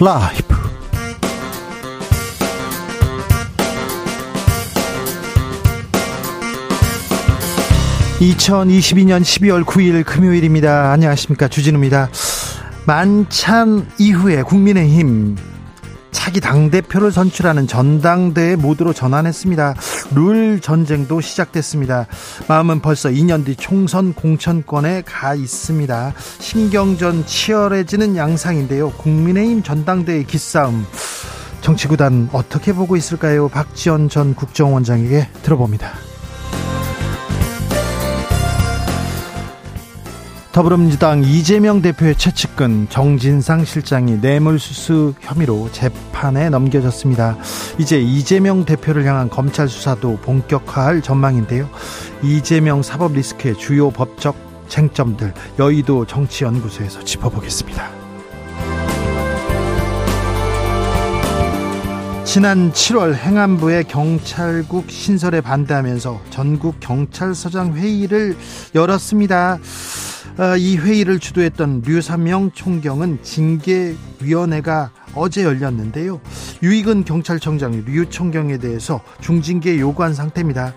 [0.00, 0.54] 라이브.
[8.20, 10.92] 2022년 12월 9일 금요일입니다.
[10.92, 11.48] 안녕하십니까.
[11.48, 12.10] 주진우입니다.
[12.86, 15.36] 만찬 이후에 국민의힘
[16.12, 19.74] 차기 당대표를 선출하는 전당대회 모드로 전환했습니다.
[20.14, 22.06] 룰 전쟁도 시작됐습니다.
[22.48, 26.14] 마음은 벌써 2년 뒤 총선 공천권에 가 있습니다.
[26.40, 28.90] 신경전 치열해지는 양상인데요.
[28.90, 30.86] 국민의힘 전당대회 기싸움.
[31.60, 33.48] 정치구단 어떻게 보고 있을까요?
[33.48, 35.92] 박지원 전 국정원장에게 들어봅니다.
[40.52, 47.36] 더불어민주당 이재명 대표의 최측근 정진상 실장이 뇌물수수 혐의로 재판에 넘겨졌습니다.
[47.78, 51.68] 이제 이재명 대표를 향한 검찰 수사도 본격화할 전망인데요.
[52.22, 54.34] 이재명 사법 리스크의 주요 법적
[54.68, 57.98] 쟁점들 여의도 정치연구소에서 짚어보겠습니다.
[62.24, 68.36] 지난 7월 행안부의 경찰국 신설에 반대하면서 전국 경찰서장 회의를
[68.74, 69.58] 열었습니다.
[70.38, 76.20] 어, 이 회의를 주도했던 류삼영 총경은 징계위원회가 어제 열렸는데요.
[76.62, 80.74] 유익은 경찰청장 류 총경에 대해서 중징계 요구한 상태입니다.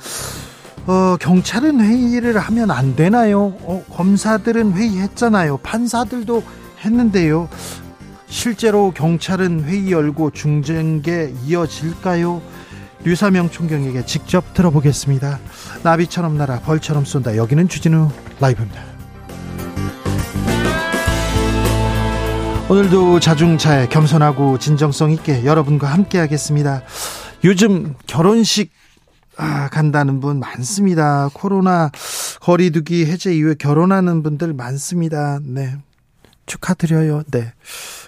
[0.87, 3.55] 어, 경찰은 회의를 하면 안 되나요?
[3.61, 5.57] 어, 검사들은 회의했잖아요.
[5.57, 6.43] 판사들도
[6.83, 7.47] 했는데요.
[8.25, 12.41] 실제로 경찰은 회의 열고 중징계 이어질까요?
[13.03, 15.39] 류사명 총경에게 직접 들어보겠습니다.
[15.83, 17.35] 나비처럼 날아 벌처럼 쏜다.
[17.37, 18.90] 여기는 주진우 라이브입니다.
[22.71, 26.83] 오늘도 자중차에 겸손하고 진정성 있게 여러분과 함께 하겠습니다.
[27.43, 28.71] 요즘 결혼식
[29.35, 31.29] 아, 간다는 분 많습니다.
[31.33, 31.91] 코로나
[32.39, 35.41] 거리두기 해제 이후에 결혼하는 분들 많습니다.
[35.43, 35.75] 네.
[36.45, 37.23] 축하드려요.
[37.31, 37.51] 네.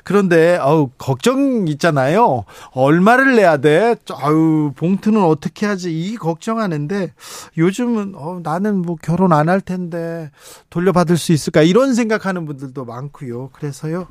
[0.03, 2.43] 그런데 아우 걱정 있잖아요.
[2.71, 3.95] 얼마를 내야 돼?
[4.11, 5.91] 아우 봉투는 어떻게 하지?
[5.97, 7.13] 이 걱정하는데
[7.57, 10.31] 요즘은 어, 나는 뭐 결혼 안 할 텐데
[10.69, 11.61] 돌려받을 수 있을까?
[11.61, 13.49] 이런 생각하는 분들도 많고요.
[13.53, 14.07] 그래서요.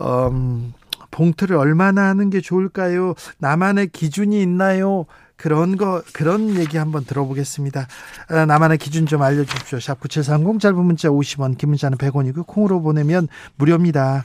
[0.00, 0.72] 음,
[1.10, 3.14] 봉투를 얼마나 하는 게 좋을까요?
[3.38, 5.06] 나만의 기준이 있나요?
[5.36, 7.86] 그런 거 그런 얘기 한번 들어보겠습니다.
[8.30, 9.80] 아, 나만의 기준 좀 알려주십시오.
[9.80, 14.24] 샵 9730 짧은 문자 50원 긴 문자는 100원이고 콩으로 보내면 무료입니다.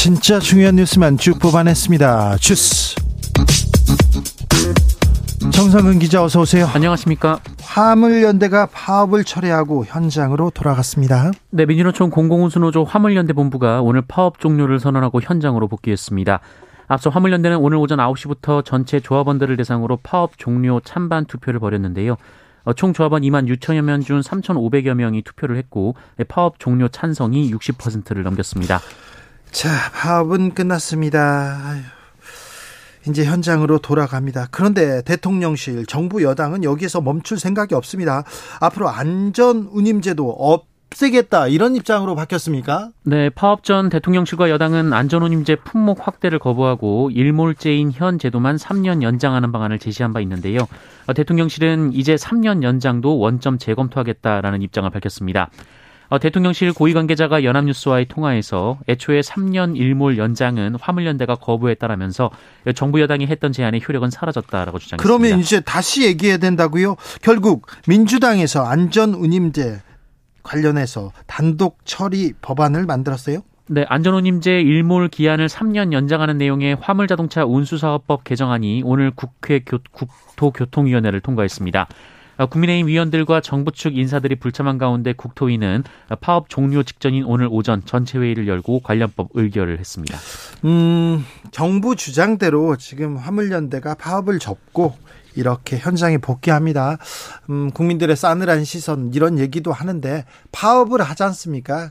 [0.00, 2.38] 진짜 중요한 뉴스만 쭉 뽑아냈습니다.
[2.38, 2.94] 주스.
[5.52, 6.66] 정상근 기자 어서 오세요.
[6.72, 7.38] 안녕하십니까.
[7.60, 11.32] 화물연대가 파업을 철회하고 현장으로 돌아갔습니다.
[11.50, 16.40] 네, 민주노총 공공운수노조 화물연대 본부가 오늘 파업 종료를 선언하고 현장으로 복귀했습니다.
[16.88, 22.16] 앞서 화물연대는 오늘 오전 9시부터 전체 조합원들을 대상으로 파업 종료 찬반 투표를 벌였는데요.
[22.64, 27.50] 어, 총 조합원 2만 6천여 명 중 3,500여 명이 투표를 했고 네, 파업 종료 찬성이
[27.52, 28.80] 60%를 넘겼습니다.
[29.50, 31.58] 자, 파업은 끝났습니다.
[33.08, 34.48] 이제 현장으로 돌아갑니다.
[34.50, 38.24] 그런데 대통령실, 정부 여당은 여기에서 멈출 생각이 없습니다.
[38.60, 40.30] 앞으로 안전 운임제도
[40.90, 42.90] 없애겠다 이런 입장으로 바뀌었습니까?
[43.04, 49.78] 네, 파업 전 대통령실과 여당은 안전운임제 품목 확대를 거부하고 일몰제인 현 제도만 3년 연장하는 방안을
[49.78, 50.68] 제시한 바 있는데요.
[51.06, 55.50] 어, 대통령실은 이제 3년 연장도 원점 재검토하겠다라는 입장을 밝혔습니다.
[56.10, 62.30] 어, 대통령실 고위 관계자가 연합뉴스와의 통화에서 애초에 3년 일몰 연장은 화물연대가 거부했다라면서
[62.74, 65.02] 정부 여당이 했던 제안의 효력은 사라졌다라고 주장했습니다.
[65.02, 66.96] 그러면 이제 다시 얘기해야 된다고요?
[67.22, 69.82] 결국 민주당에서 안전운임제
[70.42, 73.42] 관련해서 단독 처리 법안을 만들었어요?
[73.68, 81.86] 네, 안전운임제 일몰 기한을 3년 연장하는 내용의 화물자동차 운수사업법 개정안이 오늘 국회 국토교통위원회를 통과했습니다.
[82.40, 85.84] 어, 국민의힘 위원들과 정부 측 인사들이 불참한 가운데 국토위는
[86.22, 90.16] 파업 종료 직전인 오늘 오전 전체 회의를 열고 관련법 의결을 했습니다.
[90.64, 94.94] 음, 정부 주장대로 지금 화물연대가 파업을 접고
[95.36, 96.96] 이렇게 현장에 복귀합니다.
[97.50, 101.90] 음, 국민들의 싸늘한 시선 이런 얘기도 하는데 파업을 하지 않습니까?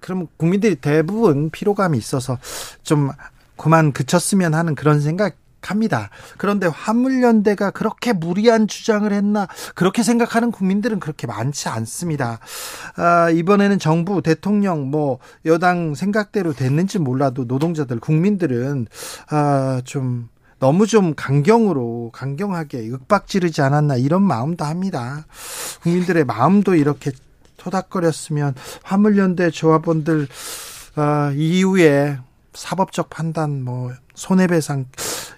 [0.00, 2.36] 그럼 국민들이 대부분 피로감이 있어서
[2.82, 3.10] 좀
[3.56, 5.36] 그만 그쳤으면 하는 그런 생각
[5.70, 6.10] 합니다.
[6.36, 12.38] 그런데 화물연대가 그렇게 무리한 주장을 했나 그렇게 생각하는 국민들은 그렇게 많지 않습니다.
[12.96, 18.86] 아, 이번에는 정부 대통령 뭐 여당 생각대로 됐는지 몰라도 노동자들 국민들은
[19.30, 20.28] 아, 좀
[20.58, 25.26] 너무 좀 강경으로 강경하게 윽박지르지 않았나 이런 마음도 합니다.
[25.82, 27.10] 국민들의 마음도 이렇게
[27.58, 30.28] 토닥거렸으면 화물연대 조합원들
[30.96, 32.18] 아, 이후에
[32.52, 34.86] 사법적 판단 뭐 손해배상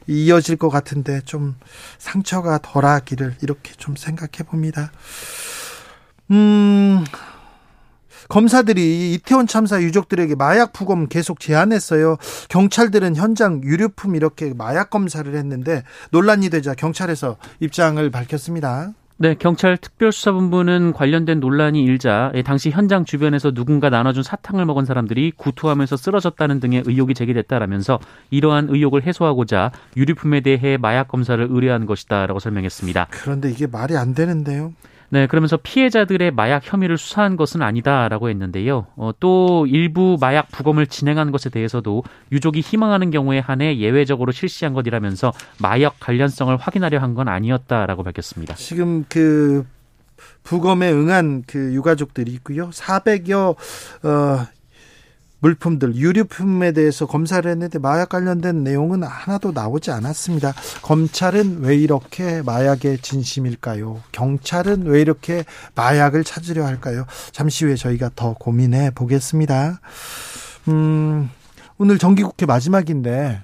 [0.06, 1.56] 이어질 것 같은데 좀
[1.98, 4.92] 상처가 덜하기를 이렇게 좀 생각해 봅니다.
[6.30, 7.04] 음,
[8.28, 12.16] 검사들이 이태원 참사 유족들에게 마약 부검 계속 제한했어요.
[12.48, 18.92] 경찰들은 현장 유류품 이렇게 마약 검사를 했는데 논란이 되자 경찰에서 입장을 밝혔습니다.
[19.18, 25.96] 네, 경찰 특별수사본부는 관련된 논란이 일자 당시 현장 주변에서 누군가 나눠준 사탕을 먹은 사람들이 구토하면서
[25.96, 27.98] 쓰러졌다는 등의 의혹이 제기됐다라면서
[28.28, 33.06] 이러한 의혹을 해소하고자 유류품에 대해 마약 검사를 의뢰한 것이다라고 설명했습니다.
[33.10, 34.74] 그런데 이게 말이 안 되는데요.
[35.10, 38.86] 네, 그러면서 피해자들의 마약 혐의를 수사한 것은 아니다라고 했는데요.
[38.96, 45.32] 어, 또 일부 마약 부검을 진행한 것에 대해서도 유족이 희망하는 경우에 한해 예외적으로 실시한 것이라면서
[45.60, 48.54] 마약 관련성을 확인하려 한 건 아니었다라고 밝혔습니다.
[48.56, 49.64] 지금 그
[50.42, 52.68] 부검에 응한 그 유가족들이 있고요.
[52.70, 53.54] 400여
[54.04, 54.46] 어,
[55.46, 60.52] 물품들 유류품에 대해서 검사를 했는데 마약 관련된 내용은 하나도 나오지 않았습니다.
[60.82, 64.02] 검찰은 왜 이렇게 마약의 진심일까요?
[64.10, 65.44] 경찰은 왜 이렇게
[65.76, 67.06] 마약을 찾으려 할까요?
[67.30, 69.80] 잠시 후에 저희가 더 고민해 보겠습니다.
[70.66, 71.30] 음,
[71.78, 73.40] 오늘 정기국회 마지막인데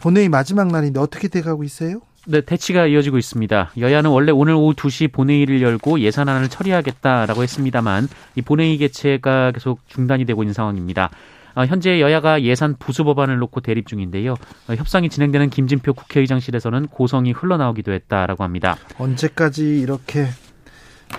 [0.00, 2.00] 본회의 마지막 날인데 어떻게 돼가고 있어요?
[2.28, 3.70] 네, 대치가 이어지고 있습니다.
[3.78, 10.24] 여야는 원래 오늘 오후 2시 본회의를 열고 예산안을 처리하겠다라고 했습니다만 이 본회의 개최가 계속 중단이
[10.24, 11.10] 되고 있는 상황입니다.
[11.54, 14.32] 어, 현재 여야가 예산 부수 법안을 놓고 대립 중인데요.
[14.68, 18.76] 어, 협상이 진행되는 김진표 국회의장실에서는 고성이 흘러나오기도 했다라고 합니다.
[18.98, 20.26] 언제까지 이렇게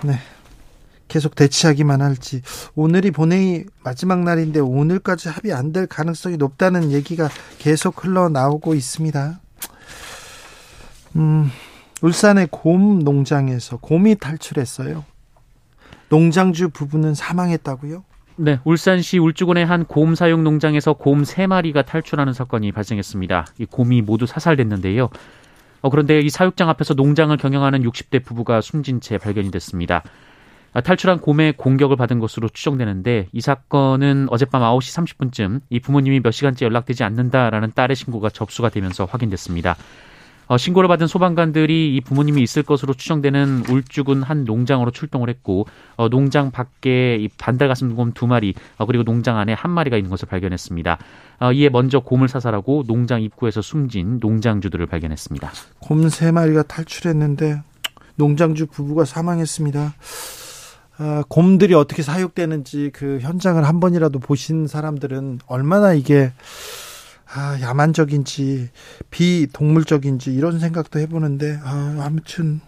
[0.03, 0.19] 네.
[1.07, 2.41] 계속 대치하기만 할지
[2.75, 7.29] 오늘이 본회의 마지막 날인데 오늘까지 합의 안 될 가능성이 높다는 얘기가
[7.59, 9.39] 계속 흘러나오고 있습니다.
[11.17, 11.49] 음,
[12.01, 15.03] 울산의 곰 농장에서 곰이 탈출했어요.
[16.09, 18.03] 농장주 부부는 사망했다고요?
[18.39, 23.47] 네, 울산시 울주군의 한 곰 사육 농장에서 곰 세마리가 탈출하는 사건이 발생했습니다.
[23.57, 25.09] 이 곰이 모두 사살됐는데요.
[25.81, 30.03] 어, 그런데 이 사육장 앞에서 농장을 경영하는 60대 부부가 숨진 채 발견이 됐습니다.
[30.73, 36.31] 아, 탈출한 곰의 공격을 받은 것으로 추정되는데 이 사건은 어젯밤 9시 30분쯤 이 부모님이 몇
[36.31, 39.75] 시간째 연락되지 않는다라는 딸의 신고가 접수가 되면서 확인됐습니다.
[40.47, 46.09] 어, 신고를 받은 소방관들이 이 부모님이 있을 것으로 추정되는 울주군 한 농장으로 출동을 했고 어,
[46.09, 50.97] 농장 밖에 이 반달가슴곰 두 마리 어, 그리고 농장 안에 한 마리가 있는 것을 발견했습니다.
[51.39, 55.51] 어, 이에 먼저 곰을 사살하고 농장 입구에서 숨진 농장주들을 발견했습니다.
[55.79, 57.61] 곰 세 마리가 탈출했는데
[58.15, 59.93] 농장주 부부가 사망했습니다.
[60.99, 66.31] 아, 곰들이 어떻게 사육되는지 그 현장을 한 번이라도 보신 사람들은 얼마나 이게
[67.33, 68.69] 아, 야만적인지
[69.11, 72.61] 비동물적인지 이런 생각도 해보는데 아, 아무튼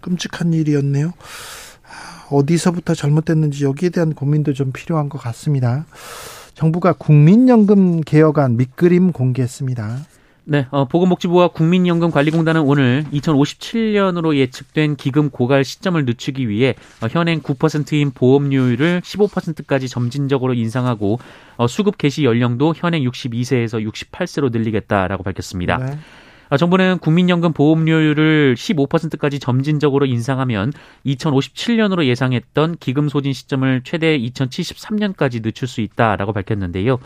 [0.00, 1.08] 끔찍한 일이었네요.
[1.08, 5.86] 아, 어디서부터 잘못됐는지 여기에 대한 고민도 좀 필요한 것 같습니다.
[6.54, 10.06] 정부가 국민연금 개혁안 밑그림 공개했습니다.
[10.46, 18.10] 네, 어, 보건복지부와 국민연금관리공단은 오늘 2057년으로 예측된 기금 고갈 시점을 늦추기 위해 어, 현행 9%인
[18.10, 21.18] 보험료율을 15%까지 점진적으로 인상하고
[21.56, 25.78] 어, 수급 개시 연령도 현행 62세에서 68세로 늘리겠다라고 밝혔습니다.
[25.78, 25.98] 네.
[26.50, 30.72] 어, 정부는 국민연금 보험료율을 15%까지 점진적으로 인상하면
[31.06, 36.98] 2057년으로 예상했던 기금 소진 시점을 최대 2073년까지 늦출 수 있다라고 밝혔는데요.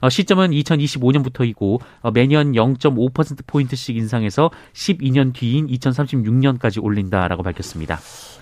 [0.00, 7.98] 어, 시점은 2025년부터이고 어, 매년 0.5% 포인트씩 인상해서 12년 뒤인 2036년까지 올린다라고 밝혔습니다.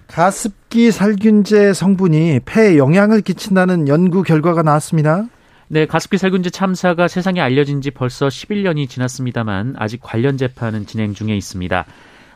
[0.06, 5.26] 가습기 살균제 성분이 폐에 영향을 끼친다는 연구 결과가 나왔습니다.
[5.68, 11.34] 네, 가습기 살균제 참사가 세상에 알려진 지 벌써 11년이 지났습니다만 아직 관련 재판은 진행 중에
[11.34, 11.86] 있습니다.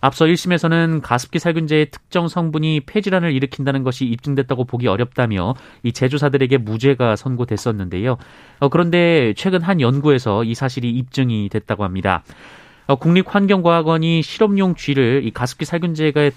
[0.00, 7.16] 앞서 1심에서는 가습기 살균제의 특정 성분이 폐질환을 일으킨다는 것이 입증됐다고 보기 어렵다며 이 제조사들에게 무죄가
[7.16, 8.16] 선고됐었는데요.
[8.60, 12.22] 어, 그런데 최근 한 연구에서 이 사실이 입증이 됐다고 합니다.
[12.86, 16.30] 어, 국립환경과학원이 실험용 쥐를 이 가습기 살균제가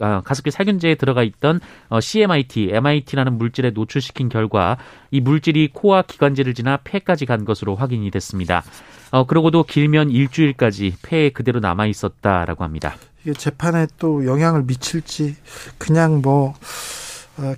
[0.00, 4.78] 아, 가습기 살균제에 들어가 있던 어, CMIT, MIT라는 물질에 노출시킨 결과
[5.10, 8.62] 이 물질이 코와 기관지를 지나 폐까지 간 것으로 확인이 됐습니다.
[9.10, 12.96] 어, 그러고도 길면 일주일까지 폐에 그대로 남아 있었다라고 합니다.
[13.22, 15.36] 이게 재판에 또 영향을 미칠지
[15.78, 16.54] 그냥 뭐 어,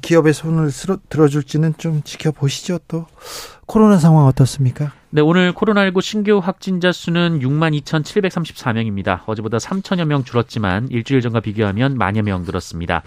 [0.00, 0.70] 기업의 손을
[1.08, 2.78] 들어줄지는 좀 지켜보시죠.
[2.88, 3.06] 또
[3.66, 4.92] 코로나 상황 어떻습니까?
[5.10, 9.20] 네, 오늘 코로나19 신규 확진자 수는 6만 2,734명입니다.
[9.26, 13.02] 어제보다 3천여 명 줄었지만 일주일 전과 비교하면 만여 명 늘었습니다.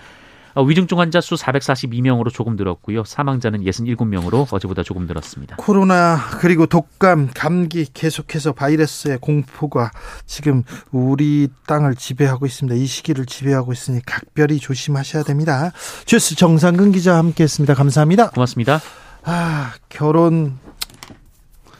[0.57, 3.03] 어, 위중증 환자 수 442명으로 조금 늘었고요.
[3.03, 5.57] 사망자는 67명으로 어제보다 조금 늘었습니다.
[5.57, 9.91] 코로나 그리고 독감, 감기 계속해서 바이러스의 공포가
[10.25, 12.75] 지금 우리 땅을 지배하고 있습니다.
[12.75, 15.71] 이 시기를 지배하고 있으니 각별히 조심하셔야 됩니다.
[16.05, 17.75] 주스 정상근 기자 함께했습니다.
[17.75, 18.31] 감사합니다.
[18.31, 18.81] 고맙습니다.
[19.25, 20.57] 아 결혼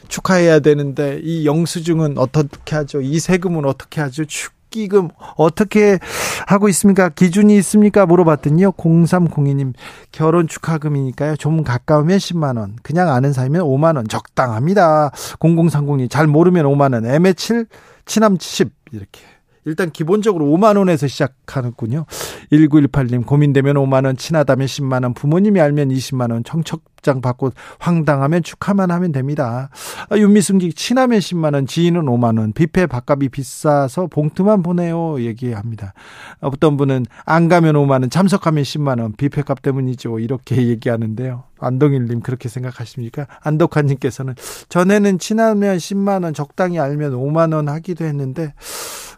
[0.06, 3.00] 축하해야 되는데 이 영수증은 어떻게 하죠?
[3.00, 4.24] 이 세금은 어떻게 하죠?
[4.24, 5.98] 축 기금 어떻게
[6.46, 7.08] 하고 있습니까?
[7.08, 8.06] 기준이 있습니까?
[8.06, 8.72] 물어봤더니요.
[8.72, 9.74] 0302님
[10.12, 11.36] 결혼 축하금이니까요.
[11.36, 12.76] 좀 가까우면 10만 원.
[12.82, 14.06] 그냥 아는 사이면 5만 원.
[14.08, 15.10] 적당합니다.
[15.40, 17.06] 0030님 잘 모르면 5만 원.
[17.06, 17.66] 애매 7
[18.06, 19.20] 친함 10 이렇게.
[19.68, 22.06] 일단 기본적으로 5만 원에서 시작하는군요.
[22.52, 28.90] 1918님 고민되면 5만 원, 친하다면 10만 원, 부모님이 알면 20만 원, 청첩장 받고 황당하면 축하만
[28.90, 29.68] 하면 됩니다.
[30.08, 35.92] 아, 윤미승기 친하면 10만 원, 지인은 5만 원, 뷔페 밥값이 비싸서 봉투만 보내요 얘기합니다.
[36.40, 40.18] 어떤 분은 안 가면 5만 원, 참석하면 10만 원, 뷔페 값 때문이죠.
[40.18, 41.44] 이렇게 얘기하는데요.
[41.60, 43.26] 안동일님 그렇게 생각하십니까?
[43.42, 44.34] 안덕환님께서는
[44.68, 48.54] 전에는 친하면 10만 원, 적당히 알면 5만 원 하기도 했는데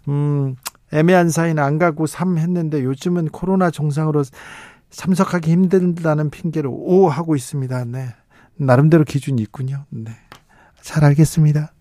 [0.08, 0.56] 음,
[0.92, 4.24] 애매한 사이는 안 가고 3 했는데 요즘은 코로나 정상으로
[4.90, 7.84] 참석하기 힘들다는 핑계로 오 하고 있습니다.
[7.84, 8.08] 네.
[8.56, 9.86] 나름대로 기준이 있군요.
[9.90, 10.12] 네.
[10.80, 11.72] 잘 알겠습니다.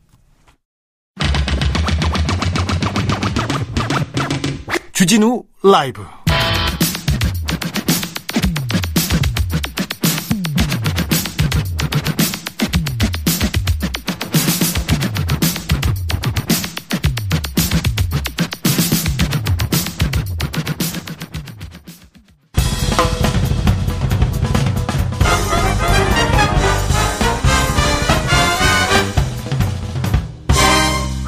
[4.94, 6.04] 주진우 라이브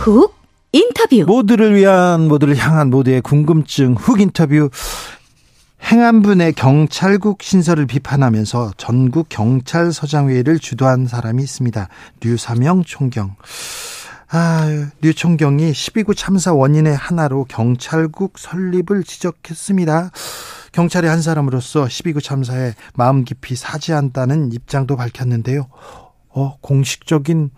[0.02, 0.34] 훅
[0.72, 4.72] 인터뷰 모두를 위한 모두를 향한 모두의 궁금증 훅 인터뷰
[5.84, 11.88] 행안부 내 경찰국 신설을 비판하면서 전국 경찰서장회의를 주도한 사람이 있습니다.
[12.22, 13.36] 류사명 총경.
[14.32, 20.10] 아, 류 총경이 12구 참사 원인의 하나로 경찰국 설립을 지적했습니다.
[20.72, 25.68] 경찰의 한 사람으로서 12구 참사에 마음 깊이 사죄한다는 입장도 밝혔는데요.
[26.30, 27.52] 어, 공식적인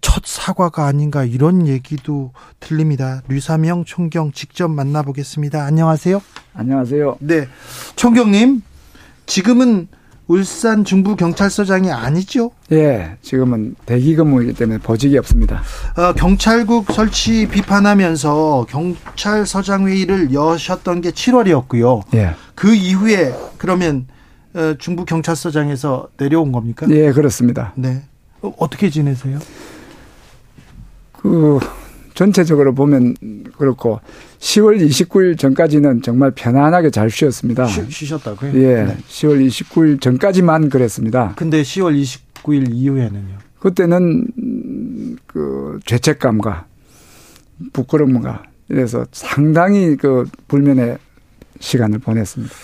[0.00, 3.22] 첫 사과가 아닌가 이런 얘기도 들립니다.
[3.28, 5.64] 류사명 총경 직접 만나보겠습니다.
[5.64, 6.22] 안녕하세요.
[6.54, 7.16] 안녕하세요.
[7.20, 7.48] 네.
[7.96, 8.62] 총경님,
[9.26, 9.88] 지금은
[10.28, 12.50] 울산 중부 경찰서장이 아니죠?
[12.70, 15.62] 예, 지금은 대기 근무이기 때문에 보직이 없습니다.
[15.96, 22.02] 어, 경찰국 설치 비판하면서 경찰서장 회의를 여셨던 게 7월이었고요.
[22.14, 22.34] 예.
[22.54, 24.06] 그 이후에 그러면
[24.54, 26.86] 어, 중부 경찰서장에서 내려온 겁니까?
[26.90, 27.72] 예, 그렇습니다.
[27.74, 28.02] 네.
[28.42, 29.38] 어, 어떻게 지내세요?
[31.28, 31.58] 그
[32.14, 33.14] 전체적으로 보면
[33.58, 34.00] 그렇고
[34.40, 37.66] 10월 29일 전까지는 정말 편안하게 잘 쉬었습니다.
[37.66, 38.84] 쉬, 셨다고요 예.
[38.84, 38.96] 네.
[39.08, 41.34] 10월 29일 전까지만 그랬습니다.
[41.36, 42.00] 근데 10월
[42.42, 43.38] 29일 이후에는요?
[43.60, 44.26] 그때는
[45.26, 46.66] 그 죄책감과
[47.72, 50.98] 부끄러움과 이래서 상당히 그 불면의
[51.60, 52.54] 시간을 보냈습니다.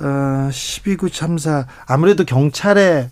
[0.00, 3.10] 어, 12구 참사 아무래도 경찰의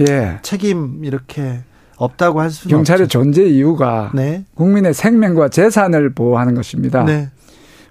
[0.00, 0.38] 예.
[0.42, 1.60] 책임 이렇게
[1.96, 3.18] 없다고 할 수는 경찰의 없죠.
[3.18, 4.44] 존재 이유가 네.
[4.54, 7.04] 국민의 생명과 재산을 보호하는 것입니다.
[7.04, 7.30] 네.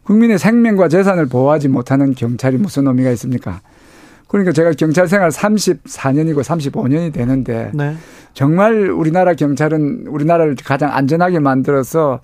[0.03, 3.62] 국민의 생명과 재산을 보호하지 못하는 경찰이 무슨 의미가 있습니까?
[4.27, 7.95] 그러니까 제가 경찰 생활 34년이고 35년이 되는데 네.
[8.33, 12.19] 정말 우리나라 경찰은 우리나라를 가장 안전하게 만들어서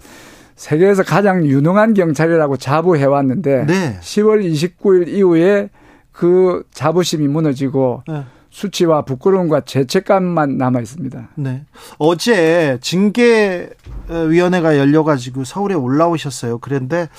[0.56, 3.98] 세계에서 가장 유능한 경찰이라고 자부해 왔는데 네.
[4.02, 5.70] 10월 29일 이후에
[6.12, 8.24] 그 자부심이 무너지고 네.
[8.50, 11.30] 수치와 부끄러움과 죄책감만 남아 있습니다.
[11.36, 11.66] 네.
[11.98, 16.58] 어제 징계위원회가 열려가지고 서울에 올라오셨어요.
[16.60, 17.10] 그런데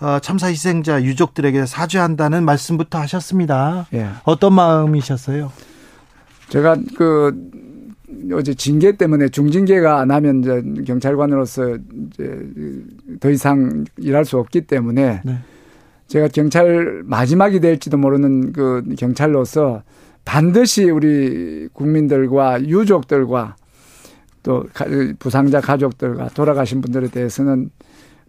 [0.00, 3.86] 어, 참사 희생자 유족들에게 사죄한다는 말씀부터 하셨습니다.
[3.94, 4.08] 예.
[4.24, 5.50] 어떤 마음이셨어요?
[6.48, 7.34] 제가 그
[8.32, 11.78] 어제 징계 때문에 중징계가 안 하면 이제 경찰관으로서
[12.08, 12.46] 이제
[13.20, 15.38] 더 이상 일할 수 없기 때문에 네.
[16.06, 19.82] 제가 경찰 마지막이 될지도 모르는 그 경찰로서
[20.26, 23.56] 반드시 우리 국민들과 유족들과
[24.42, 24.66] 또
[25.18, 27.70] 부상자 가족들과 돌아가신 분들에 대해서는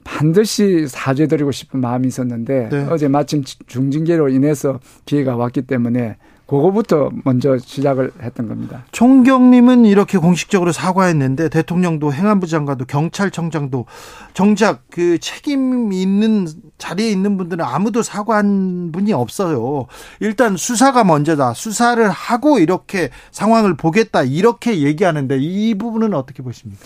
[0.04, 2.88] 반드시 사죄드리고 싶은 마음이 있었는데 네.
[2.90, 8.86] 어제 마침 중징계로 인해서 피해가 왔기 때문에 그거부터 먼저 시작을 했던 겁니다.
[8.92, 13.86] 총경님은 이렇게 공식적으로 사과했는데 대통령도 행안부 장관도 경찰청장도
[14.34, 19.88] 정작 그 책임 있는 자리에 있는 분들은 아무도 사과한 분이 없어요.
[20.22, 21.54] 일단 수사가 먼저다.
[21.54, 24.24] 수사를 하고 이렇게 상황을 보겠다.
[24.24, 26.82] 이렇게 얘기하는데 이 부분은 어떻게 보십니까?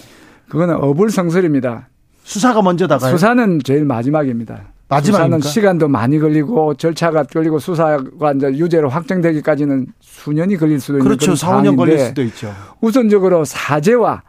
[0.49, 1.87] 그거는 어불성설입니다.
[2.23, 3.11] 수사가 먼저다가요?
[3.11, 4.61] 수사는 제일 마지막입니다.
[4.91, 5.37] 마지막입니까?
[5.39, 11.35] 수사는 시간도 많이 걸리고 절차가 걸리고 수사가 이제 유죄로 확정되기까지는 수년이 걸릴 수도 있는 그렇죠.
[11.35, 12.53] 4, 5년 걸릴 수도 있죠.
[12.81, 14.23] 우선적으로 사죄와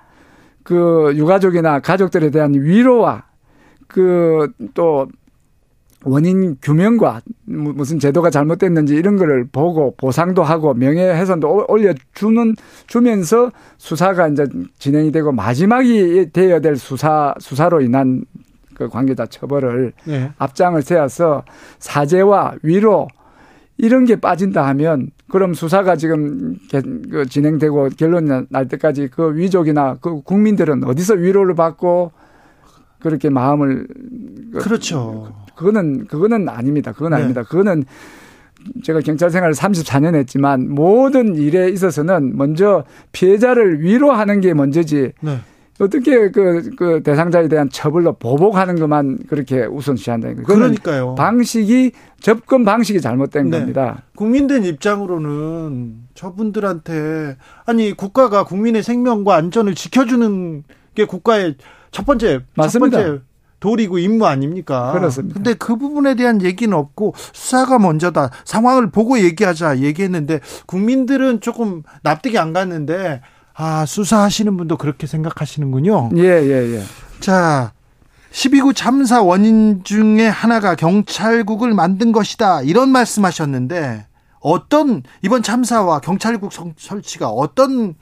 [0.63, 3.25] 그 유가족이나 가족들에 대한 위로와
[3.89, 5.07] 그 또
[6.05, 14.47] 원인 규명과 무슨 제도가 잘못됐는지 이런 거를 보고 보상도 하고 명예훼손도 올려주는 주면서 수사가 이제
[14.79, 18.25] 진행이 되고 마지막이 되어야 될 수사 수사로 인한
[18.83, 20.33] 그 관계자 처벌을 네.
[20.39, 21.45] 앞장을 세워서
[21.79, 23.09] 사죄와 위로
[23.79, 26.57] 이런 게 빠진다 하면 그럼 수사가 지금
[27.11, 32.13] 그 진행되고 결론 날 때까지 그 위족이나 그 국민들은 어디서 위로를 받고
[32.99, 33.87] 그렇게 마음을
[34.53, 35.33] 그 그렇죠.
[35.57, 36.93] 그거는 그거는 아닙니다.
[36.93, 37.17] 그건 네.
[37.17, 37.43] 아닙니다.
[37.43, 37.85] 그거는
[38.85, 45.39] 제가 경찰 생활을 34년 했지만 모든 일에 있어서는 먼저 피해자를 위로하는 게 먼저지 네.
[45.81, 50.47] 어떻게 그, 그 대상자에 대한 처벌로 보복하는 것만 그렇게 우선시한다는 거예요.
[50.47, 51.15] 그러니까요.
[51.15, 53.59] 방식이 접근 방식이 잘못된 네.
[53.59, 54.03] 겁니다.
[54.15, 60.63] 국민들 입장으로는 저분들한테 아니 국가가 국민의 생명과 안전을 지켜주는
[60.95, 61.57] 게 국가의
[61.91, 62.99] 첫 번째 맞습니다.
[62.99, 63.23] 첫 번째
[63.63, 64.93] 도리고 임무 아닙니까?
[64.93, 65.35] 그렇습니다.
[65.35, 68.31] 근데 그 부분에 대한 얘기는 없고 수사가 먼저다.
[68.45, 73.23] 상황을 보고 얘기하자 얘기했는데 국민들은 조금 납득이 안 갔는데
[73.55, 76.11] 아, 수사하시는 분도 그렇게 생각하시는군요.
[76.17, 76.83] 예, 예, 예.
[77.21, 77.73] 자,
[78.33, 82.63] 12구 참사 원인 중에 하나가 경찰국을 만든 것이다.
[82.63, 84.07] 이런 말씀 하셨는데,
[84.41, 87.95] 어떤, 이번 참사와 경찰국 설치가 어떤,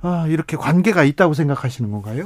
[0.00, 2.24] 아, 이렇게 관계가 있다고 생각하시는 건가요?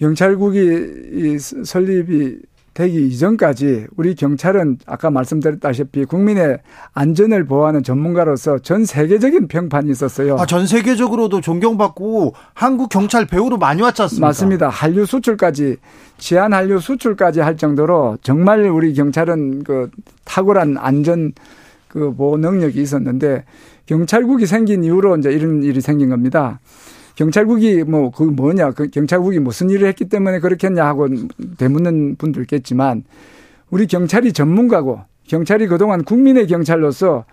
[0.00, 2.38] 경찰국이 설립이
[2.74, 6.58] 되기 이전까지 우리 경찰은 아까 말씀드렸다시피 국민의
[6.94, 10.36] 안전을 보호하는 전문가로서 전 세계적인 평판이 있었어요.
[10.38, 14.26] 아, 전 세계적으로도 존경받고 한국 경찰 배우로 많이 왔지 않습니까?
[14.26, 14.68] 맞습니다.
[14.70, 15.76] 한류 수출까지
[16.16, 19.90] 지한 한류 수출까지 할 정도로 정말 우리 경찰은 그
[20.24, 21.32] 탁월한 안전
[21.88, 23.44] 그 보호 능력이 있었는데
[23.84, 26.60] 경찰국이 생긴 이후로 이제 이런 일이 생긴 겁니다.
[27.14, 31.08] 경찰국이 뭐 그 뭐냐 그 경찰국이 무슨 일을 했기 때문에 그렇게 했냐 하고
[31.58, 33.04] 되묻는 분도 있겠지만
[33.70, 37.24] 우리 경찰이 전문가고 경찰이 그동안 국민의 경찰로서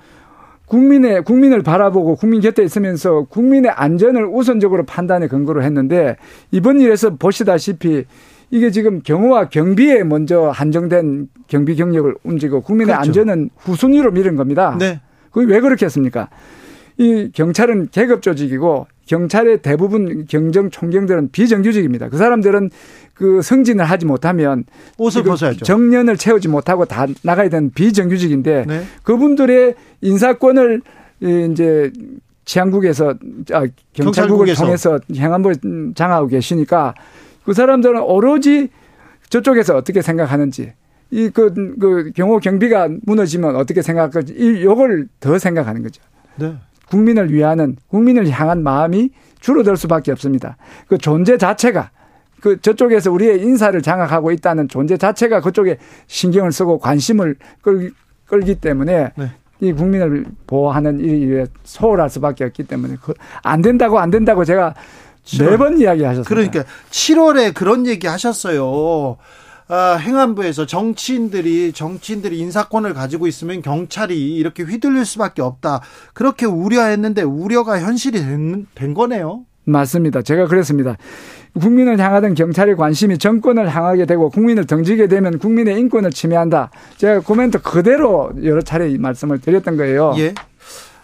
[0.66, 6.16] 국민의 국민을 바라보고 국민 곁에 있으면서 국민의 안전을 우선적으로 판단에 근거로 했는데
[6.52, 8.06] 이번 일에서 보시다시피
[8.52, 13.10] 이게 지금 경호와 경비에 먼저 한정된 경비 경력을 움직이고 국민의 그렇죠.
[13.10, 14.76] 안전은 후순위로 미는 겁니다.
[14.80, 15.02] 네.
[15.32, 16.30] 그게 왜 그렇게 했습니까?
[17.00, 22.10] 이 경찰은 계급 조직이고 경찰의 대부분 경정 총경들은 비정규직입니다.
[22.10, 22.70] 그 사람들은
[23.14, 24.66] 그 승진을 하지 못하면
[24.98, 25.64] 옷을 벗어야죠.
[25.64, 28.84] 정년을 채우지 못하고 다 나가야 되는 비정규직인데 네.
[29.04, 30.82] 그분들의 인사권을
[31.22, 31.92] 이제
[32.44, 33.16] 치안국에서
[33.54, 34.66] 아, 경찰국을 경찰국에서.
[34.66, 36.96] 통해서 행안부를 장하고 계시니까
[37.46, 38.68] 그 사람들은 오로지
[39.30, 40.74] 저쪽에서 어떻게 생각하는지
[41.12, 46.02] 이그 그 경호 경비가 무너지면 어떻게 생각할지 이 요걸 더 생각하는 거죠.
[46.36, 46.56] 네.
[46.90, 50.58] 국민을 위하는 국민을 향한 마음이 줄어들 수밖에 없습니다.
[50.88, 51.92] 그 존재 자체가
[52.42, 57.92] 그 저쪽에서 우리의 인사를 장악하고 있다는 존재 자체가 그쪽에 신경을 쓰고 관심을 끌,
[58.26, 59.32] 끌기 때문에 네.
[59.62, 64.74] 이 국민을 보호하는 일에 소홀할 수밖에 없기 때문에 그 안 된다고 안 된다고 제가
[65.40, 66.28] 매번 이야기하셨습니다.
[66.30, 69.18] 그러니까 7월에 그런 얘기 하셨어요.
[69.72, 75.82] 아, 행안부에서 정치인들이 정치인들이 인사권을 가지고 있으면 경찰이 이렇게 휘둘릴 수밖에 없다.
[76.16, 79.46] 그렇게 우려했는데 우려가 현실이 된, 된 거네요.
[79.66, 80.24] 맞습니다.
[80.24, 80.98] 제가 그랬습니다.
[81.60, 86.72] 국민을 향하던 경찰의 관심이 정권을 향하게 되고 국민을 던지게 되면 국민의 인권을 침해한다.
[86.98, 90.16] 제가 코멘트 그대로 여러 차례 말씀을 드렸던 거예요.
[90.18, 90.34] 예.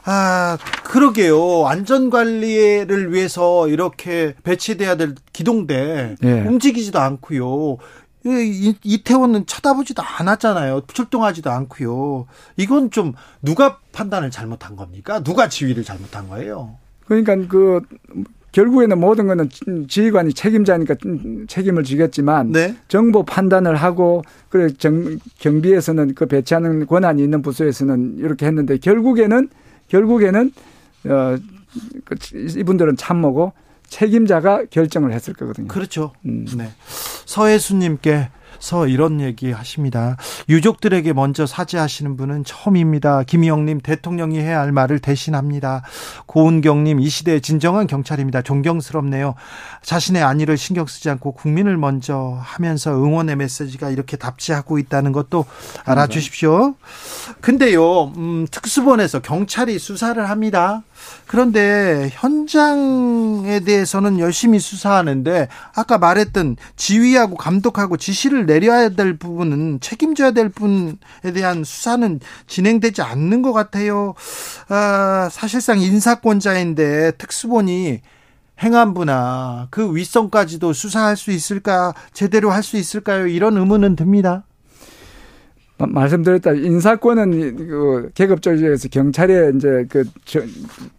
[0.07, 1.65] 아, 그러게요.
[1.67, 6.31] 안전관리를 위해서 이렇게 배치돼야 될 기동대 예.
[6.41, 7.77] 움직이지도 않고요.
[8.25, 10.81] 이태원은 쳐다보지도 않았잖아요.
[10.91, 12.25] 출동하지도 않고요.
[12.57, 15.21] 이건 좀 누가 판단을 잘못한 겁니까?
[15.21, 16.77] 누가 지휘를 잘못한 거예요?
[17.05, 17.81] 그러니까 그
[18.51, 19.49] 결국에는 모든 거는
[19.87, 20.95] 지휘관이 책임자니까
[21.47, 22.75] 책임을 지겠지만 네?
[22.87, 29.49] 정보 판단을 하고 그래 정, 경비에서는 그 배치하는 권한이 있는 부서에서는 이렇게 했는데 결국에는
[29.89, 30.51] 결국에는
[31.05, 32.15] 어그
[32.57, 33.51] 이분들은 참모고
[33.87, 35.67] 책임자가 결정을 했을 거거든요.
[35.67, 36.13] 그렇죠.
[36.25, 36.45] 음.
[36.55, 36.71] 네.
[37.25, 40.17] 서혜수님께 서 이런 얘기 하십니다.
[40.49, 43.23] 유족들에게 먼저 사죄하시는 분은 처음입니다.
[43.23, 45.83] 김희영님 대통령이 해야 할 말을 대신합니다.
[46.25, 48.41] 고은경님 이 시대의 진정한 경찰입니다.
[48.41, 49.35] 존경스럽네요.
[49.81, 55.45] 자신의 안위를 신경 쓰지 않고 국민을 먼저 하면서 응원의 메시지가 이렇게 답지하고 있다는 것도
[55.83, 56.75] 알아주십시오.
[57.41, 60.81] 근데요, 음, 특수본에서 경찰이 수사를 합니다.
[61.27, 70.49] 그런데 현장에 대해서는 열심히 수사하는데 아까 말했던 지휘하고 감독하고 지시를 내려야 될 부분은 책임져야 될
[70.49, 70.95] 분에
[71.33, 74.13] 대한 수사는 진행되지 않는 것 같아요.
[74.69, 78.01] 아, 사실상 인사권자인데 특수본이
[78.61, 83.27] 행안부나 그 윗선까지도 수사할 수 있을까 제대로 할 수 있을까요?
[83.27, 84.43] 이런 의문은 듭니다.
[85.77, 90.03] 말씀드렸다 인사권은 그 계급 조직에서 경찰의 이제 그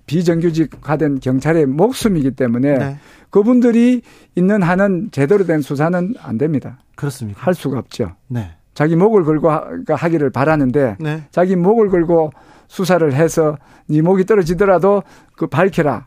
[0.07, 2.99] 비정규직화된 경찰의 목숨이기 때문에 네.
[3.31, 4.03] 그분들이
[4.35, 6.79] 있는 한은 제대로 된 수사는 안 됩니다.
[6.95, 7.41] 그렇습니까?
[7.43, 8.13] 할 수가 없죠.
[8.29, 8.53] 네.
[8.75, 11.25] 자기 목을 걸고 하 기를 바라는데 네.
[11.31, 12.33] 자기 목을 걸고
[12.69, 13.57] 수사를 해서
[13.89, 15.03] 네 목이 떨어지더라도
[15.37, 16.07] 그 밝혀라.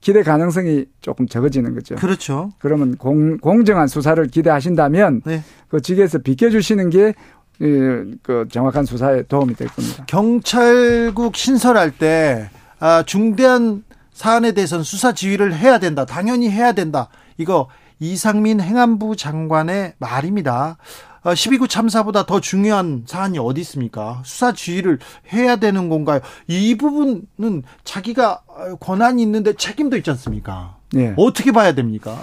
[0.00, 1.94] 기대 가능성이 조금 적어지는 거죠.
[1.94, 2.50] 그렇죠.
[2.58, 5.42] 그러면 공, 공정한 수사를 기대하신다면 네.
[5.68, 7.14] 그 직에서 비켜주시는 게
[7.58, 10.04] 그 정확한 수사에 도움이 될 겁니다.
[10.06, 16.04] 경찰국 신설할 때 아, 중대한 사안에 대해서는 수사 지휘를 해야 된다.
[16.04, 17.08] 당연히 해야 된다.
[17.36, 17.68] 이거
[18.00, 20.76] 이상민 행안부 장관의 말입니다.
[21.22, 24.20] 12구 어, 참사보다 더 중요한 사안이 어디 있습니까?
[24.24, 24.98] 수사 지휘를
[25.32, 26.20] 해야 되는 건가요?
[26.46, 28.42] 이 부분은 자기가
[28.80, 30.76] 권한이 있는데 책임도 있지 않습니까?
[30.92, 31.14] 네.
[31.16, 32.20] 어떻게 봐야 됩니까?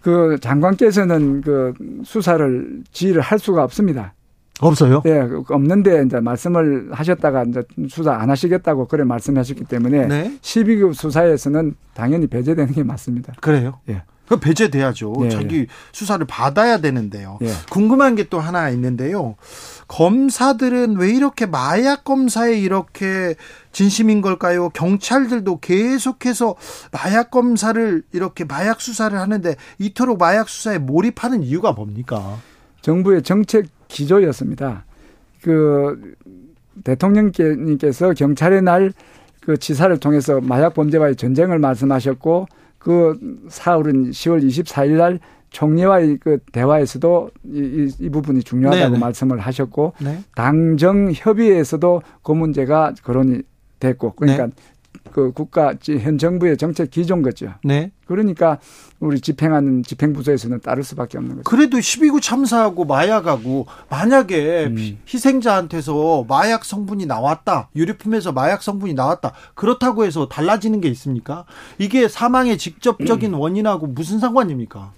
[0.00, 4.14] 그 장관께서는 그 수사를 지휘를 할 수가 없습니다.
[4.60, 5.02] 없어요?
[5.04, 10.32] 네, 없는데 이제 말씀을 하셨다가 이제 수사 안 하시겠다고 그래 말씀하셨기 때문에 네?
[10.42, 13.34] 12급 수사에서는 당연히 배제되는 게 맞습니다.
[13.40, 13.78] 그래요?
[13.88, 14.02] 예.
[14.28, 15.14] 그 배제돼야죠.
[15.22, 15.66] 예, 자기 예.
[15.92, 17.38] 수사를 받아야 되는데요.
[17.40, 17.50] 예.
[17.70, 19.36] 궁금한 게 또 하나 있는데요.
[19.88, 23.36] 검사들은 왜 이렇게 마약 검사에 이렇게
[23.72, 24.68] 진심인 걸까요?
[24.70, 26.56] 경찰들도 계속해서
[26.92, 32.36] 마약 검사를 이렇게 마약 수사를 하는데 이토록 마약 수사에 몰입하는 이유가 뭡니까?
[32.82, 34.84] 정부의 정책 기조였습니다.
[35.42, 36.14] 그
[36.84, 38.92] 대통령께서 경찰의 날
[39.48, 47.30] 그 지사를 통해서 마약 범죄와의 전쟁을 말씀하셨고 그 사흘은 10월 24일 날 총리와의 그 대화에서도
[47.44, 48.92] 이, 이, 이 부분이 중요하다고 네네.
[48.92, 48.98] 네.
[48.98, 50.18] 말씀을 하셨고 네.
[50.34, 53.40] 당정 협의에서도 그 문제가 거론이
[53.80, 54.52] 됐고 그러니까 네.
[55.12, 57.54] 그 국가 현 정부의 정책 기존 거죠.
[57.64, 57.90] 네.
[58.06, 58.58] 그러니까
[59.00, 61.44] 우리 집행하는 집행부서에서는 따를 수밖에 없는 거죠.
[61.44, 64.98] 그래도 12구 참사하고 마약하고 만약에 음.
[65.12, 67.70] 희생자한테서 마약 성분이 나왔다.
[67.74, 69.32] 유류품에서 마약 성분이 나왔다.
[69.54, 71.44] 그렇다고 해서 달라지는 게 있습니까?
[71.78, 73.40] 이게 사망의 직접적인 음.
[73.40, 74.92] 원인하고 무슨 상관입니까?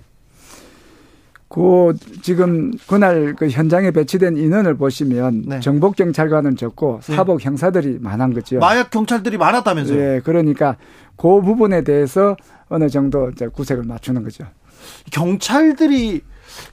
[1.50, 5.60] 그 지금 그날 그 현장에 배치된 인원을 보시면 네.
[5.60, 7.16] 정복 경찰관은 적고 네.
[7.16, 7.44] 사복 네.
[7.44, 8.60] 형사들이 많은 거죠.
[8.60, 9.98] 마약 경찰들이 많았다면서요?
[9.98, 10.76] 예, 그러니까
[11.16, 12.36] 그 부분에 대해서
[12.68, 14.44] 어느 정도 이제 구색을 맞추는 거죠.
[15.10, 16.20] 경찰들이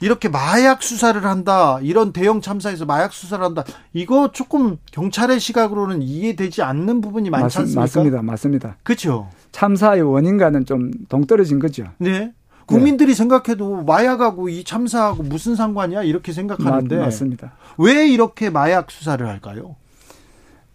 [0.00, 1.80] 이렇게 마약 수사를 한다.
[1.82, 3.64] 이런 대형 참사에서 마약 수사를 한다.
[3.92, 7.80] 이거 조금 경찰의 시각으로는 이해되지 않는 부분이 많지 맞, 않습니까?
[7.80, 8.22] 맞습니다.
[8.22, 8.76] 맞습니다.
[8.84, 9.28] 그렇죠.
[9.50, 11.84] 참사의 원인과는 좀 동떨어진 거죠.
[11.98, 12.32] 네.
[12.68, 13.14] 국민들이 네.
[13.14, 19.76] 생각해도 마약하고 이 참사하고 무슨 상관이야 이렇게 생각하는데 맞, 습니다 왜 이렇게 마약 수사를 할까요?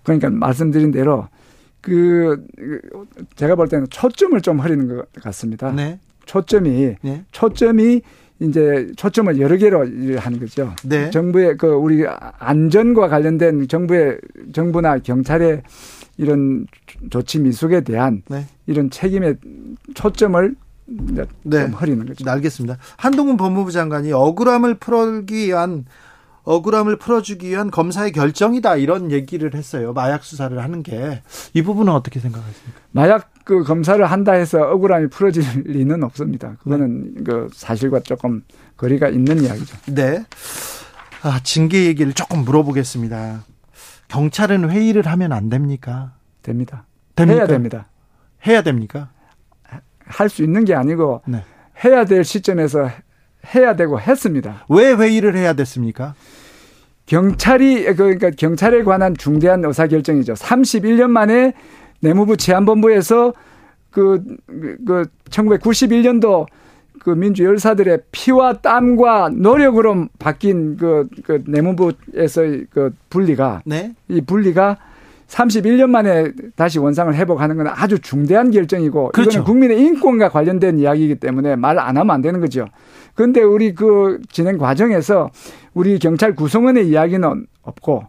[0.01, 1.27] 그러니까 말씀드린 대로
[1.81, 2.45] 그
[3.35, 5.71] 제가 볼 때는 초점을 좀 흐리는 것 같습니다.
[5.71, 5.99] 네.
[6.25, 7.25] 초점이 네.
[7.31, 8.01] 초점이
[8.39, 9.85] 이제 초점을 여러 개로
[10.17, 10.73] 하는 거죠.
[10.83, 11.11] 네.
[11.11, 14.17] 정부의 그 우리 안전과 관련된 정부의
[14.51, 15.61] 정부나 경찰의
[16.17, 16.65] 이런
[17.09, 18.45] 조치 미숙에 대한 네.
[18.65, 19.37] 이런 책임의
[19.93, 21.59] 초점을 네.
[21.59, 22.23] 흐리는 거죠.
[22.25, 22.77] 네, 알겠습니다.
[22.97, 25.85] 한동훈 법무부 장관이 억울함을 풀기 위한
[26.43, 29.93] 억울함을 풀어주기 위한 검사의 결정이다 이런 얘기를 했어요.
[29.93, 31.21] 마약 수사를 하는 게
[31.53, 32.79] 이 부분은 어떻게 생각하십니까?
[32.91, 36.55] 마약 그 검사를 한다 해서 억울함이 풀어질 리는 없습니다.
[36.63, 37.23] 그거는 네.
[37.23, 38.43] 그 사실과 조금
[38.77, 39.77] 거리가 있는 이야기죠.
[39.93, 40.25] 네.
[41.21, 43.43] 아, 징계 얘기를 조금 물어보겠습니다.
[44.09, 46.13] 경찰은 회의를 하면 안 됩니까?
[46.41, 46.85] 됩니다.
[47.15, 47.39] 됩니까?
[47.39, 47.87] 해야 됩니다.
[48.45, 49.09] 해야 됩니까?
[50.13, 51.43] 할 수 있는 게 아니고 네.
[51.83, 52.89] 해야 될 시점에서
[53.55, 54.65] 해야 되고 했습니다.
[54.69, 56.13] 왜 회의를 해야 됐습니까?
[57.05, 60.33] 경찰이 그러니까 경찰에 관한 중대한 의사 결정이죠.
[60.33, 61.53] 31년 만에
[61.99, 63.33] 내무부 치안본부에서
[63.91, 66.47] 그, 그 1991년도
[66.99, 73.93] 그 민주 열사들의 피와 땀과 노력으로 바뀐 그, 그 내무부에서의 그 분리가 네?
[74.07, 74.77] 이 분리가
[75.33, 79.31] 31년 만에 다시 원상을 회복하는 건 아주 중대한 결정이고 그렇죠.
[79.31, 82.67] 이거는 국민의 인권과 관련된 이야기이기 때문에 말 안 하면 안 되는 거죠.
[83.15, 85.31] 그런데 우리 그 진행 과정에서
[85.73, 88.03] 우리 경찰 구성원의 이야기는 없고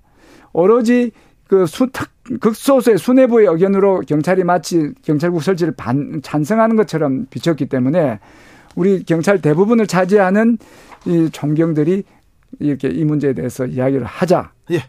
[0.52, 1.12] 오로지
[1.48, 2.08] 그 수특
[2.40, 8.18] 극소수의 수뇌부의 의견으로 경찰이 마치 경찰국 설치를 반, 찬성하는 것처럼 비쳤기 때문에
[8.76, 10.56] 우리 경찰 대부분을 차지하는
[11.04, 12.02] 이 총경들이
[12.60, 14.52] 이렇게 이 문제에 대해서 이야기를 하자.
[14.70, 14.84] 예.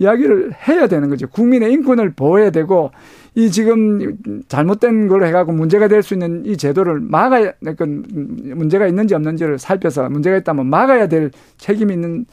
[0.00, 1.28] 이야기를 해야 되는 거죠.
[1.28, 2.90] 국민의 인권을 보호해야 되고
[3.34, 4.16] 이 지금
[4.48, 10.08] 잘못된 걸로 해가고 문제가 될 수 있는 이 제도를 막아야 그 문제가 있는지 없는지를 살펴서
[10.08, 12.24] 문제가 있다면 막아야 될 책임이 있는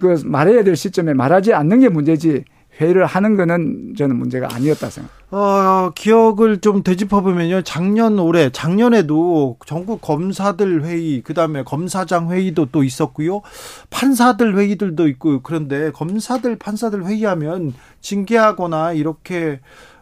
[0.00, 2.44] 그 말해야 될 시점에 말하지 않는 게 문제지
[2.80, 5.10] 회의를 하는 거는 저는 문제가 아니었다 생각.
[5.30, 7.62] 어, 기억을 좀 되짚어 보면요.
[7.62, 13.42] 작년 올해 작년에도 전국 검사들 회의, 그 다음에 검사장 회의도 또 있었고요.
[13.90, 19.60] 판사들 회의들도 있고 그런데 검사들 판사들 회의하면 징계하거나 이렇게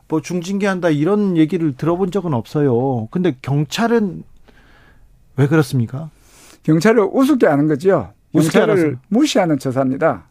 [0.09, 3.09] 뭐 중징계한다 이런 얘기를 들어본 적은 없어요.
[3.11, 4.25] 근데 경찰은
[5.37, 6.11] 왜 그렇습니까?
[6.63, 8.13] 경찰을 우습게 하는 거죠.
[8.33, 10.30] 경찰을 무시하는 처사입니다.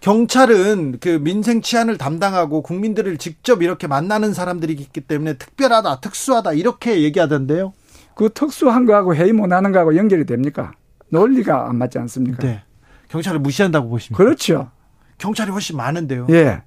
[0.00, 7.72] 경찰은 그 민생 치안을 담당하고 국민들을 직접 이렇게 만나는 사람들이기 때문에 특별하다, 특수하다 이렇게 얘기하던데요.
[8.14, 10.72] 그 특수한 거하고 회의 못 하는 거하고 연결이 됩니까?
[11.10, 12.38] 논리가 안 맞지 않습니까?
[12.46, 12.62] 네.
[13.08, 14.22] 경찰을 무시한다고 보십니까?
[14.22, 14.70] 그렇죠.
[15.18, 16.26] 경찰이 훨씬 많은데요.
[16.30, 16.62] 예.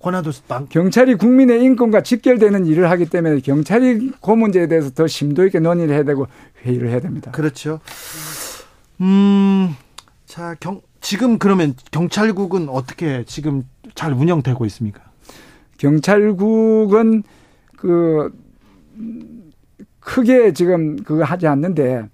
[0.00, 0.68] 권한도 많.
[0.68, 5.94] 경찰이 국민의 인권과 직결되는 일을 하기 때문에 경찰이 그 문제에 대해서 더 심도 있게 논의를
[5.94, 6.26] 해야 되고
[6.64, 7.30] 회의를 해야 됩니다.
[7.30, 7.78] 그렇죠.
[9.00, 9.76] 음,
[10.26, 15.02] 자, 경, 지금 그러면 경찰국은 어떻게 지금 잘 운영되고 있습니까?
[15.76, 17.24] 경찰국은
[17.76, 18.32] 그
[20.00, 22.08] 크게 지금 그거 하지 않는데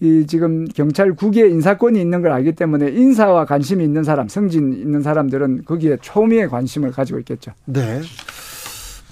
[0.00, 5.64] 이 지금 경찰국에 인사권이 있는 걸 알기 때문에 인사와 관심이 있는 사람, 성진 있는 사람들은
[5.64, 7.52] 거기에 초미의 관심을 가지고 있겠죠.
[7.64, 8.00] 네.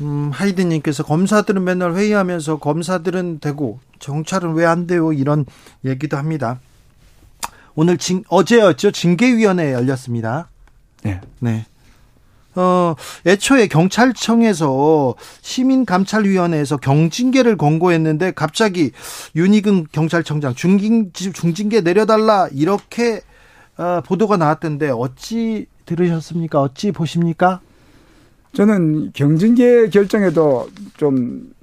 [0.00, 5.12] 음, 하이든님께서 검사들은 맨날 회의하면서 검사들은 되고 경찰은 왜 안 돼요?
[5.12, 5.44] 이런
[5.84, 6.60] 얘기도 합니다.
[7.74, 8.90] 오늘 징, 어제였죠.
[8.90, 10.48] 징계위원회 열렸습니다.
[11.02, 11.20] 네.
[11.40, 11.66] 네.
[12.54, 12.94] 어,
[13.26, 18.92] 애초에 경찰청에서 시민감찰위원회에서 경징계를 권고했는데 갑자기
[19.35, 23.22] 윤희근 경찰청장 중징, 중징계 내려달라 이렇게
[23.78, 26.61] 어, 보도가 나왔던데 어찌 들으셨습니까?
[26.61, 27.61] 어찌 보십니까?
[28.52, 31.54] 저는 경징계 결정에도 좀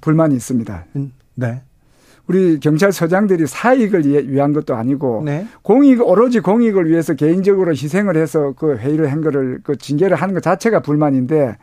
[0.00, 0.86] 불만이 있습니다.
[0.96, 1.60] 음, 네.
[2.30, 5.48] 우리 경찰서장들이 사익을 위한 것도 아니고 네.
[5.62, 10.40] 공익 오로지 공익을 위해서 개인적으로 희생을 해서 그 회의를 한 거를 그 징계를 하는 것
[10.40, 11.56] 자체가 불만인데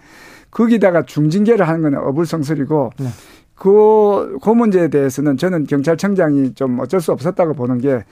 [0.51, 3.07] 거기다가 중징계를 하는 건 어불성설이고 네.
[3.55, 8.03] 그, 그 문제에 대해서는 저는 경찰청장이 좀 어쩔 수 없었다고 보는 게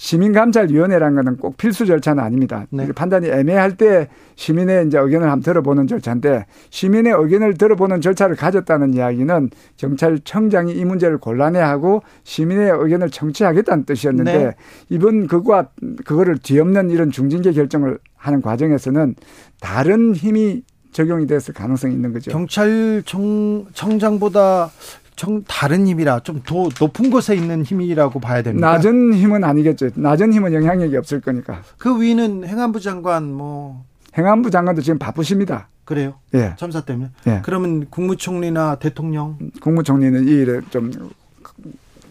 [0.00, 2.64] 시민감찰위원회라는 것은 꼭 필수 절차는 아닙니다.
[2.70, 2.90] 네.
[2.90, 9.50] 판단이 애매할 때 시민의 이제 의견을 한번 들어보는 절차인데 시민의 의견을 들어보는 절차를 가졌다는 이야기는
[9.76, 14.54] 경찰청장이 이 문제를 곤란해하고 시민의 의견을 청취하겠다는 뜻이었는데 네.
[14.88, 15.66] 이번 그거와
[16.06, 19.16] 그거를 뒤엎는 이런 중징계 결정을 하는 과정에서는
[19.60, 22.30] 다른 힘이 적용이 됐을 가능성이 있는 거죠.
[22.30, 24.70] 경찰청장보다
[25.20, 28.72] 청, 다른 힘이라 좀 더 높은 곳에 있는 힘이라고 봐야 됩니다.
[28.72, 29.90] 낮은 힘은 아니겠죠.
[29.94, 31.60] 낮은 힘은 영향력이 없을 거니까.
[31.76, 33.84] 그 위는 행안부 장관 뭐
[34.16, 35.68] 행안부 장관도 지금 바쁘십니다.
[35.84, 36.14] 그래요?
[36.34, 36.54] 예.
[36.58, 37.10] 참사 때문에.
[37.26, 37.40] 예.
[37.44, 40.90] 그러면 국무총리나 대통령 국무총리는 이 일에 좀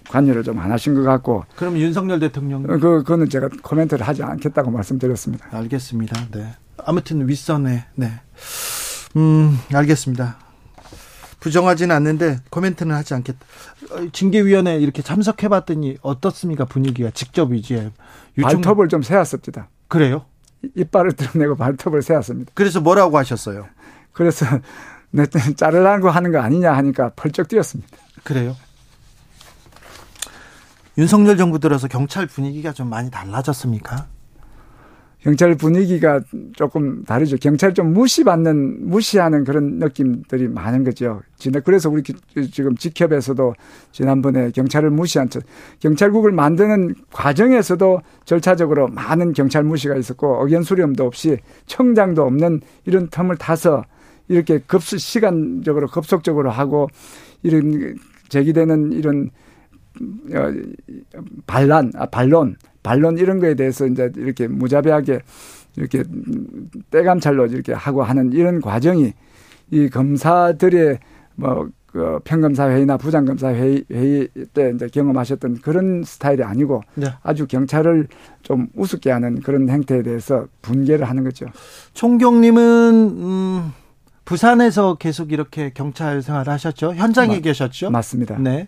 [0.09, 1.45] 관여를 좀 안 하신 것 같고.
[1.55, 5.47] 그럼 윤석열 대통령 그 그거는 제가 코멘트를 하지 않겠다고 말씀드렸습니다.
[5.51, 6.27] 알겠습니다.
[6.31, 6.53] 네.
[6.77, 8.11] 아무튼 윗선에 네.
[9.17, 10.37] 음, 알겠습니다.
[11.39, 13.39] 부정하지는 않는데 코멘트는 하지 않겠다.
[13.91, 17.91] 어, 징계위원회 이렇게 참석해봤더니 어떻습니까 분위기가 직접 이제
[18.38, 18.62] 유충...
[18.62, 19.69] 발톱을 좀 세웠습니다.
[19.88, 20.25] 그래요?
[20.75, 22.52] 이빨을 드러내고 발톱을 세웠습니다.
[22.54, 23.67] 그래서 뭐라고 하셨어요?
[24.12, 24.45] 그래서
[25.12, 25.25] 내
[25.56, 27.97] 자르라고 하는 거 아니냐 하니까 펄쩍 뛰었습니다.
[28.23, 28.56] 그래요?
[30.97, 34.08] 윤석열 정부 들어서 경찰 분위기가 좀 많이 달라졌습니까?
[35.21, 36.21] 경찰 분위기가
[36.55, 37.36] 조금 다르죠.
[37.38, 41.21] 경찰 좀 무시받는, 무시하는 그런 느낌들이 많은 거죠.
[41.65, 42.03] 그래서 우리
[42.51, 43.53] 지금 직협에서도
[43.91, 45.27] 지난번에 경찰을 무시한,
[45.82, 53.38] 경찰국을 만드는 과정에서도 절차적으로 많은 경찰 무시가 있었고 의견 수렴도 없이 청장도 없는 이런 텀을
[53.38, 53.84] 타서
[54.29, 56.88] 이렇게 급수, 시간적으로 급속적으로 하고
[57.43, 57.95] 이런
[58.29, 59.58] 제기되는 이런 어,
[61.45, 65.19] 반란, 아, 반론, 반론 이런 거에 대해서 이제 이렇게 무자비하게
[65.75, 66.03] 이렇게
[66.91, 69.13] 때감찰로 이렇게 하고 하는 이런 과정이
[69.71, 70.99] 이 검사들의
[71.35, 77.07] 뭐, 그 평검사 회의나 부장검사 회의, 회의 때 이제 경험하셨던 그런 스타일이 아니고 네.
[77.23, 78.07] 아주 경찰을
[78.43, 81.47] 좀 우습게 하는 그런 행태에 대해서 분개를 하는 거죠.
[81.93, 82.62] 총경님은,
[83.17, 83.73] 음,
[84.25, 86.93] 부산에서 계속 이렇게 경찰 생활을 하셨죠?
[86.93, 87.89] 현장에 마, 계셨죠?
[87.89, 88.38] 맞습니다.
[88.38, 88.67] 네.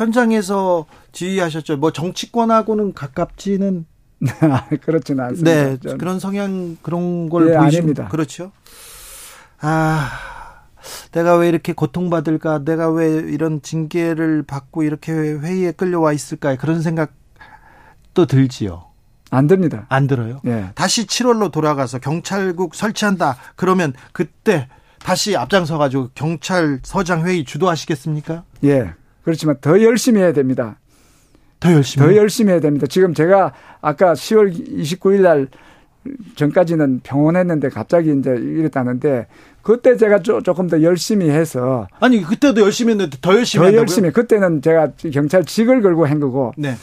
[0.00, 1.76] 현장에서 지휘하셨죠.
[1.76, 3.84] 뭐 정치권하고는 가깝지는
[4.82, 5.50] 그렇지는 않습니다.
[5.50, 5.98] 네, 저는.
[5.98, 8.08] 그런 성향 그런 걸 예, 보이십니다.
[8.08, 8.50] 그렇죠.
[9.60, 10.08] 아,
[11.12, 12.64] 내가 왜 이렇게 고통받을까?
[12.64, 16.56] 내가 왜 이런 징계를 받고 이렇게 회의에 끌려와 있을까?
[16.56, 18.86] 그런 생각도 들지요.
[19.30, 19.84] 안 듭니다.
[19.90, 20.40] 안 들어요.
[20.46, 20.70] 예.
[20.74, 23.36] 다시 7월로 돌아가서 경찰국 설치한다.
[23.54, 24.66] 그러면 그때
[24.98, 28.44] 다시 앞장서 가지고 경찰서장 회의 주도하시겠습니까?
[28.64, 28.94] 예.
[29.22, 30.78] 그렇지만 더 열심히 해야 됩니다.
[31.60, 32.86] 더 열심히 더 열심히 해야 됩니다.
[32.86, 35.48] 지금 제가 아까 10월 29일 날
[36.34, 39.26] 전까지는 병원했는데 갑자기 이제 이랬다는데
[39.62, 43.80] 그때 제가 조금 더 열심히 해서 아니 그때도 열심히 했는데 더 열심히 더 한다고요?
[43.80, 46.76] 열심히 그때는 제가 경찰직을 걸고 한 거고 네.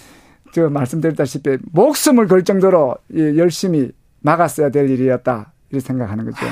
[0.51, 6.45] 제가 말씀드렸다시피 목숨을 걸 정도로 열심히 막았어야 될 일이었다 이렇게 생각하는 거죠.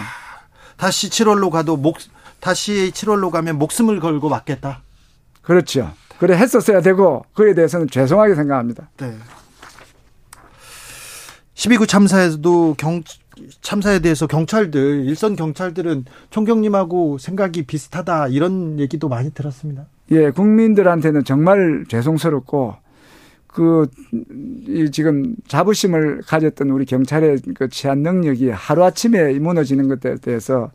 [0.77, 1.97] 다시 7월로 가도 목
[2.39, 4.81] 다시 7월로 가면 목숨을 걸고 막겠다.
[5.45, 5.91] 그렇죠.
[6.19, 8.89] 그래 했었어야 되고 그에 대해서는 죄송하게 생각합니다.
[8.97, 9.15] 네.
[11.55, 13.01] 12구 참사에도 경
[13.61, 19.85] 참사에 대해서 경찰들 일선 경찰들은 총경님하고 생각이 비슷하다 이런 얘기도 많이 들었습니다.
[20.11, 22.75] 예, 국민들한테는 정말 죄송스럽고
[23.47, 23.87] 그
[24.67, 30.71] 이 지금 자부심을 가졌던 우리 경찰의 그 치안 능력이 하루 아침에 무너지는 것에 대해서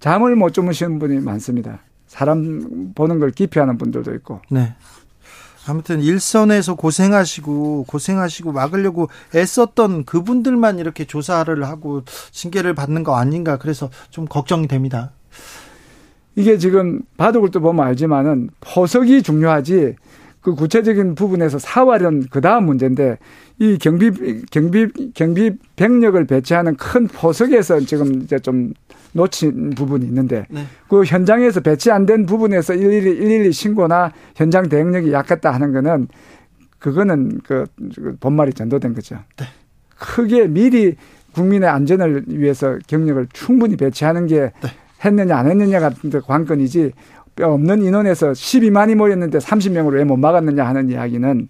[0.00, 1.80] 잠을 못 주무시는 분이 많습니다.
[2.08, 4.40] 사람 보는 걸 기피하는 분들도 있고.
[4.50, 4.74] 네.
[5.68, 13.90] 아무튼 일선에서 고생하시고 고생하시고 막으려고 애썼던 그분들만 이렇게 조사를 하고 징계를 받는 거 아닌가 그래서
[14.10, 15.12] 좀 걱정이 됩니다.
[16.36, 19.96] 이게 지금 바둑을 또 보면 알지만은 포석이 중요하지
[20.40, 23.18] 그 구체적인 부분에서 사활은 그 다음 문제인데
[23.58, 24.10] 이 경비
[24.50, 28.72] 경비 경비 병력을 배치하는 큰 포석에서 지금 이제 좀
[29.18, 30.64] 놓친 부분이 있는데 네.
[30.88, 36.08] 그 현장에서 배치 안 된 부분에서 일일이 일일이 신고나 현장 대응력이 약했다 하는 거는
[36.78, 37.66] 그거는 그
[38.20, 39.16] 본말이 전도된 거죠.
[39.36, 39.44] 네.
[39.98, 40.96] 크게 미리
[41.32, 44.68] 국민의 안전을 위해서 경력을 충분히 배치하는 게 네.
[45.04, 45.90] 했느냐 안 했느냐가
[46.24, 46.92] 관건이지
[47.40, 51.48] 없는 인원에서 12만이 모였는데 30명으로 왜 못 막았느냐 하는 이야기는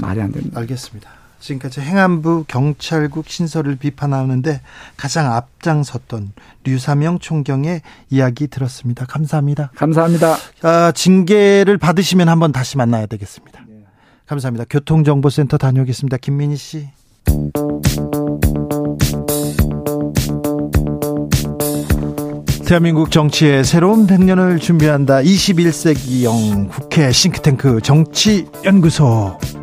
[0.00, 0.60] 말이 안 됩니다.
[0.60, 1.10] 알겠습니다.
[1.40, 4.60] 지금까지 행안부 경찰국 신설을 비판하는데
[4.96, 6.32] 가장 앞장섰던
[6.64, 9.06] 류사명 총경의 이야기 들었습니다.
[9.06, 9.70] 감사합니다.
[9.74, 10.36] 감사합니다.
[10.62, 13.64] 아, 징계를 받으시면 한번 다시 만나야 되겠습니다.
[14.26, 14.64] 감사합니다.
[14.70, 16.18] 교통정보센터 다녀오겠습니다.
[16.18, 16.88] 김민희 씨.
[22.64, 25.22] 대한민국 정치의 새로운 100년을 준비한다.
[25.22, 29.59] 21세기형 국회 싱크탱크 정치연구소.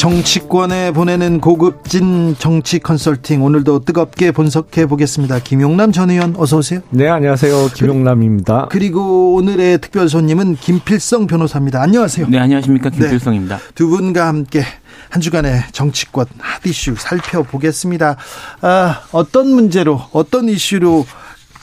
[0.00, 5.40] 정치권에 보내는 고급진 정치 컨설팅 오늘도 뜨겁게 분석해 보겠습니다.
[5.40, 6.80] 김용남 전 의원 어서 오세요.
[6.88, 7.68] 네, 안녕하세요.
[7.74, 8.68] 김용남입니다.
[8.70, 11.82] 그리고 오늘의 특별 손님은 김필성 변호사입니다.
[11.82, 12.28] 안녕하세요.
[12.30, 12.88] 네, 안녕하십니까?
[12.88, 12.96] 네.
[12.96, 13.58] 김필성입니다.
[13.58, 14.62] 네, 두 분과 함께
[15.10, 18.16] 한 주간의 정치권 핫 이슈 살펴보겠습니다.
[18.62, 21.04] 아, 어떤 문제로 어떤 이슈로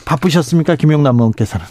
[0.04, 0.76] 바쁘셨습니까?
[0.76, 1.66] 김용남 의원께서는.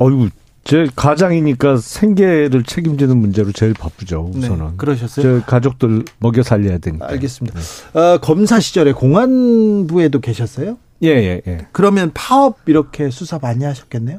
[0.00, 0.28] 어유
[0.66, 4.30] 제 가장이니까 생계를 책임지는 문제로 제일 바쁘죠.
[4.32, 4.66] 네, 우선은.
[4.66, 5.40] 네, 그러셨어요?
[5.40, 7.08] 제 가족들 먹여 살려야 되니까.
[7.08, 7.58] 알겠습니다.
[7.60, 7.98] 네.
[8.00, 10.76] 어, 검사 시절에 공안부에도 계셨어요?
[11.04, 11.66] 예, 예, 예.
[11.70, 14.18] 그러면 파업 이렇게 수사 많이 하셨겠네요?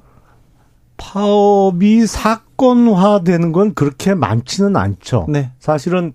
[0.96, 5.26] 파업이 사건화되는 건 그렇게 많지는 않죠.
[5.30, 5.52] 네.
[5.60, 6.14] 사실은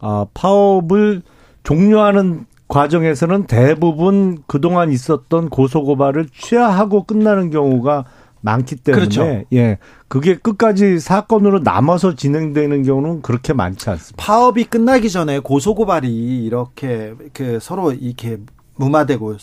[0.00, 1.22] 아, 파업을
[1.62, 8.04] 종료하는 과정에서는 대부분 그동안 있었던 고소고발을 취하하고 끝나는 경우가
[8.40, 9.44] 많기 때문에 그렇죠.
[9.52, 14.24] 예 그게 끝까지 사건으로 남아서 진행되는 경우는 그렇게 많지 않습니다.
[14.24, 18.38] 파업이 끝나기 전에 고소 고발이 이렇게 그 서로 이렇게
[18.76, 19.36] 무마되고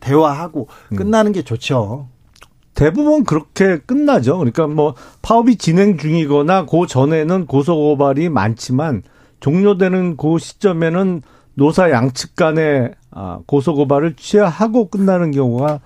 [0.00, 0.96] 대화하고 음.
[0.96, 2.08] 끝나는 게 좋죠.
[2.74, 4.38] 대부분 그렇게 끝나죠.
[4.38, 9.02] 그러니까 뭐 파업이 진행 중이거나 그 전에는 고소 고발이 많지만
[9.40, 11.22] 종료되는 그 시점에는
[11.54, 15.80] 노사 양측 간의 아, 고소 고발을 취하하고 끝나는 경우가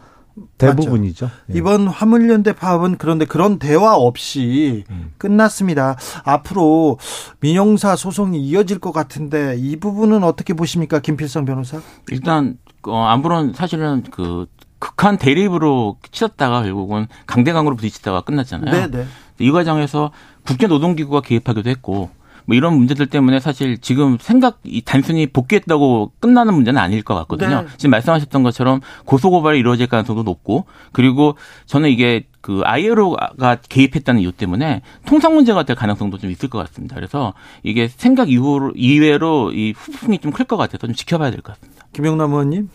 [0.58, 1.30] 대부분이죠.
[1.50, 1.58] 예.
[1.58, 5.12] 이번 화물연대 파업은 그런데 그런 대화 없이 음.
[5.18, 5.96] 끝났습니다.
[6.24, 6.98] 앞으로
[7.40, 11.80] 민영사 소송이 이어질 것 같은데 이 부분은 어떻게 보십니까, 김필성 변호사?
[12.10, 14.46] 일단 어, 아무런 사실은 그
[14.78, 18.70] 극한 대립으로 치렀다가 결국은 강대강으로 부딪히다가 끝났잖아요.
[18.70, 18.90] 네네.
[18.90, 19.06] 네.
[19.38, 20.10] 이 과정에서
[20.46, 22.10] 국제노동기구가 개입하기도 했고
[22.46, 27.62] 뭐 이런 문제들 때문에 사실 지금 생각 단순히 복귀했다고 끝나는 문제는 아닐 것 같거든요.
[27.62, 27.66] 네.
[27.76, 31.36] 지금 말씀하셨던 것처럼 고소 고발이 이루어질 가능성도 높고 그리고
[31.66, 36.94] 저는 이게 그 ILO가 개입했다는 이유 때문에 통상 문제가 될 가능성도 좀 있을 것 같습니다.
[36.96, 37.32] 그래서
[37.62, 41.86] 이게 생각 이후로 이외로 이 후폭이 좀 클 것 같아서 좀 지켜봐야 될 것 같습니다.
[41.94, 42.68] 김영남 의원님.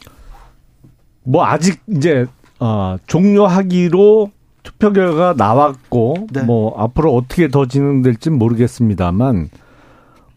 [1.23, 2.25] 뭐 아직 이제
[2.59, 4.31] 어 종료하기로
[4.63, 6.43] 투표 결과가 나왔고 네.
[6.43, 9.49] 뭐 앞으로 어떻게 더 진행될지 모르겠습니다만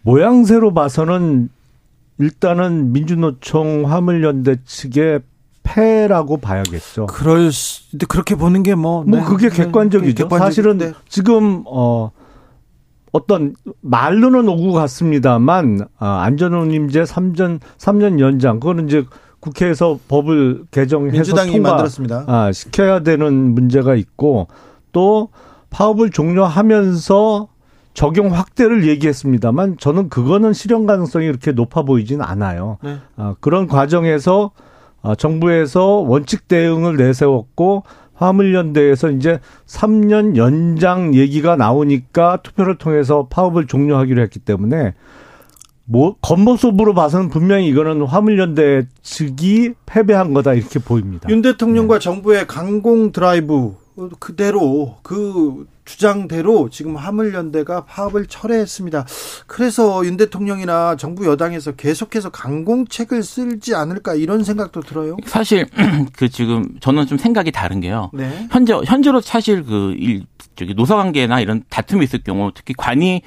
[0.03, 1.49] 모양새로 봐서는
[2.19, 5.21] 일단은 민주노총 화물연대 측의
[5.63, 7.07] 패라고 봐야겠죠.
[7.07, 9.05] 그럴 수, 그렇게 보는 게 뭐.
[9.05, 9.25] 뭐 네.
[9.25, 10.25] 그게 객관적이죠.
[10.25, 10.93] 객관적, 사실은 네.
[11.09, 12.11] 지금, 어,
[13.13, 19.05] 어떤 말로는 오고 갔습니다만, 아, 안전호님제 3전, 3년 연장, 그거는 이제
[19.43, 22.25] 국회에서 법을 개정해서 민주당이 통과, 만들었습니다.
[22.29, 24.47] 아, 시켜야 되는 문제가 있고,
[24.93, 25.31] 또
[25.71, 27.49] 파업을 종료하면서
[27.93, 32.79] 적용 확대를 얘기했습니다만 저는 그거는 실현 가능성이 이렇게 높아 보이지는 않아요.
[32.83, 32.99] 네.
[33.17, 34.53] 아, 그런 과정에서
[35.03, 37.83] 아, 정부에서 원칙 대응을 내세웠고
[38.15, 44.95] 화물연대에서 이제 3년 연장 얘기가 나오니까 투표를 통해서 파업을 종료하기로 했기 때문에
[45.85, 51.29] 뭐 겉모습으로 봐서는 분명히 이거는 화물연대 측이 패배한 거다 이렇게 보입니다.
[51.29, 52.05] 윤 대통령과 네.
[52.05, 53.77] 정부의 강공 드라이브
[54.19, 59.05] 그대로 그 주장대로 지금 화물연대가 파업을 철회했습니다.
[59.47, 65.17] 그래서 윤 대통령이나 정부 여당에서 계속해서 강공책을 쓸지 않을까 이런 생각도 들어요.
[65.27, 65.67] 사실
[66.17, 68.11] 그 지금 저는 좀 생각이 다른 게요.
[68.15, 68.47] 네.
[68.51, 70.25] 현재 현재로 사실 그 일,
[70.55, 73.23] 저기 노사 관계나 이런 다툼이 있을 경우 특히 관이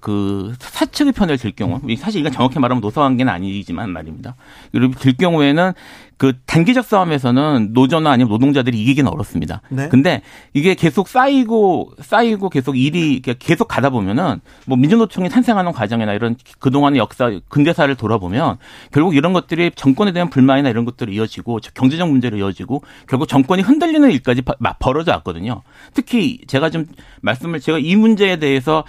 [0.00, 4.34] 그 사측의 편을 들 경우 사실 이건 정확히 말하면 노사관계는 아니지만 말입니다.
[4.72, 5.72] 그리고 들 경우에는
[6.16, 9.62] 그 단기적 싸움에서는 노조나 아니면 노동자들이 이기기는 어렵습니다.
[9.70, 9.88] 네.
[9.88, 10.20] 근데
[10.52, 16.98] 이게 계속 쌓이고 쌓이고 계속 일이 계속 가다 보면은 뭐 민주노총이 탄생하는 과정이나 이런 그동안의
[16.98, 18.58] 역사 근대사를 돌아보면
[18.92, 24.10] 결국 이런 것들이 정권에 대한 불만이나 이런 것들이 이어지고 경제적 문제로 이어지고 결국 정권이 흔들리는
[24.10, 24.42] 일까지
[24.78, 25.62] 벌어져 왔거든요.
[25.94, 26.86] 특히 제가 좀
[27.22, 28.84] 말씀을 제가 이 문제에 대해서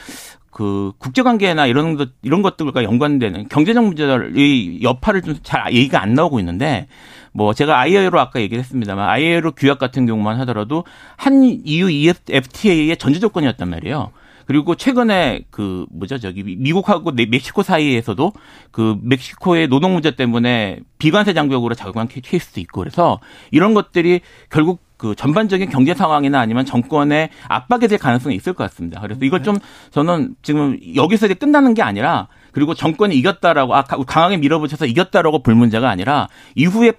[0.52, 6.39] 그 국제관계나 이런 것 이런 것들과 연관되는 경제적 문제의 여파를 좀 잘 얘기가 안 나오고
[6.39, 6.88] 있는데
[7.32, 10.84] 뭐 제가 IAEA로 아까 얘기를 했습니다만 IAEA 규약 같은 경우만 하더라도
[11.16, 14.12] 한 EU FTA의 전제 조건이었단 말이에요.
[14.52, 18.34] 그리고 최근에 그 뭐죠 저기 미국하고 멕시코 사이에서도
[18.72, 23.22] 그 멕시코의 노동 문제 때문에 비관세 장벽으로 작용한 케이스도 있고 그래서
[23.52, 28.99] 이런 것들이 결국 그 전반적인 경제 상황이나 아니면 정권의 압박이 될 가능성이 있을 것 같습니다.
[28.99, 29.45] 그래서 이걸 네.
[29.45, 29.58] 좀
[29.91, 35.56] 저는 지금 여기서 이제 끝나는 게 아니라 그리고 정권이 이겼다라고 아 강하게 밀어붙여서 이겼다라고 볼
[35.56, 36.91] 문제가 아니라 이후에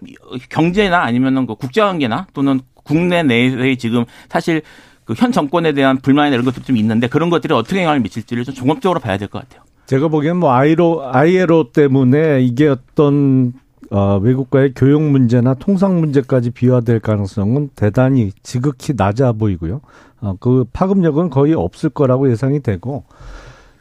[0.48, 4.62] 경제나 아니면은 그 국제관계나 또는 국내 내의 지금 사실
[5.04, 8.54] 그 현 정권에 대한 불만이나 이런 것도 좀 있는데 그런 것들이 어떻게 영향을 미칠지를 좀
[8.54, 9.62] 종합적으로 봐야 될 것 같아요.
[9.86, 13.52] 제가 보기엔 뭐 아이로 아이에로 때문에 이게 어떤
[13.90, 19.80] 어, 외국과의 교육 문제나 통상 문제까지 비화될 가능성은 대단히 지극히 낮아 보이고요.
[20.20, 23.04] 어, 그 파급력은 거의 없을 거라고 예상이 되고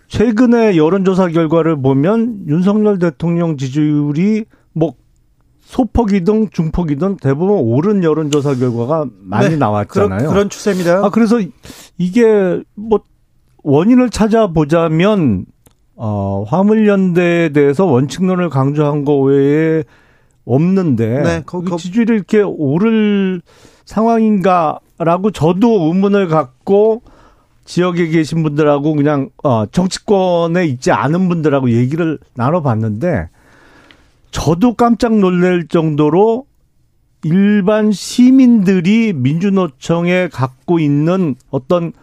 [0.10, 4.94] 최근의 여론조사 결과를 보면 윤석열 대통령 지지율이 뭐
[5.72, 10.18] 소폭이든 중폭이든 대부분 오른 여론조사 결과가 많이 네, 나왔잖아요.
[10.18, 11.06] 그런, 그런 추세입니다.
[11.06, 11.40] 아, 그래서
[11.98, 13.00] 이게 뭐
[13.64, 15.46] 원인을 찾아보자면
[15.96, 19.86] 어, 화물연대에 대해서 원칙론을 강조한 거 외에
[20.44, 21.78] 없는데 네, 거, 거.
[21.78, 23.42] 지지율이 이렇게 오를
[23.86, 27.02] 상황인가라고 저도 의문을 갖고
[27.64, 33.30] 지역에 계신 분들하고 그냥 어 정치권에 있지 않은 분들하고 얘기를 나눠봤는데
[34.32, 36.46] 저도 깜짝 놀랄 정도로
[37.24, 41.94] 일반 시민들이 민주노총에 갖고 있는 어떤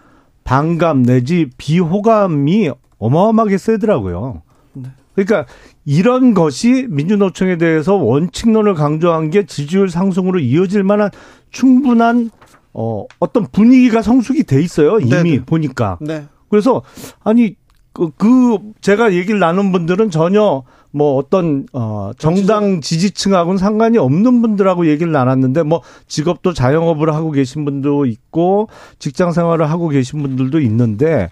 [0.44, 4.42] 반감 내지 비호감이 어마어마하게 세더라고요.
[4.74, 4.90] 네.
[5.14, 5.46] 그러니까
[5.84, 11.10] 이런 것이 민주노총에 대해서 원칙론을 강조한 게 지지율 상승으로 이어질 만한
[11.50, 12.30] 충분한
[12.72, 15.00] 어 어떤 분위기가 성숙이 돼 있어요.
[15.00, 15.44] 이미 네네.
[15.44, 15.98] 보니까.
[16.00, 16.26] 네.
[16.48, 16.82] 그래서
[17.24, 17.56] 아니
[17.92, 24.86] 그, 그 제가 얘기를 나눈 분들은 전혀 뭐 어떤 어 정당 지지층하고는 상관이 없는 분들하고
[24.86, 28.68] 얘기를 나눴는데 뭐 직업도 자영업을 하고 계신 분도 있고
[28.98, 31.28] 직장 생활을 하고 계신 분들도 있는데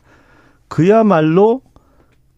[0.68, 1.62] 그야말로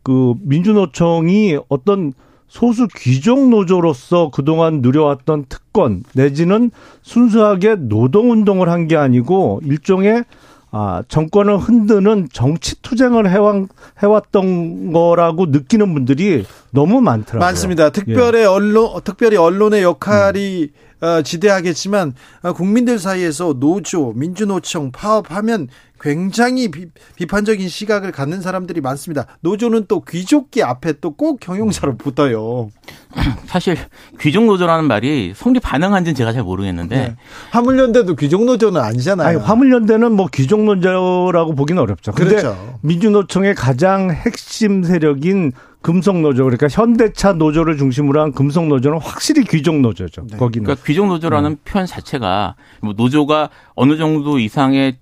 [0.02, 2.12] 그 민주노총이 어떤
[2.46, 6.70] 소수 귀족 노조로서 그동안 누려왔던 특권 내지는
[7.02, 10.24] 순수하게 노동 운동을 한 게 아니고 일종의
[10.70, 13.68] 아, 정권을 흔드는 정치 투쟁을 해왔,
[14.02, 17.40] 해왔던 거라고 느끼는 분들이 너무 많더라고요.
[17.40, 17.90] 많습니다.
[17.90, 18.44] 특별히 예.
[18.44, 20.87] 언론, 특별히 언론의 역할이 음.
[21.00, 25.68] 어, 지대하겠지만 어, 국민들 사이에서 노조, 민주노총 파업하면
[26.00, 26.86] 굉장히 비,
[27.26, 29.26] 판적인 시각을 갖는 사람들이 많습니다.
[29.40, 32.68] 노조는 또 귀족기 앞에 또 꼭 경영사로 붙어요.
[33.46, 33.76] 사실
[34.20, 37.16] 귀족 노조라는 말이 성립 반응한지는 제가 잘 모르겠는데 네.
[37.50, 39.26] 화물연대도 귀족 노조는 아니잖아요.
[39.26, 42.12] 아니, 화물연대는 뭐 귀족 노조라고 보기는 어렵죠.
[42.12, 42.78] 근데 그렇죠.
[42.82, 49.80] 민주노총의 가장 핵심 세력인 금속 노조 그러니까 현대차 노조를 중심으로 한 금속 노조는 확실히 귀족
[49.80, 50.26] 노조죠.
[50.30, 50.36] 네.
[50.36, 50.64] 거기는.
[50.64, 51.56] 그러니까 귀족 노조라는 네.
[51.64, 54.98] 표현 자체가 뭐 노조가 어느 정도 이상의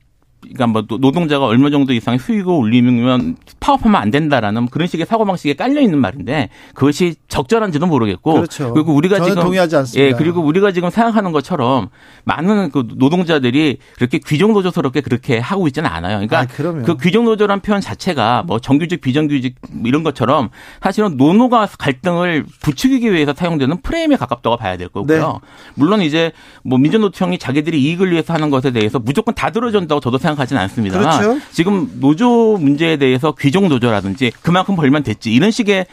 [0.54, 5.54] 그러니까 뭐 노동자가 얼마 정도 이상의 수익을 올리면 파업하면 안 된다라는 그런 식의 사고 방식에
[5.54, 8.72] 깔려 있는 말인데 그것이 적절한지도 모르겠고 그렇죠.
[8.72, 10.06] 그리고 우리가 지금 동의하지 않습니다.
[10.06, 11.88] 예 그리고 우리가 지금 생각하는 것처럼
[12.24, 16.26] 많은 그 노동자들이 그렇게 귀족 노조스럽게 그렇게 하고 있지는 않아요.
[16.26, 16.46] 그러니까 아,
[16.84, 20.50] 그 귀족 노조란 표현 자체가 뭐 정규직 비정규직 뭐 이런 것처럼
[20.82, 25.32] 사실은 노노가 갈등을 부추기기 위해서 사용되는 프레임에 가깝다고 봐야 될 거고요.
[25.32, 25.38] 네.
[25.74, 26.32] 물론 이제
[26.62, 30.98] 뭐 민주노총이 자기들이 이익을 위해서 하는 것에 대해서 무조건 다 들어준다고 저도 생각 하지는 않습니다.
[30.98, 31.38] 그렇죠.
[31.52, 35.86] 지금 노조 문제에 대해서 귀족 노조라든지 그만큼 벌면 됐지 이런 식의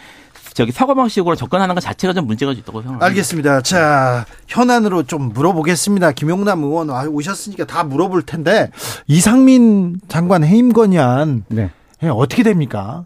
[0.54, 3.06] 저기 사고 방식으로 접근하는 것 자체가 좀 문제가 있다고 생각합니다.
[3.08, 3.62] 알겠습니다.
[3.62, 6.12] 자 현안으로 좀 물어보겠습니다.
[6.12, 8.70] 김용남 의원 오셨으니까 다 물어볼 텐데
[9.08, 11.72] 이상민 장관 해임 건의안 네.
[12.04, 13.06] 예, 어떻게 됩니까?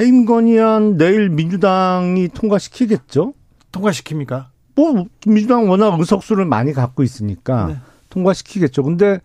[0.00, 3.34] 해임 건의안 내일 민주당이 통과시키겠죠?
[3.72, 4.46] 통과시킵니까?
[4.74, 7.76] 뭐 민주당 워낙 의석수를 많이 갖고 있으니까 네.
[8.10, 8.84] 통과시키겠죠.
[8.84, 9.20] 근데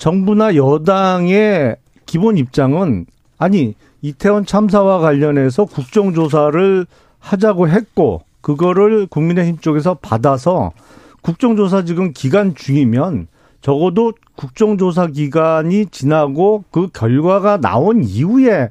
[0.00, 1.76] 정부나 여당의
[2.06, 3.04] 기본 입장은
[3.38, 6.86] 아니 이태원 참사와 관련해서 국정조사를
[7.18, 10.72] 하자고 했고 그거를 국민의힘 쪽에서 받아서
[11.20, 13.28] 국정조사 지금 기간 중이면
[13.60, 18.70] 적어도 국정조사 기간이 지나고 그 결과가 나온 이후에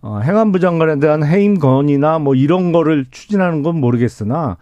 [0.00, 4.56] 어, 행안부 장관에 대한 해임 건이나 뭐 이런 거를 추진하는 건 모르겠으나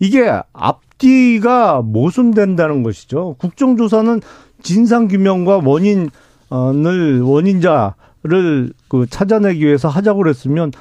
[0.00, 3.36] 이게 앞뒤가 모순된다는 것이죠.
[3.38, 4.20] 국정조사는
[4.62, 10.72] 진상규명과 원인을 원인자를 그 찾아내기 위해서 하자고 그랬으면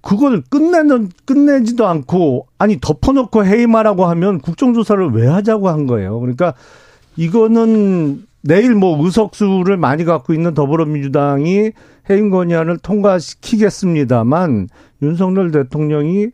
[0.00, 6.20] 그걸 끝내는 끝내지도 않고 아니 덮어놓고 해임하라고 하면 국정조사를 왜 하자고 한 거예요.
[6.20, 6.54] 그러니까
[7.16, 11.72] 이거는 내일 뭐 의석수를 많이 갖고 있는 더불어민주당이
[12.08, 14.68] 해임 건의안을 통과시키겠습니다만
[15.02, 16.28] 윤석열 대통령이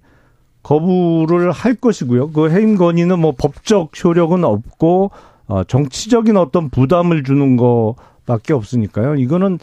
[0.62, 2.30] 거부를 할 것이고요.
[2.32, 5.10] 그 해임 건의는 뭐 법적 효력은 없고
[5.52, 9.16] 어, 정치적인 어떤 부담을 주는 거밖에 없으니까요.
[9.16, 9.58] 이거는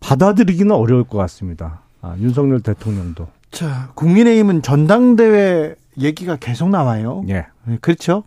[0.00, 1.82] 받아들이기는 어려울 것 같습니다.
[2.00, 3.28] 아, 윤석열 대통령도.
[3.50, 7.22] 자, 국민의힘은 전당대회 얘기가 계속 나와요.
[7.28, 7.44] 예.
[7.64, 8.24] 네, 그렇죠.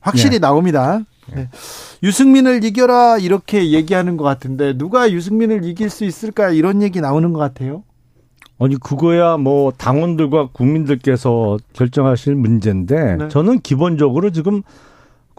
[0.00, 0.38] 확실히 예.
[0.40, 1.00] 나옵니다.
[1.30, 1.34] 예.
[1.36, 1.48] 네.
[2.02, 7.38] 유승민을 이겨라 이렇게 얘기하는 것 같은데 누가 유승민을 이길 수 있을까 이런 얘기 나오는 것
[7.38, 7.82] 같아요.
[8.58, 13.28] 아니 그거야 뭐 당원들과 국민들께서 결정하실 문제인데 네.
[13.28, 14.62] 저는 기본적으로 지금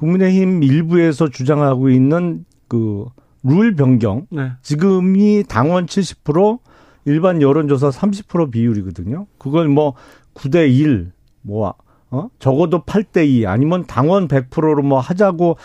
[0.02, 3.06] 국민의힘 일부에서 주장하고 있는 그
[3.44, 4.28] 룰 변경.
[4.30, 4.52] 네.
[4.62, 6.60] 지금이 당원 70%
[7.06, 9.26] 일반 여론조사 30% 비율이거든요.
[9.38, 9.96] 그걸 뭐
[10.36, 11.74] 9대 1, 뭐,
[12.12, 12.30] 어?
[12.40, 15.58] 적어도 8대 2 아니면 당원 100%로 뭐 하자고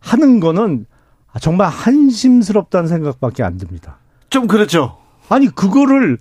[0.00, 0.86] 하는 거는
[1.40, 3.98] 정말 한심스럽다는 생각밖에 안 듭니다.
[4.28, 4.98] 좀 그렇죠.
[5.30, 6.18] 아니, 그거를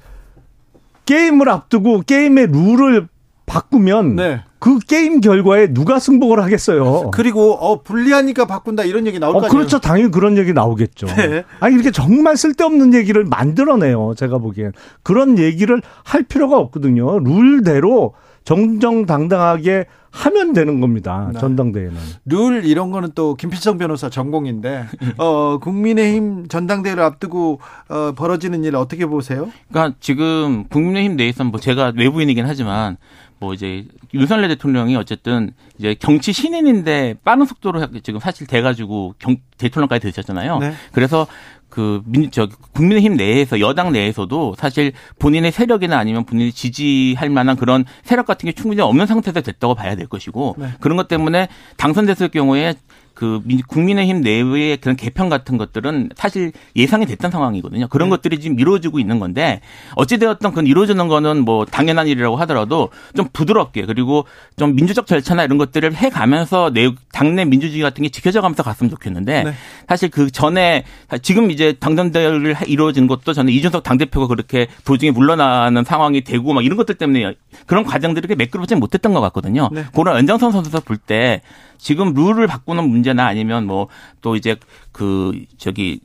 [1.05, 3.09] 게임을 앞두고 게임의 룰을
[3.51, 4.41] 바꾸면 네.
[4.59, 7.11] 그 게임 결과에 누가 승복을 하겠어요.
[7.11, 9.51] 그리고 어 불리하니까 바꾼다 이런 얘기 나올 어, 거 아니에요.
[9.51, 9.79] 그렇죠.
[9.79, 11.07] 당연히 그런 얘기 나오겠죠.
[11.07, 11.43] 네.
[11.59, 14.13] 아니 이렇게 정말 쓸데없는 얘기를 만들어내요.
[14.15, 14.71] 제가 보기엔
[15.03, 17.19] 그런 얘기를 할 필요가 없거든요.
[17.19, 18.13] 룰대로
[18.45, 21.29] 정정당당하게 하면 되는 겁니다.
[21.33, 21.39] 네.
[21.39, 21.95] 전당대회는.
[22.25, 24.85] 룰 이런 거는 또 김필성 변호사 전공인데
[25.17, 29.49] 어 국민의힘 전당대회를 앞두고 어 벌어지는 일 어떻게 보세요?
[29.69, 32.97] 그러니까 지금 국민의힘 내에서는 뭐 제가 외부인이긴 하지만
[33.41, 40.03] 뭐 이제 윤석열 대통령이 어쨌든 이제 정치 신인인데 빠른 속도로 지금 사실 돼가지고 경, 대통령까지
[40.03, 40.59] 되셨잖아요.
[40.59, 40.73] 네.
[40.91, 41.25] 그래서
[41.67, 47.83] 그 민, 저, 국민의힘 내에서, 여당 내에서도 사실 본인의 세력이나 아니면 본인이 지지할 만한 그런
[48.03, 50.67] 세력 같은 게 충분히 없는 상태에서 됐다고 봐야 될 것이고, 네.
[50.79, 52.75] 그런 것 때문에 당선됐을 경우에
[53.21, 57.87] 그 국민의힘 내부의 그런 개편 같은 것들은 사실 예상이 됐던 상황이거든요.
[57.87, 58.15] 그런 네.
[58.15, 59.61] 것들이 지금 이루어지고 있는 건데
[59.93, 64.25] 어찌되었던 그 이루어지는 거는 뭐 당연한 일이라고 하더라도 좀 부드럽게 그리고
[64.57, 69.43] 좀 민주적 절차나 이런 것들을 해가면서 내 당내 민주주의 같은 게 지켜져 가면서 갔으면 좋겠는데
[69.43, 69.53] 네.
[69.87, 70.83] 사실 그 전에
[71.21, 76.75] 지금 이제 당선대회를 이루어진 것도 저는 이준석 당대표가 그렇게 도중에 물러나는 상황이 되고 막 이런
[76.75, 77.35] 것들 때문에
[77.67, 79.69] 그런 과정들이 매끄럽지 못했던 것 같거든요.
[79.71, 79.85] 네.
[79.93, 81.41] 그런 연장선 선수에서 볼 때
[81.81, 83.87] 지금 룰을 바꾸는 문제나 아니면 뭐
[84.21, 84.55] 또 이제
[84.91, 85.99] 그 저기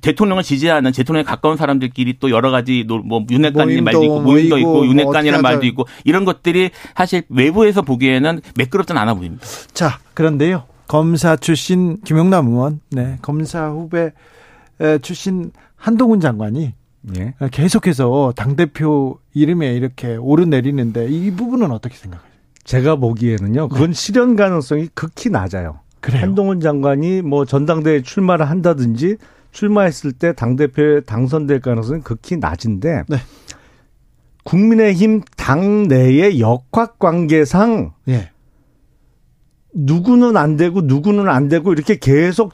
[0.00, 4.86] 대통령을 지지하는 대통령에 가까운 사람들끼리 또 여러 가지 뭐 윤핵관이라는 말도 있고 모임도 있고 뭐
[4.86, 9.46] 윤핵관이라는 말도 있고 이런 것들이 사실 외부에서 보기에는 매끄럽진 않아 보입니다.
[9.72, 14.12] 자 그런데요 검사 출신 김영남 의원, 네 검사 후배
[15.02, 16.72] 출신 한동훈 장관이
[17.16, 17.34] 예.
[17.52, 22.27] 계속해서 당 대표 이름에 이렇게 오르내리는데 이 부분은 어떻게 생각하세요?
[22.68, 23.68] 제가 보기에는요.
[23.68, 23.92] 그건 네.
[23.94, 25.80] 실현 가능성이 극히 낮아요.
[26.00, 26.20] 그래요?
[26.20, 29.16] 한동훈 장관이 뭐 전당대회 출마를 한다든지
[29.52, 33.16] 출마했을 때 당대표에 당선될 가능성이 극히 낮은데 네.
[34.44, 38.30] 국민의힘 당내의 역학 관계상 예.
[39.72, 42.52] 누구는 안 되고 누구는 안 되고 이렇게 계속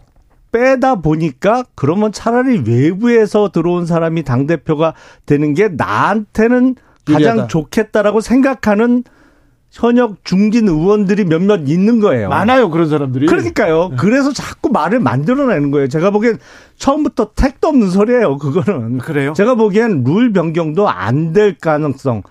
[0.53, 4.95] 빼다 보니까 그러면 차라리 외부에서 들어온 사람이 당 대표가
[5.27, 7.47] 되는 게 나한테는 가장 유리하다.
[7.49, 9.03] 좋겠다라고 생각하는
[9.75, 12.29] 현역 중진 의원들이 몇몇 있는 거예요.
[12.29, 13.27] 많아요, 그런 사람들이.
[13.27, 13.89] 그러니까요.
[13.91, 13.97] 네.
[13.99, 15.89] 그래서 자꾸 말을 만들어내는 거예요.
[15.89, 16.39] 제가 보기엔
[16.77, 18.99] 처음부터 택도 없는 소리예요, 그거는.
[18.99, 19.33] 그래요?
[19.33, 22.23] 제가 보기엔 룰 변경도 안 될 가능성.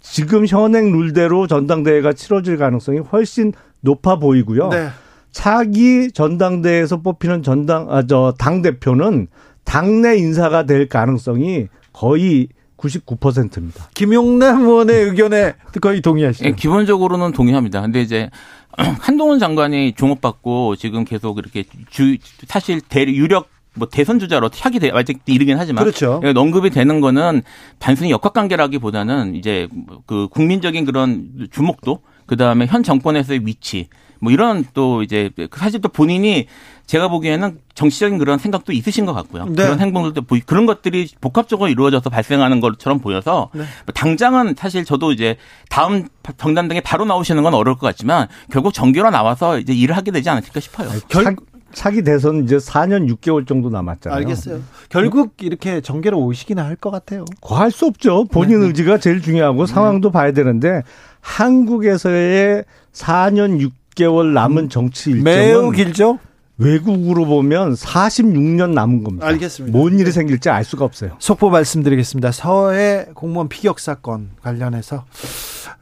[0.00, 4.68] 지금 현행 룰대로 전당대회가 치러질 가능성이 훨씬 높아 보이고요.
[4.68, 4.88] 네.
[5.32, 9.28] 차기 전당대회에서 뽑히는 전당, 아, 저, 당 대표는
[9.64, 12.48] 당내 인사가 될 가능성이 거의
[12.80, 13.88] 99%입니다.
[13.94, 16.44] 김용남 의원의 의견에 거의 동의하시죠?
[16.44, 17.82] 네, 기본적으로는 동의합니다.
[17.82, 18.30] 근데 이제
[19.00, 22.16] 한동훈 장관이 종업받고 지금 계속 이렇게 주
[22.46, 26.20] 사실 대 유력 뭐 대선 주자로 차기 대 아직 이르긴 하지만 그렇죠.
[26.24, 27.42] 언급이 되는 거는
[27.78, 29.68] 단순히 역학 관계라기보다는 이제
[30.06, 33.88] 그 국민적인 그런 주목도 그 다음에 현 정권에서의 위치
[34.20, 36.46] 뭐 이런 또 이제 사실 또 본인이
[36.86, 39.46] 제가 보기에는 정치적인 그런 생각도 있으신 것 같고요.
[39.46, 39.54] 네.
[39.54, 43.60] 그런 행동들도 보이 그런 것들이 복합적으로 이루어져서 발생하는 것처럼 보여서 네.
[43.60, 45.36] 뭐 당장은 사실 저도 이제
[45.68, 50.10] 다음 정당 등에 바로 나오시는 건 어려울 것 같지만 결국 정규로 나와서 이제 일을 하게
[50.10, 50.88] 되지 않을까 싶어요.
[51.08, 51.36] 결,
[51.72, 54.18] 차기 대선 이제 4년 6개월 정도 남았잖아요.
[54.18, 54.60] 알겠어요.
[54.88, 57.24] 결국 이렇게 정계로 오시기는 할 것 같아요.
[57.42, 58.24] 할수 없죠.
[58.24, 58.66] 본인 네.
[58.66, 59.72] 의지가 제일 중요하고 네.
[59.72, 60.82] 상황도 봐야 되는데
[61.20, 63.60] 한국에서의 4년
[64.00, 66.18] 6개월 남은 정치 일정은 매우 길죠.
[66.56, 69.26] 외국으로 보면 46년 남은 겁니다.
[69.26, 69.76] 알겠습니다.
[69.76, 71.16] 뭔 일이 생길지 알 수가 없어요.
[71.18, 72.32] 속보 말씀드리겠습니다.
[72.32, 75.04] 서해 공무원 피격 사건 관련해서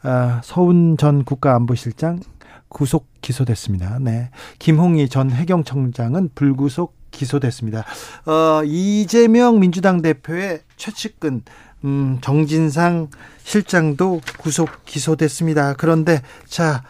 [0.03, 2.21] 아, 서훈 전 국가안보실장
[2.69, 3.99] 구속 기소됐습니다.
[4.01, 4.31] 네.
[4.59, 7.85] 김홍희 전 해경청장은 불구속 기소됐습니다.
[8.27, 11.43] 어, 이재명 민주당 대표의 최측근
[11.85, 13.09] 음, 정진상
[13.45, 15.75] 실장도 구속 기소됐습니다.
[15.75, 16.83] 그런데 자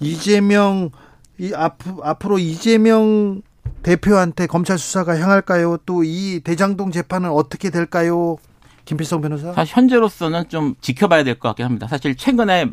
[0.00, 0.90] 이재명
[1.38, 3.42] 이 앞, 앞으로 이재명
[3.82, 5.78] 대표한테 검찰 수사가 향할까요?
[5.86, 8.36] 또 이 대장동 재판은 어떻게 될까요?
[8.84, 9.52] 김필성 변호사.
[9.52, 11.86] 사실 현재로서는 좀 지켜봐야 될 것 같긴 합니다.
[11.88, 12.70] 사실 최근에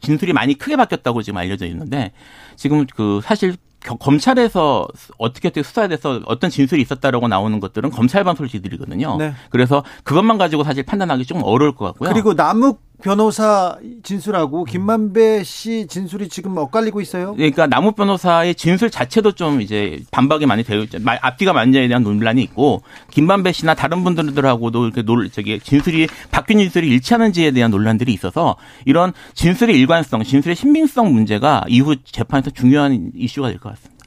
[0.00, 2.12] 진술이 많이 크게 바뀌었다고 지금 알려져 있는데
[2.56, 9.16] 지금 그 사실 검찰에서 어떻게 어떻게 수사에 대해서 어떤 진술이 있었다라고 나오는 것들은 검찰반 솔직들이거든요.
[9.18, 9.34] 네.
[9.50, 12.10] 그래서 그것만 가지고 사실 판단하기 좀 어려울 것 같고요.
[12.10, 17.34] 그리고 남욱 변호사 진술하고 김만배 씨 진술이 지금 엇갈리고 있어요.
[17.34, 20.96] 그러니까 남욱 변호사의 진술 자체도 좀 이제 반박이 많이 되어 있죠.
[21.20, 22.80] 앞뒤가 맞냐에 대한 논란이 있고
[23.10, 29.12] 김만배 씨나 다른 분들하고도 이렇게 논 저기 진술이 바뀐 진술이 일치하는지에 대한 논란들이 있어서 이런
[29.34, 34.02] 진술의 일관성, 진술의 신빙성 문제가 이후 재판에서 중요한 이슈가 될 것 같습니다.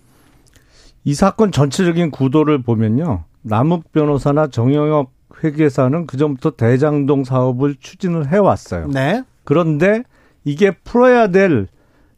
[1.04, 3.26] 이 사건 전체적인 구도를 보면요.
[3.44, 5.12] 남욱 변호사나 정영혁
[5.44, 8.88] 회계사는 그전부터 대장동 사업을 추진을 해왔어요.
[8.88, 9.24] 네.
[9.44, 10.04] 그런데
[10.44, 11.68] 이게 풀어야 될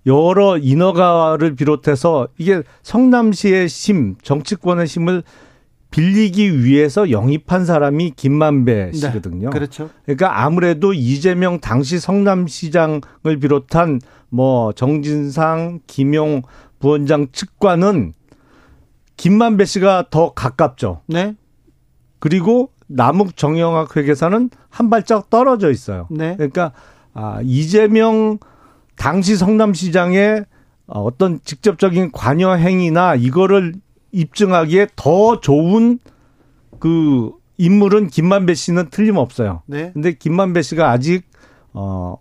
[0.06, 5.24] 여러 인허가를 비롯해서 이게 성남시의 심, 정치권의 심을
[5.92, 8.92] 빌리기 위해서 영입한 사람이 김만배 네.
[8.94, 9.50] 씨거든요.
[9.50, 9.90] 네, 그렇죠.
[10.06, 14.00] 그러니까 아무래도 이재명 당시 성남시장을 비롯한
[14.30, 16.44] 뭐 정진상, 김용
[16.80, 18.14] 부원장 측과는
[19.18, 21.02] 김만배 씨가 더 가깝죠.
[21.08, 21.36] 네.
[22.20, 26.08] 그리고 남욱 정영학 회계사는 한 발짝 떨어져 있어요.
[26.10, 26.36] 네.
[26.36, 26.74] 그러니까
[27.14, 28.40] 아, 이재명
[28.96, 30.46] 당시 성남시장의
[30.88, 33.76] 어떤 직접적인 관여 행위나 이거를
[34.12, 36.00] 입증하기에 더 좋은
[36.80, 39.62] 그 인물은 김만배 씨는 틀림없어요.
[39.68, 39.92] 네.
[39.94, 41.24] 근데 김만배 씨가 아직
[41.74, 42.18] 어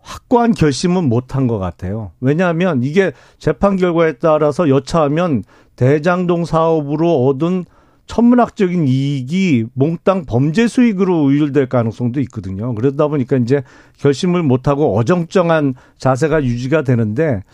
[0.00, 2.12] 확고한 결심은 못한 것 같아요.
[2.20, 5.44] 왜냐하면 이게 재판 결과에 따라서 여차하면
[5.76, 7.64] 대장동 사업으로 얻은
[8.10, 12.74] 천문학적인 이익이 몽땅 범죄 수익으로 우율될 가능성도 있거든요.
[12.74, 13.62] 그러다 보니까 이제
[13.98, 17.44] 결심을 못하고 어정쩡한 자세가 유지가 되는데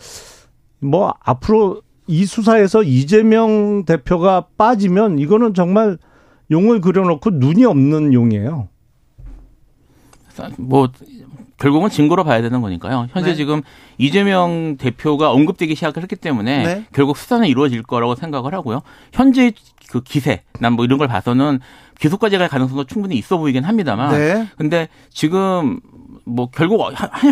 [0.79, 5.99] 뭐 앞으로 이 수사에서 이재명 대표가 빠지면 이거는 정말
[6.49, 8.67] 용을 그려놓고 눈이 없는 용이에요.
[10.57, 10.89] 뭐
[11.57, 13.07] 결국은 증거로 봐야 되는 거니까요.
[13.11, 13.35] 현재 네.
[13.35, 13.61] 지금
[13.97, 16.85] 이재명 대표가 언급되기 시작을 했기 때문에 네.
[16.93, 18.81] 결국 수사는 이루어질 거라고 생각을 하고요.
[19.11, 19.51] 현재
[19.89, 21.59] 그 기세, 난뭐 이런 걸 봐서는
[21.99, 24.11] 기소까지 갈 가능성도 충분히 있어 보이긴 합니다만.
[24.11, 24.47] 네.
[24.57, 25.79] 근데 지금
[26.25, 26.81] 뭐 결국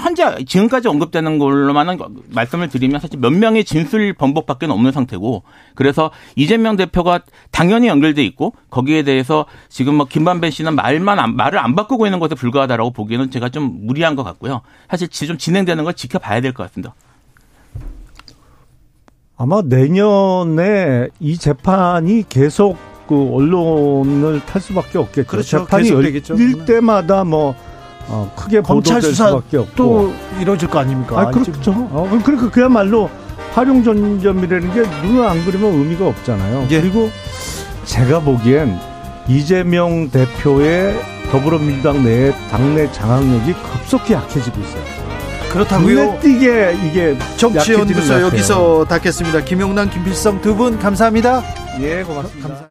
[0.02, 2.00] 현재 지금까지 언급되는 걸로만은
[2.30, 5.44] 말씀을 드리면 사실 몇 명의 진술 번복밖에 없는 상태고
[5.76, 7.20] 그래서 이재명 대표가
[7.52, 12.20] 당연히 연결돼 있고 거기에 대해서 지금 뭐 김만배 씨는 말만 안, 말을 안 바꾸고 있는
[12.20, 14.62] 것에 불과하다라고 보기에는 제가 좀 무리한 것 같고요.
[14.90, 16.96] 사실 좀 진행되는 걸 지켜봐야 될 것 같습니다.
[19.38, 22.78] 아마 내년에 이 재판이 계속
[23.08, 25.28] 그 언론을 탈 수밖에 없겠죠.
[25.28, 25.60] 그렇죠.
[25.60, 27.56] 재판이 열릴 때마다 뭐
[28.08, 31.20] 어, 크게 검찰 수사 수밖에 없고 또 이뤄질 거 아닙니까?
[31.20, 31.72] 아, 그렇죠.
[31.92, 33.10] 어, 그러니까 그야말로
[33.54, 36.68] 활용 전점이라는 게 눈을 안 그리면 의미가 없잖아요.
[36.72, 36.82] 예.
[36.82, 37.10] 그리고
[37.86, 38.78] 제가 보기엔
[39.28, 40.96] 이재명 대표의
[41.32, 45.05] 더불어민주당 내 당내 장악력이 급속히 약해지고 있어요.
[45.56, 45.96] 그렇다고요.
[46.06, 49.46] 눈에 띄게 이게 정치 연구소 여기서 닫겠습니다.
[49.46, 51.42] 김용남, 김필성 두 분 감사합니다.
[51.80, 52.48] 예, 고맙습니다.
[52.50, 52.70] 감사...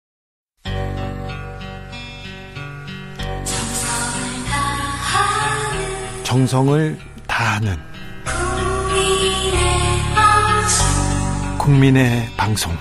[6.25, 7.77] 정성을 다하는
[11.59, 12.73] 국민의 방송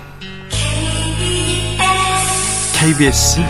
[2.78, 3.40] KBS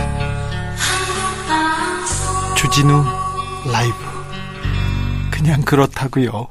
[2.55, 3.03] 주진우
[3.71, 4.14] 라이브
[5.35, 6.47] 그냥 그렇다고요.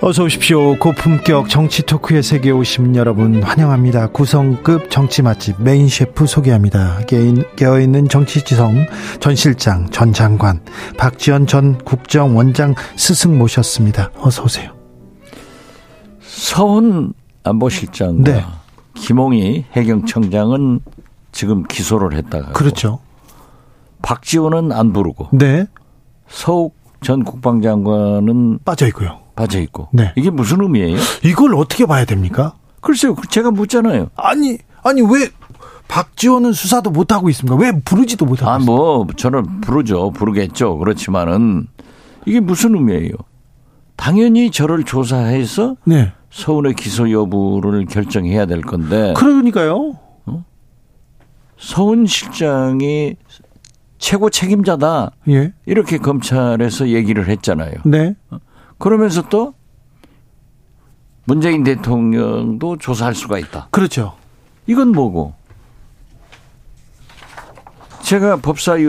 [0.00, 0.76] 어서 오십시오.
[0.80, 4.08] 고품격 정치 토크의 세계에 오신 여러분 환영합니다.
[4.08, 6.98] 구성급 정치 맛집 메인 셰프 소개합니다.
[7.56, 8.86] 깨어있는 정치지성
[9.20, 10.60] 전 실장, 전 장관,
[10.98, 14.10] 박지원 전 국정원장 스승 모셨습니다.
[14.16, 14.72] 어서 오세요.
[16.20, 17.12] 서훈
[17.44, 18.44] 안보실장과 네.
[18.94, 20.80] 김홍희 해경청장은
[21.32, 23.00] 지금 기소를 했다가 그렇죠.
[24.02, 25.66] 박지원은 안 부르고 네.
[26.28, 29.20] 서욱 전 국방장관은 빠져 있고요.
[29.34, 29.88] 빠져 있고.
[29.92, 30.12] 네.
[30.16, 30.98] 이게 무슨 의미예요?
[31.24, 32.54] 이걸 어떻게 봐야 됩니까?
[32.80, 33.16] 글쎄요.
[33.30, 34.08] 제가 묻잖아요.
[34.16, 35.28] 아니, 아니 왜
[35.88, 37.56] 박지원은 수사도 못 하고 있습니까?
[37.56, 38.72] 왜 부르지도 못하고 아, 있습니까?
[38.74, 40.10] 뭐 저는 부르죠.
[40.10, 40.78] 부르겠죠.
[40.78, 41.66] 그렇지만은
[42.26, 43.12] 이게 무슨 의미예요?
[43.96, 46.12] 당연히 저를 조사해서 네.
[46.32, 49.12] 서울의 기소 여부를 결정해야 될 건데.
[49.16, 49.98] 그러니까요.
[50.26, 50.44] 어?
[51.58, 53.16] 서훈 실장이
[53.98, 55.12] 최고 책임자다.
[55.28, 55.52] 예.
[55.66, 57.74] 이렇게 검찰에서 얘기를 했잖아요.
[57.84, 58.16] 네.
[58.30, 58.38] 어?
[58.78, 59.54] 그러면서 또
[61.24, 63.68] 문재인 대통령도 조사할 수가 있다.
[63.70, 64.14] 그렇죠.
[64.66, 65.34] 이건 뭐고?
[68.02, 68.88] 제가 법사위원을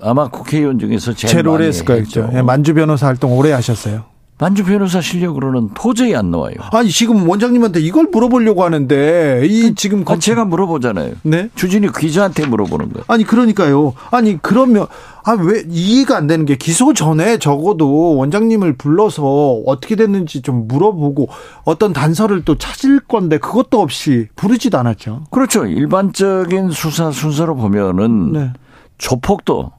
[0.00, 2.04] 아마 국회의원 중에서 제일, 제일 오래 했을 거예요.
[2.32, 4.15] 예, 만주 변호사 활동 오래 하셨어요.
[4.38, 6.54] 만주 변호사 실력으로는 도저히 안 나와요.
[6.72, 11.14] 아니 지금 원장님한테 이걸 물어보려고 하는데 이 지금 아, 제가 물어보잖아요.
[11.22, 11.48] 네.
[11.54, 13.04] 주진이 기자한테 물어보는 거예요.
[13.08, 13.94] 아니 그러니까요.
[14.10, 14.86] 아니 그러면
[15.24, 21.28] 아 왜 이해가 안 되는 게 기소 전에 적어도 원장님을 불러서 어떻게 됐는지 좀 물어보고
[21.64, 25.24] 어떤 단서를 또 찾을 건데 그것도 없이 부르지도 않았죠.
[25.30, 25.66] 그렇죠.
[25.66, 28.52] 일반적인 수사 순서로 보면은 네.
[28.98, 29.72] 조폭도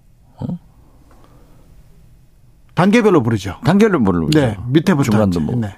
[2.78, 3.56] 단계별로 부르죠.
[3.64, 4.40] 단계별로 부르죠.
[4.40, 5.56] 네, 밑에부터 중간도 뭐.
[5.56, 5.76] 네.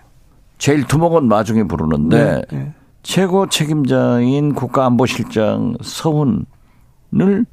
[0.57, 2.73] 제일 두목은 나중에 부르는데 네, 네.
[3.03, 7.45] 최고 책임자인 국가안보실장 서훈을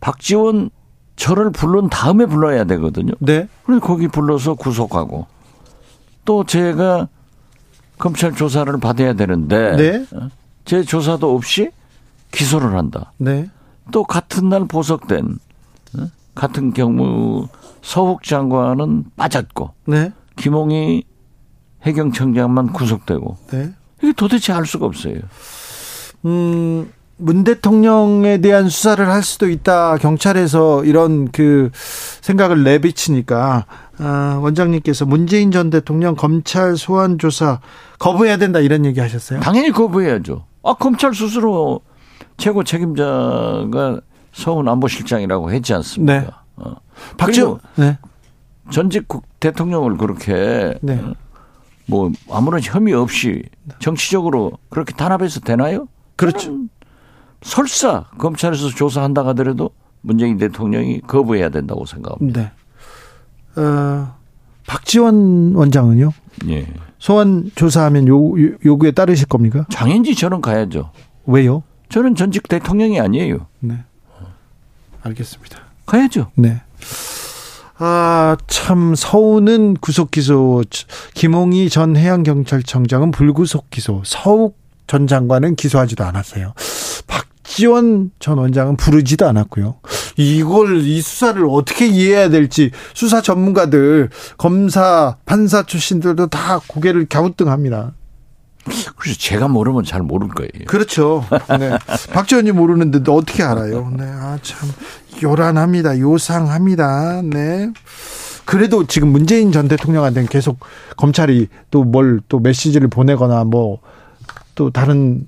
[0.00, 0.70] 박지원
[1.16, 3.14] 저를 불른 다음에 불러야 되거든요.
[3.18, 3.48] 네.
[3.64, 5.26] 그래서 거기 불러서 구속하고
[6.24, 7.08] 또 제가
[7.98, 10.06] 검찰 조사를 받아야 되는데 네.
[10.64, 11.70] 제 조사도 없이
[12.30, 13.12] 기소를 한다.
[13.18, 13.50] 네.
[13.90, 15.38] 또 같은 날 보석된
[16.34, 17.48] 같은 경우
[17.82, 20.12] 서욱 장관은 빠졌고 네.
[20.36, 21.04] 김홍희
[21.82, 23.72] 해경청장만 구속되고 네.
[24.02, 25.16] 이게 도대체 알 수가 없어요.
[26.24, 26.90] 음.
[27.16, 29.98] 문 대통령에 대한 수사를 할 수도 있다.
[29.98, 31.70] 경찰에서 이런 그
[32.22, 33.66] 생각을 내비치니까
[33.98, 37.60] 아, 원장님께서 문재인 전 대통령 검찰 소환 조사
[38.00, 39.40] 거부해야 된다 이런 얘기 하셨어요?
[39.40, 40.44] 당연히 거부해야죠.
[40.64, 41.82] 아 검찰 스스로
[42.36, 44.00] 최고 책임자가
[44.34, 46.20] 서훈 안보실장이라고 했지 않습니까?
[46.20, 46.28] 네.
[46.56, 46.74] 어.
[47.16, 47.98] 박지원 네.
[48.70, 49.08] 전직
[49.40, 50.98] 대통령을 그렇게 네.
[50.98, 51.14] 어,
[51.86, 53.42] 뭐 아무런 혐의 없이
[53.78, 55.86] 정치적으로 그렇게 탄압해서 되나요?
[56.16, 56.52] 그렇죠.
[57.42, 59.70] 설사 검찰에서 조사한다 하더라도
[60.00, 62.40] 문재인 대통령이 거부해야 된다고 생각합니다.
[62.40, 63.60] 네.
[63.60, 64.16] 어,
[64.66, 66.10] 박지원 원장은요?
[66.48, 66.66] 예.
[66.98, 68.18] 소환 조사하면 요,
[68.64, 69.66] 요구에 따르실 겁니까?
[69.70, 70.90] 당연히 저는 가야죠.
[71.26, 71.62] 왜요?
[71.90, 73.46] 저는 전직 대통령이 아니에요.
[73.60, 73.84] 네.
[75.04, 75.58] 알겠습니다.
[75.86, 76.30] 가야죠.
[76.34, 76.60] 네.
[77.76, 80.62] 아, 참, 서우는 구속 기소,
[81.14, 86.54] 김홍희 전 해양경찰청장은 불구속 기소, 서욱 전 장관은 기소하지도 않았어요.
[87.06, 89.76] 박지원 전 원장은 부르지도 않았고요.
[90.16, 97.92] 이걸, 이 수사를 어떻게 이해해야 될지 수사 전문가들, 검사, 판사 출신들도 다 고개를 갸우뚱합니다.
[98.96, 100.50] 그래서 제가 모르면 잘 모를 거예요.
[100.66, 101.24] 그렇죠.
[101.58, 101.70] 네.
[102.12, 103.90] 박지원이 모르는데 어떻게 알아요?
[103.96, 104.04] 네.
[104.04, 104.68] 아, 참.
[105.22, 105.98] 요란합니다.
[105.98, 107.22] 요상합니다.
[107.22, 107.70] 네.
[108.44, 110.58] 그래도 지금 문재인 전 대통령한테는 계속
[110.96, 113.80] 검찰이 또 뭘 또 메시지를 보내거나 뭐
[114.54, 115.26] 또 다른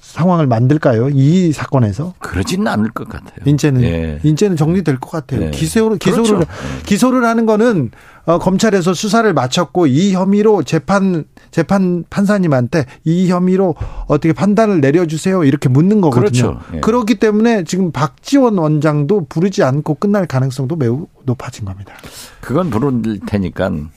[0.00, 1.10] 상황을 만들까요?
[1.10, 2.14] 이 사건에서?
[2.18, 3.36] 그러지는 않을 것 같아요.
[3.44, 4.18] 인제는 예.
[4.24, 5.46] 인제는 정리될 것 같아요.
[5.46, 5.50] 예.
[5.52, 6.50] 기소를 기소를 그렇죠.
[6.50, 6.82] 예.
[6.82, 13.74] 기소를 하는 거는 어, 검찰에서 수사를 마쳤고 이 혐의로 재판 재판 판사님한테 이 혐의로
[14.06, 16.20] 어떻게 판단을 내려주세요 이렇게 묻는 거거든요.
[16.20, 16.60] 그렇죠.
[16.74, 16.80] 예.
[16.80, 21.94] 그렇기 때문에 지금 박지원 원장도 부르지 않고 끝날 가능성도 매우 높아진 겁니다.
[22.40, 23.88] 그건 부를 테니까 음.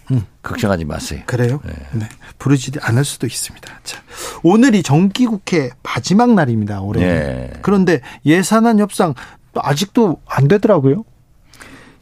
[0.41, 1.21] 걱정하지 마세요.
[1.25, 1.61] 그래요?
[1.65, 1.73] 네.
[1.93, 2.09] 네.
[2.37, 3.67] 부르지 않을 수도 있습니다.
[3.83, 4.01] 자,
[4.43, 6.81] 오늘이 정기국회 마지막 날입니다.
[6.81, 7.01] 올해.
[7.01, 7.53] 네.
[7.61, 9.13] 그런데 예산안 협상
[9.55, 11.05] 아직도 안 되더라고요.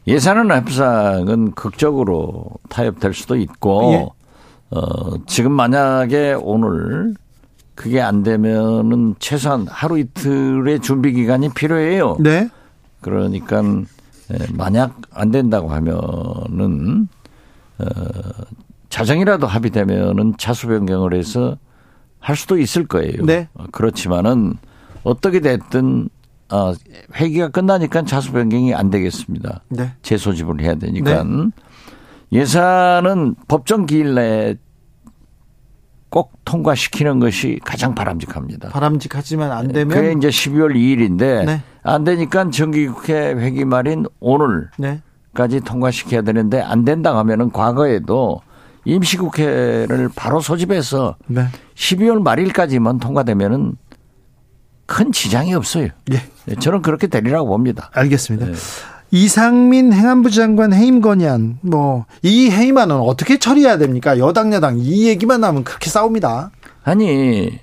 [0.06, 4.76] 예산안 협상은 극적으로 타협될 수도 있고 예.
[4.76, 7.14] 어, 지금 만약에 오늘
[7.74, 12.16] 그게 안 되면은 최소한 하루 이틀의 준비 기간이 필요해요.
[12.20, 12.48] 네.
[13.00, 13.62] 그러니까
[14.52, 17.08] 만약 안 된다고 하면은
[17.78, 17.84] 어,
[18.88, 21.56] 자정이라도 합의되면은 차수 변경을 해서
[22.18, 23.24] 할 수도 있을 거예요.
[23.24, 23.48] 네.
[23.54, 24.54] 어, 그렇지만은
[25.02, 26.08] 어떻게 됐든
[26.52, 26.74] 어,
[27.14, 29.62] 회기가 끝나니까 차수 변경이 안 되겠습니다.
[29.70, 29.92] 네.
[30.02, 31.48] 재소집을 해야 되니까 네.
[32.30, 34.56] 예산은 법정 기일 내에
[36.10, 38.68] 꼭 통과시키는 것이 가장 바람직합니다.
[38.68, 41.62] 바람직하지만 안 되면 그게 이제 12월 2일인데 네.
[41.82, 45.60] 안 되니까 정기국회 회기 말인 오늘까지 네.
[45.64, 48.42] 통과시켜야 되는데 안 된다 하면은 과거에도
[48.84, 51.46] 임시국회를 바로 소집해서 네.
[51.76, 53.76] 12월 말일까지만 통과되면은
[54.86, 55.88] 큰 지장이 없어요.
[56.12, 56.22] 예.
[56.46, 57.90] 네, 저는 그렇게 되리라고 봅니다.
[57.94, 58.46] 알겠습니다.
[58.46, 58.52] 네.
[59.10, 64.18] 이상민 행안부 장관 해임 건의안 뭐 이 해임안은 어떻게 처리해야 됩니까?
[64.18, 66.50] 여당 여당 이 얘기만 나오면 그렇게 싸웁니다.
[66.82, 67.58] 아니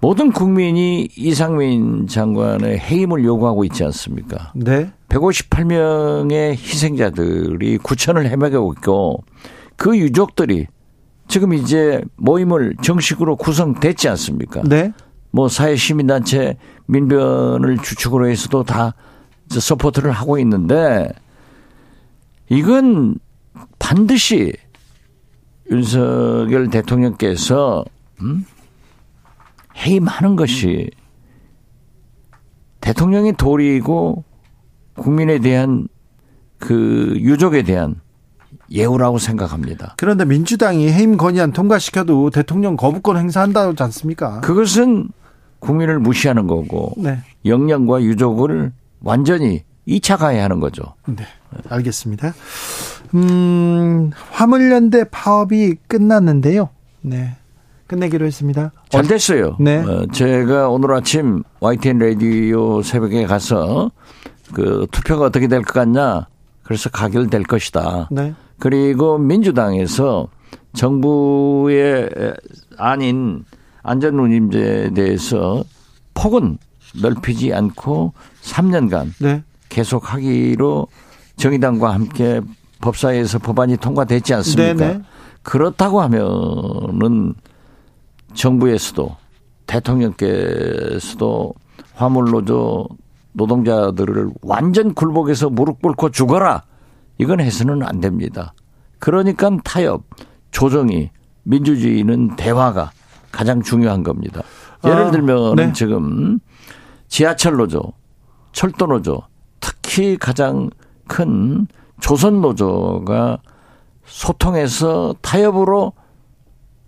[0.00, 4.52] 모든 국민이 이상민 장관의 해임을 요구하고 있지 않습니까?
[4.56, 4.90] 네.
[5.08, 9.22] 158명의 희생자들이 구천을 헤매고 있고
[9.76, 10.66] 그 유족들이
[11.28, 14.62] 지금 이제 모임을 정식으로 구성됐지 않습니까?
[14.64, 14.92] 네.
[15.30, 16.56] 뭐 사회 시민단체
[16.86, 18.94] 민변을 주축으로 해서도 다
[19.48, 21.08] support를 하고 있는데
[22.48, 23.16] 이건
[23.78, 24.52] 반드시
[25.70, 27.84] 윤석열 대통령께서
[28.22, 28.44] 음?
[29.76, 30.90] 해임하는 것이
[32.80, 34.24] 대통령의 도리이고
[34.94, 35.86] 국민에 대한
[36.58, 38.00] 그 유족에 대한
[38.72, 39.94] 예우라고 생각합니다.
[39.96, 44.40] 그런데 민주당이 해임 건의안 통과시켜도 대통령 거부권 행사한다지 않습니까?
[44.40, 45.08] 그것은
[45.58, 47.18] 국민을 무시하는 거고 네.
[47.44, 50.82] 영령과 유족을 완전히 2차 가해하는 거죠.
[51.06, 51.24] 네.
[51.68, 52.32] 알겠습니다.
[53.14, 56.68] 음, 화물연대 파업이 끝났는데요.
[57.02, 57.36] 네.
[57.88, 58.70] 끝내기로 했습니다.
[58.88, 59.56] 잘 됐어요.
[59.58, 59.78] 네.
[59.78, 63.90] 어, 제가 오늘 아침 YTN 라디오 새벽에 가서
[64.54, 66.28] 그 투표가 어떻게 될 것 같냐.
[66.62, 68.08] 그래서 가결될 것이다.
[68.12, 68.32] 네.
[68.60, 70.28] 그리고 민주당에서
[70.74, 72.10] 정부의
[72.76, 73.44] 아닌
[73.82, 75.64] 안전운임제에 대해서
[76.14, 76.58] 폭은
[77.02, 79.42] 넓히지 않고 3년간 네.
[79.68, 80.86] 계속하기로
[81.36, 82.40] 정의당과 함께
[82.80, 84.74] 법사위에서 법안이 통과됐지 않습니까?
[84.74, 84.94] 네네.
[84.94, 85.02] 네.
[85.42, 87.34] 그렇다고 하면은
[88.34, 89.16] 정부에서도
[89.66, 91.54] 대통령께서도
[91.94, 92.88] 화물노조
[93.32, 96.64] 노동자들을 완전 굴복해서 무릎 꿇고 죽어라.
[97.20, 98.54] 이건 해서는 안 됩니다.
[98.98, 100.04] 그러니까 타협,
[100.50, 101.10] 조정이
[101.42, 102.92] 민주주의는 대화가
[103.30, 104.42] 가장 중요한 겁니다.
[104.84, 105.72] 예를 아, 들면 네.
[105.72, 106.38] 지금
[107.08, 107.92] 지하철 노조,
[108.52, 109.22] 철도 노조,
[109.60, 110.70] 특히 가장
[111.06, 111.66] 큰
[112.00, 113.38] 조선 노조가
[114.06, 115.92] 소통해서 타협으로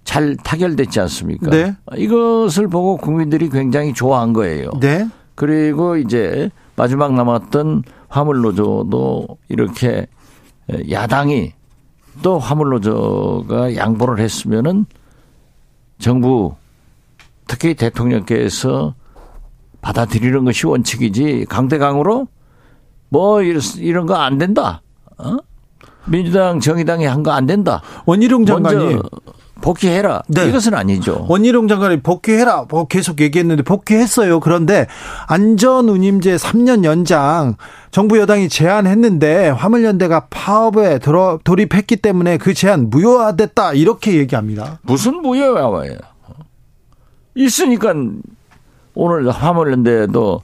[0.05, 1.51] 잘 타결됐지 않습니까?
[1.51, 1.77] 네.
[1.97, 4.71] 이것을 보고 국민들이 굉장히 좋아한 거예요.
[4.81, 5.07] 네.
[5.35, 10.07] 그리고 이제 마지막 남았던 화물노조도 이렇게
[10.91, 11.53] 야당이
[12.23, 14.87] 또 화물노조가 양보를 했으면은
[15.99, 16.55] 정부
[17.47, 18.95] 특히 대통령께서
[19.81, 22.29] 받아들이는 것이 원칙이지 강대강으로
[23.09, 24.83] 뭐 이런 거 안 된다.
[25.19, 25.37] 어?
[26.07, 27.83] 민주당 정의당이 한 거 안 된다.
[28.07, 28.99] 원희룡 장관이
[29.63, 30.23] 복귀해라.
[30.29, 30.47] 네.
[30.49, 31.25] 이것은 아니죠.
[31.29, 32.67] 원희룡 장관이 복귀해라.
[32.69, 34.41] 뭐 계속 얘기했는데 복귀했어요.
[34.41, 34.87] 그런데
[35.29, 37.55] 안전운임제 3년 연장
[37.91, 43.73] 정부 여당이 제안했는데 화물연대가 파업에 들어 돌입했기 때문에 그 제안 무효화됐다.
[43.73, 44.81] 이렇게 얘기합니다.
[44.83, 45.97] 무슨 무효화예요?
[47.35, 47.95] 있으니까
[48.95, 50.43] 오늘 화물연대도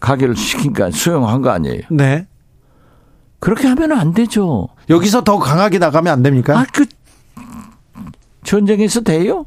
[0.00, 1.82] 가결을 시키니까 수용한 거 아니에요.
[1.90, 2.26] 네.
[3.38, 4.68] 그렇게 하면 안 되죠.
[4.88, 6.58] 여기서 더 강하게 나가면 안 됩니까?
[6.58, 6.86] 아, 그
[8.56, 9.46] 전쟁에서 돼요?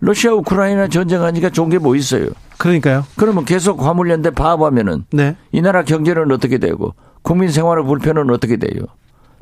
[0.00, 2.26] 러시아 우크라이나 전쟁하니까 좋은 게 뭐 있어요?
[2.58, 3.06] 그러니까요.
[3.16, 5.36] 그러면 계속 화물연대 파업하면은 네.
[5.52, 8.84] 이 나라 경제는 어떻게 되고 국민 생활의 불편은 어떻게 돼요?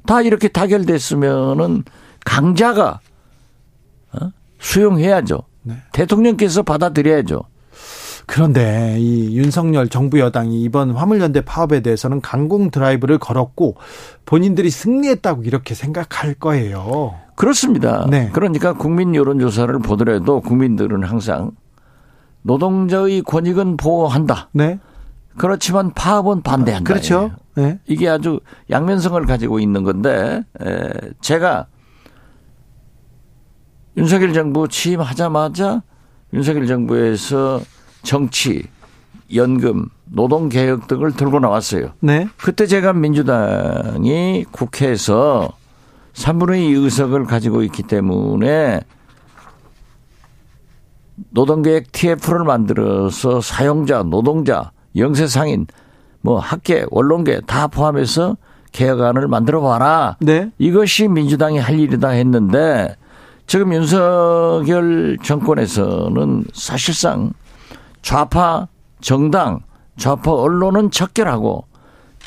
[0.07, 1.83] 다 이렇게 타결됐으면은
[2.25, 3.01] 강자가
[4.13, 4.31] 어?
[4.61, 5.43] 수용해야죠.
[5.63, 5.75] 네.
[5.93, 7.43] 대통령께서 받아들여야죠.
[8.27, 13.75] 그런데 이 윤석열 정부 여당이 이번 화물연대 파업에 대해서는 강공 드라이브를 걸었고
[14.25, 17.17] 본인들이 승리했다고 이렇게 생각할 거예요.
[17.39, 18.05] 그렇습니다.
[18.11, 18.31] 네.
[18.33, 21.53] 그러니까 국민 여론조사를 보더라도 국민들은 항상
[22.43, 24.49] 노동자의 권익은 보호한다.
[24.53, 24.81] 네.
[25.37, 26.93] 그렇지만 파업은 반대한다.
[26.93, 27.31] 그렇죠.
[27.55, 27.79] 네.
[27.87, 31.69] 이게 아주 양면성을 가지고 있는 건데 에, 제가
[33.97, 35.83] 윤석열 정부 취임하자마자
[36.33, 37.61] 윤석열 정부에서
[38.03, 38.65] 정치,
[39.33, 41.93] 연금, 노동 개혁 등을 들고 나왔어요.
[42.01, 42.27] 네.
[42.37, 45.53] 그때 제가 민주당이 국회에서
[46.19, 48.81] 3분의 2 의석을 가지고 있기 때문에
[51.31, 55.67] 노동계획 TF를 만들어서 사용자, 노동자, 영세상인,
[56.21, 58.37] 뭐 학계, 언론계 다 포함해서
[58.73, 60.17] 개혁안을 만들어 봐라.
[60.21, 60.51] 네.
[60.59, 62.97] 이것이 민주당이 할 일이다 했는데
[63.47, 67.33] 지금 윤석열 정권에서는 사실상
[68.03, 68.69] 좌파
[69.01, 69.61] 정당,
[69.97, 71.68] 좌파 언론은 척결하고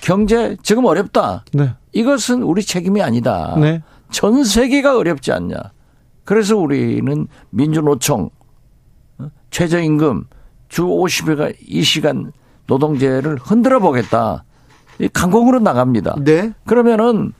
[0.01, 1.45] 경제 지금 어렵다.
[1.53, 1.73] 네.
[1.93, 3.55] 이것은 우리 책임이 아니다.
[3.59, 3.81] 네.
[4.09, 5.55] 전 세계가 어렵지 않냐.
[6.25, 8.29] 그래서 우리는 민주노총,
[9.19, 9.27] 어?
[9.51, 10.25] 최저임금,
[10.69, 12.31] 주 50여 이 시간
[12.67, 14.43] 노동제를 흔들어 보겠다.
[15.13, 16.15] 강공으로 나갑니다.
[16.21, 16.53] 네.
[16.65, 17.33] 그러면은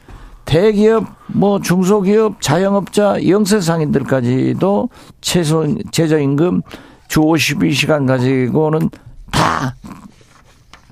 [0.45, 4.89] 대기업, 뭐 중소기업, 자영업자, 영세 상인들까지도
[5.21, 6.61] 최소 최저임금
[7.07, 8.89] 주 52시간 가지고는
[9.31, 9.75] 다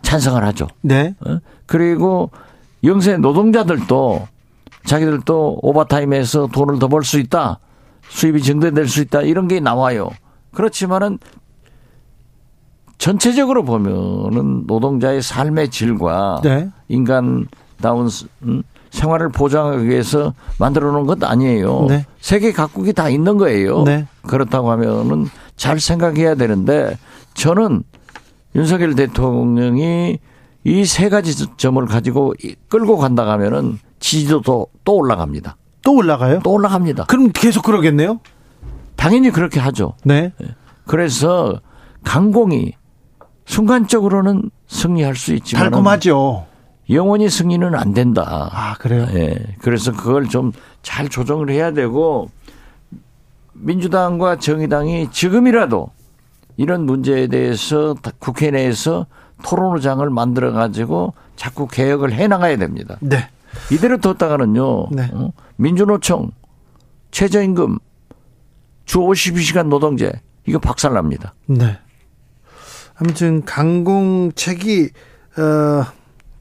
[0.01, 0.67] 찬성을 하죠.
[0.81, 1.15] 네.
[1.69, 1.71] 어?
[1.71, 2.31] 그리고
[2.83, 4.27] 영세 노동자들도
[4.85, 7.59] 자기들도 오버타임에서 돈을 더 벌 수 있다.
[8.09, 9.21] 수입이 증대될 수 있다.
[9.21, 10.09] 이런 게 나와요.
[10.53, 11.19] 그렇지만은
[12.97, 16.69] 전체적으로 보면은 노동자의 삶의 질과 네.
[16.89, 18.09] 인간다운
[18.43, 21.85] 음, 생활을 보장하기 위해서 만들어 놓은 것 아니에요.
[21.87, 22.05] 네.
[22.19, 23.83] 세계 각국이 다 있는 거예요.
[23.83, 24.07] 네.
[24.23, 26.97] 그렇다고 하면은 잘 생각해야 되는데
[27.35, 27.83] 저는
[28.55, 30.19] 윤석열 대통령이
[30.69, 32.33] 이 세 가지 점을 가지고
[32.67, 35.57] 끌고 간다 하면은 지지도도 또 올라갑니다.
[35.83, 36.41] 또 올라가요?
[36.43, 37.05] 또 올라갑니다.
[37.05, 38.19] 그럼 계속 그러겠네요?
[38.95, 39.93] 당연히 그렇게 하죠.
[40.03, 40.33] 네.
[40.85, 41.59] 그래서
[42.03, 42.73] 강공이
[43.45, 46.45] 순간적으로는 승리할 수 있지만 달콤하죠.
[46.91, 48.49] 영원히 승리는 안 된다.
[48.51, 49.07] 아, 그래요?
[49.13, 49.35] 예.
[49.61, 50.51] 그래서 그걸 좀
[50.81, 52.29] 잘 조정을 해야 되고
[53.53, 55.89] 민주당과 정의당이 지금이라도
[56.57, 59.05] 이런 문제에 대해서 국회 내에서
[59.43, 62.97] 토론의장을 만들어 가지고 자꾸 개혁을 해 나가야 됩니다.
[63.01, 63.29] 네.
[63.71, 64.89] 이대로 뒀다가는요.
[64.91, 65.09] 네.
[65.13, 65.31] 어?
[65.55, 66.31] 민주노총
[67.11, 67.79] 최저임금
[68.85, 70.11] 주 52시간 노동제
[70.45, 71.33] 이거 박살납니다.
[71.47, 71.77] 네.
[72.95, 74.89] 아무튼 강공책이
[75.37, 75.98] 어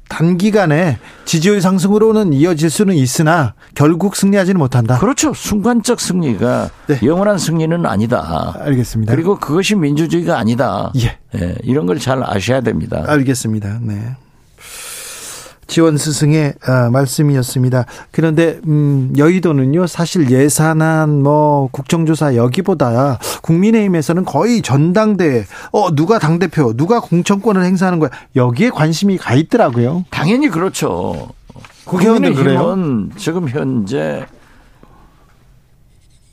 [0.09, 4.99] 단기간에 지지율 상승으로는 이어질 수는 있으나 결국 승리하지는 못한다.
[4.99, 5.35] 그렇죠.
[5.35, 6.99] 순간적 승리가 네.
[7.05, 8.55] 영원한 승리는 아니다.
[8.61, 9.15] 알겠습니다.
[9.15, 10.91] 그리고 그것이 민주주의가 아니다.
[10.97, 11.19] 예.
[11.39, 13.05] 예 이런 걸 잘 아셔야 됩니다.
[13.07, 13.81] 알겠습니다.
[13.83, 14.17] 네.
[15.69, 17.85] 지원 스승의 아, 말씀이었습니다.
[18.11, 26.73] 그런데 음, 여의도는요 사실 예산안 뭐 국정조사 여기보다 국민의힘에서는 거의 전당대회 어 누가 당 대표
[26.75, 30.05] 누가 공천권을 행사하는 거야 여기에 관심이 가 있더라고요.
[30.11, 31.29] 당연히 그렇죠.
[31.85, 32.77] 국회의원들 그래요.
[33.17, 34.27] 지금 현재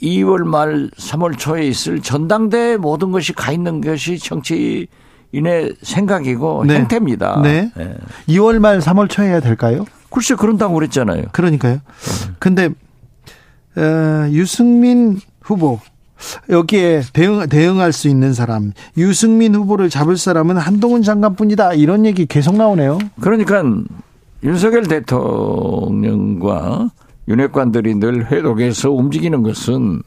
[0.01, 4.88] 2월 말 3월 초에 있을 전당대회 모든 것이 가 있는 것이 정치
[5.32, 6.76] 인의 생각이고 네.
[6.76, 7.41] 행태입니다.
[7.41, 7.71] 네.
[7.76, 7.95] 네.
[8.30, 9.86] 2월 말 3월 초에 해야 될까요?
[10.09, 11.23] 글쎄 그런다고 그랬잖아요.
[11.32, 11.73] 그러니까요.
[11.73, 11.82] 네.
[12.39, 12.69] 근데
[13.78, 15.80] 어, 유승민 후보
[16.49, 22.55] 여기에 대응 대응할 수 있는 사람 유승민 후보를 잡을 사람은 한동훈 장관뿐이다 이런 얘기 계속
[22.55, 22.99] 나오네요.
[23.19, 23.61] 그러니까
[24.43, 26.30] 윤석열 대통령과
[27.28, 30.01] 윤핵관들이 늘 회독에서 움직이는 것은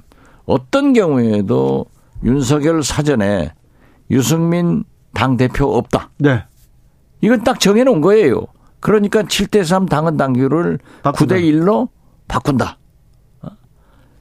[0.47, 1.85] 어떤 경우에도
[2.25, 3.53] 윤석열 사전에
[4.11, 4.85] 유승민
[5.15, 6.11] 당 대표 없다.
[6.19, 6.45] 네.
[7.21, 8.47] 이건 딱 정해놓은 거예요.
[8.81, 11.35] 그러니까 7대3 당헌 당규를 바꾼다.
[11.35, 11.89] 9대 1로
[12.29, 12.79] 바꾼다.
[13.43, 13.49] 어?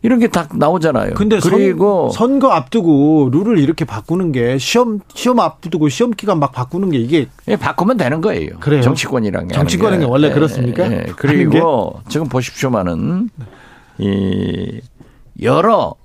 [0.01, 1.13] 이런 게딱 나오잖아요.
[1.13, 6.51] 근데 그리고 선, 거 앞두고 룰을 이렇게 바꾸는 게 시험 시험 앞두고 시험 기간 막
[6.51, 8.57] 바꾸는 게 이게 예, 바꾸면 되는 거예요.
[8.59, 8.81] 그래요.
[8.81, 10.91] 정치권이란 게 정치권은 게 원래 예, 그렇습니까?
[10.91, 13.29] 예, 그리고 지금 보십시오만은
[13.99, 14.81] 이
[15.41, 15.95] 여러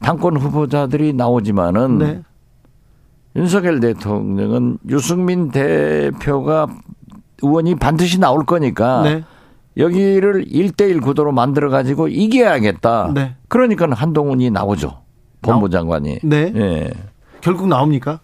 [0.00, 2.22] 당권 후보자들이 나오지만은 네.
[3.36, 6.66] 윤석열 대통령은 유승민 대표가
[7.42, 9.24] 의원이 반드시 나올 거니까 네.
[9.76, 13.12] 여기를 1대1 구도로 만들어 가지고 이겨야겠다.
[13.14, 13.36] 네.
[13.48, 15.00] 그러니까 한동훈이 나오죠.
[15.40, 16.20] 법무 장관이.
[16.22, 16.52] 네.
[16.54, 16.90] 예.
[17.40, 18.20] 결국 나옵니까?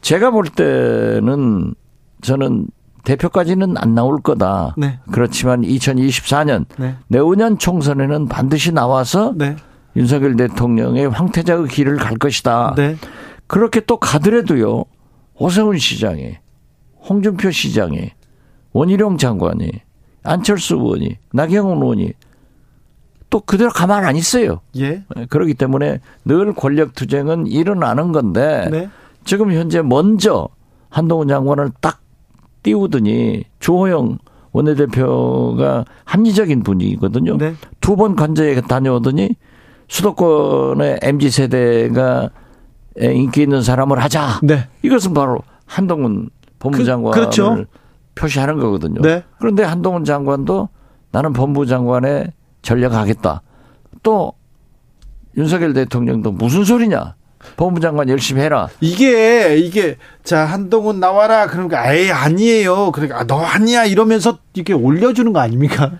[0.00, 1.74] 제가 볼 때는
[2.22, 2.68] 저는
[3.04, 4.74] 대표까지는 안 나올 거다.
[4.76, 4.98] 네.
[5.12, 6.64] 그렇지만 2024년
[7.08, 9.56] 내후년 총선에는 반드시 나와서 네.
[9.96, 12.74] 윤석열 대통령의 황태자의 길을 갈 것이다.
[13.46, 13.58] 네.
[13.58, 14.84] 그렇게 또 가더라도요.
[15.38, 16.36] 오세훈 시장이,
[17.08, 18.10] 홍준표 시장이,
[18.72, 19.70] 원희룡 장관이,
[20.22, 22.12] 안철수 의원이, 나경원 의원이
[23.30, 24.60] 또 그대로 가만 안 있어요.
[24.76, 25.04] 예.
[25.14, 28.88] 네, 그렇기 때문에 늘 권력 투쟁은 일어나는 건데 네.
[29.24, 30.48] 지금 현재 먼저
[30.88, 32.00] 한동훈 장관을 딱
[32.62, 34.18] 띄우더니 주호영
[34.52, 37.36] 원내대표가 합리적인 분위기거든요.
[37.36, 37.54] 네.
[37.80, 39.36] 두번 관저에 다녀오더니
[39.88, 42.30] 수도권의 MZ 세대가
[43.00, 44.40] 인기 있는 사람을 하자.
[44.42, 44.68] 네.
[44.82, 47.64] 이것은 바로 한동훈 법무장관을 그, 그렇죠.
[48.14, 49.00] 표시하는 거거든요.
[49.02, 49.22] 네.
[49.38, 50.68] 그런데 한동훈 장관도
[51.12, 52.32] 나는 법무장관에
[52.62, 53.42] 전략하겠다.
[54.02, 54.32] 또
[55.36, 57.14] 윤석열 대통령도 무슨 소리냐?
[57.56, 58.68] 법무장관 열심히 해라.
[58.80, 62.90] 이게 이게 자 한동훈 나와라 그러니까 아예 아니에요.
[62.92, 65.92] 그러니까 아, 너 아니야 이러면서 이렇게 올려주는 거 아닙니까?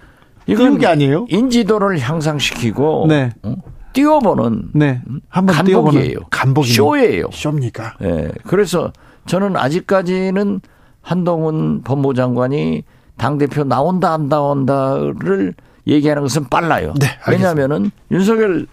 [0.46, 1.26] 이건 게 아니에요?
[1.28, 3.30] 인지도를 향상시키고 네.
[3.42, 3.56] 어?
[3.96, 5.00] 띄워보는 네.
[5.30, 6.18] 한번 간복이에요.
[6.30, 7.28] 간복 쇼예요.
[7.32, 7.94] 쇼입니까?
[7.98, 8.30] 네.
[8.44, 8.92] 그래서
[9.24, 10.60] 저는 아직까지는
[11.00, 12.84] 한동훈 법무장관이
[13.16, 15.54] 당 대표 나온다 안 나온다를
[15.86, 16.92] 얘기하는 것은 빨라요.
[17.00, 18.66] 네, 왜냐하면은 윤석열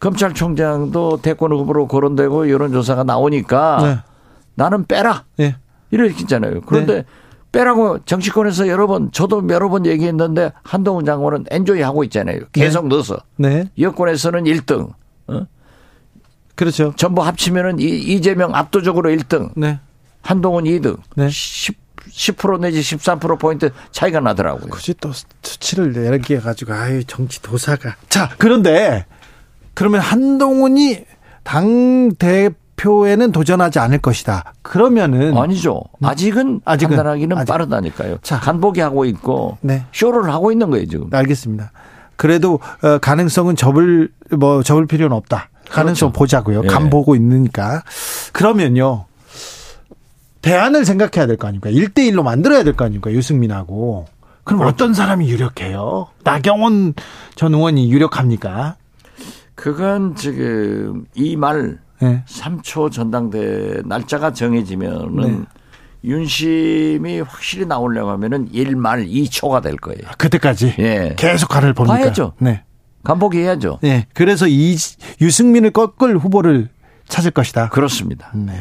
[0.00, 3.98] 검찰총장도 대권 후보로 거론되고 여론조사가 나오니까 네.
[4.54, 5.24] 나는 빼라.
[5.38, 5.56] 네.
[5.90, 6.60] 이렇게 했잖아요.
[6.66, 7.04] 그런데 네.
[7.52, 12.40] 빼라고 정치권에서 여러 번 저도 여러 번 얘기했는데 한동훈 장관은 엔조이 하고 있잖아요.
[12.52, 12.94] 계속 네.
[12.94, 13.18] 넣어서.
[13.36, 13.70] 네.
[13.78, 14.92] 여권에서는 1등.
[15.28, 15.46] 어?
[16.54, 16.92] 그렇죠.
[16.96, 19.50] 전부 합치면은 이재명 압도적으로 1등.
[19.56, 19.80] 네.
[20.22, 20.98] 한동훈 2등.
[21.16, 21.28] 네.
[21.30, 24.70] 10 10% 내지 13%포인트 차이가 나더라고요.
[24.70, 27.96] 굳이 또 수치를 내게 가지고 아유 정치 도사가.
[28.08, 29.04] 자, 그런데
[29.74, 31.04] 그러면 한동훈이
[31.44, 32.56] 당 대표
[33.06, 34.52] 에는 도전하지 않을 것이다.
[34.62, 35.82] 그러면은 아니죠.
[36.02, 37.50] 아직은 아직은 판단하기는 아직.
[37.50, 38.18] 빠르다니까요.
[38.22, 39.84] 자, 간보기 하고 있고 네.
[39.92, 41.08] 쇼를 하고 있는 거예요, 지금.
[41.12, 41.72] 알겠습니다.
[42.16, 45.48] 그래도 어, 가능성은 접을 뭐 접을 필요는 없다.
[45.70, 46.18] 가능성 그렇죠.
[46.18, 46.62] 보자고요.
[46.62, 46.90] 간 예.
[46.90, 47.82] 보고 있으니까.
[48.32, 49.06] 그러면요.
[50.42, 51.70] 대안을 생각해야 될 거 아닙니까?
[51.70, 53.10] 1대1로 만들어야 될 거 아닙니까?
[53.10, 54.06] 유승민하고.
[54.44, 54.72] 그럼 그렇죠.
[54.74, 56.08] 어떤 사람이 유력해요?
[56.24, 56.94] 나경원
[57.34, 58.76] 전 의원이 유력합니까?
[59.54, 62.22] 그건 지금 이 말 네.
[62.26, 65.44] 3초 전당대 날짜가 정해지면은 네.
[66.04, 70.02] 윤심이 확실히 나오려고 하면은 1말 2초가 될 거예요.
[70.16, 70.74] 그때까지?
[70.78, 71.14] 예.
[71.16, 71.98] 계속 가를 봅니까?
[71.98, 72.34] 봐야죠.
[72.38, 72.62] 네.
[73.02, 73.78] 간보기 해야죠.
[73.82, 74.06] 네.
[74.14, 74.76] 그래서 이
[75.20, 76.68] 유승민을 꺾을 후보를
[77.08, 77.70] 찾을 것이다.
[77.70, 78.30] 그렇습니다.
[78.34, 78.52] 네.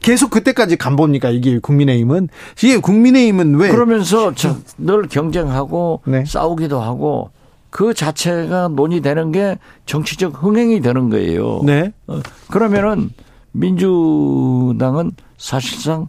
[0.00, 1.30] 계속 그때까지 간 봅니까?
[1.30, 2.28] 이게 국민의힘은
[2.62, 4.32] 이게 국민의힘은 왜 그러면서
[4.76, 6.24] 늘 경쟁하고 네.
[6.24, 7.30] 싸우기도 하고
[7.72, 11.62] 그 자체가 논의되는 게 정치적 흥행이 되는 거예요.
[11.64, 11.90] 네.
[12.06, 12.20] 어,
[12.50, 13.08] 그러면은
[13.52, 16.08] 민주당은 사실상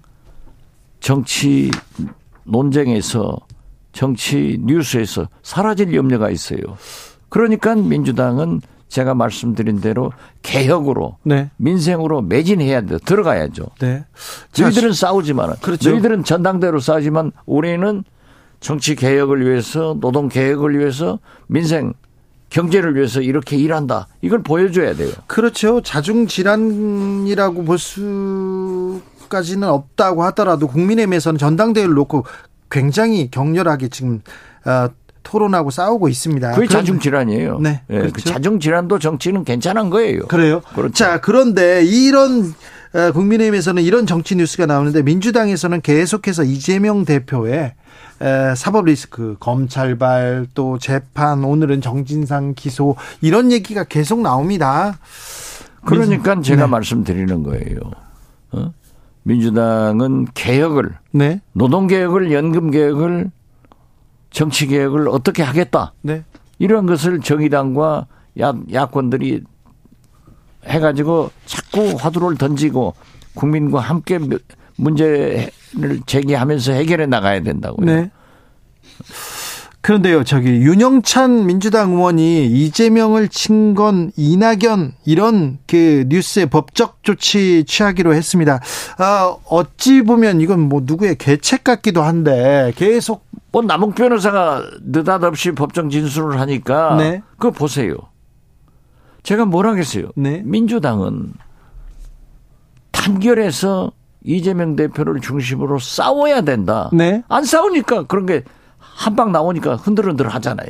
[1.00, 1.72] 정치
[2.44, 3.38] 논쟁에서
[3.94, 6.60] 정치 뉴스에서 사라질 염려가 있어요.
[7.30, 8.60] 그러니까 민주당은
[8.90, 10.12] 제가 말씀드린 대로
[10.42, 11.50] 개혁으로 네.
[11.56, 13.68] 민생으로 매진해야 돼 들어가야죠.
[13.80, 14.04] 네.
[14.52, 15.92] 저희들은 싸우지만 그렇죠.
[15.92, 18.04] 저희들은 전당대로 싸우지만 우리는
[18.64, 21.94] 정치 개혁을 위해서 노동 개혁을 위해서 민생
[22.50, 24.08] 경제를 위해서 이렇게 일한다.
[24.22, 25.12] 이걸 보여줘야 돼요.
[25.28, 25.82] 그렇죠.
[25.82, 32.26] 자중 질환이라고 볼 수까지는 없다고 하더라도 국민의힘에서는 전당대회를 놓고
[32.72, 34.22] 굉장히 격렬하게 지금
[34.66, 34.88] 어,
[35.24, 36.52] 토론하고 싸우고 있습니다.
[36.52, 37.60] 그게 자중 질환이에요.
[37.60, 37.82] 네.
[37.88, 37.98] 네.
[37.98, 38.14] 그렇죠.
[38.14, 40.28] 그 자중 질환도 정치는 괜찮은 거예요.
[40.28, 40.62] 그래요.
[40.76, 40.94] 그렇죠.
[40.94, 42.54] 자, 그런데 이런
[42.94, 47.74] 어, 국민의힘에서는 이런 정치 뉴스가 나오는데 민주당에서는 계속해서 이재명 대표의
[48.56, 54.98] 사법 리스크, 검찰발, 또 재판, 오늘은 정진상 기소 이런 얘기가 계속 나옵니다.
[55.84, 56.68] 그러니까 제가 네.
[56.70, 57.78] 말씀드리는 거예요.
[58.52, 58.72] 어?
[59.24, 61.42] 민주당은 개혁을, 네.
[61.54, 63.32] 노동 개혁을, 연금 개혁을
[64.34, 65.94] 정치 개혁을 어떻게 하겠다.
[66.02, 66.26] 네.
[66.60, 68.08] 이런 것을 정의당과
[68.42, 69.44] 야, 야권들이
[70.66, 72.96] 해가지고 자꾸 화두를 던지고
[73.36, 74.20] 국민과 함께
[74.76, 75.50] 문제를
[76.06, 77.86] 제기하면서 해결해 나가야 된다고요.
[77.86, 78.12] 네.
[79.84, 88.14] 그런데요, 저기 윤영찬 민주당 의원이 이재명을 친 건 이낙연 이런 그 뉴스에 법적 조치 취하기로
[88.14, 88.62] 했습니다.
[88.98, 95.90] 아, 어찌 보면 이건 뭐 누구의 계책 같기도 한데 계속 뭐 남욱 변호사가 느닷없이 법정
[95.90, 97.22] 진술을 하니까 네.
[97.38, 97.96] 그거 보세요.
[99.24, 100.12] 제가 뭘 하겠어요.
[100.16, 100.42] 네.
[100.46, 101.34] 민주당은
[102.92, 103.92] 단결해서
[104.24, 106.90] 이재명 대표를 중심으로 싸워야 된다.
[106.94, 107.22] 네.
[107.28, 108.44] 안 싸우니까 그런 게
[108.96, 110.70] 한 방 나오니까 흔들흔들 하잖아요.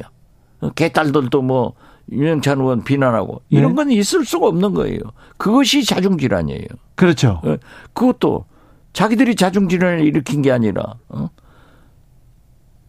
[0.76, 1.74] 개딸들도 뭐
[2.12, 3.76] 윤영찬 의원 비난하고 이런 네.
[3.76, 5.00] 건 있을 수가 없는 거예요.
[5.38, 6.68] 그것이 자중질환이에요.
[6.96, 7.42] 그렇죠.
[7.44, 7.58] 어,
[7.94, 8.46] 그것도
[8.94, 11.30] 자기들이 자중질환을 일으킨 게 아니라 어?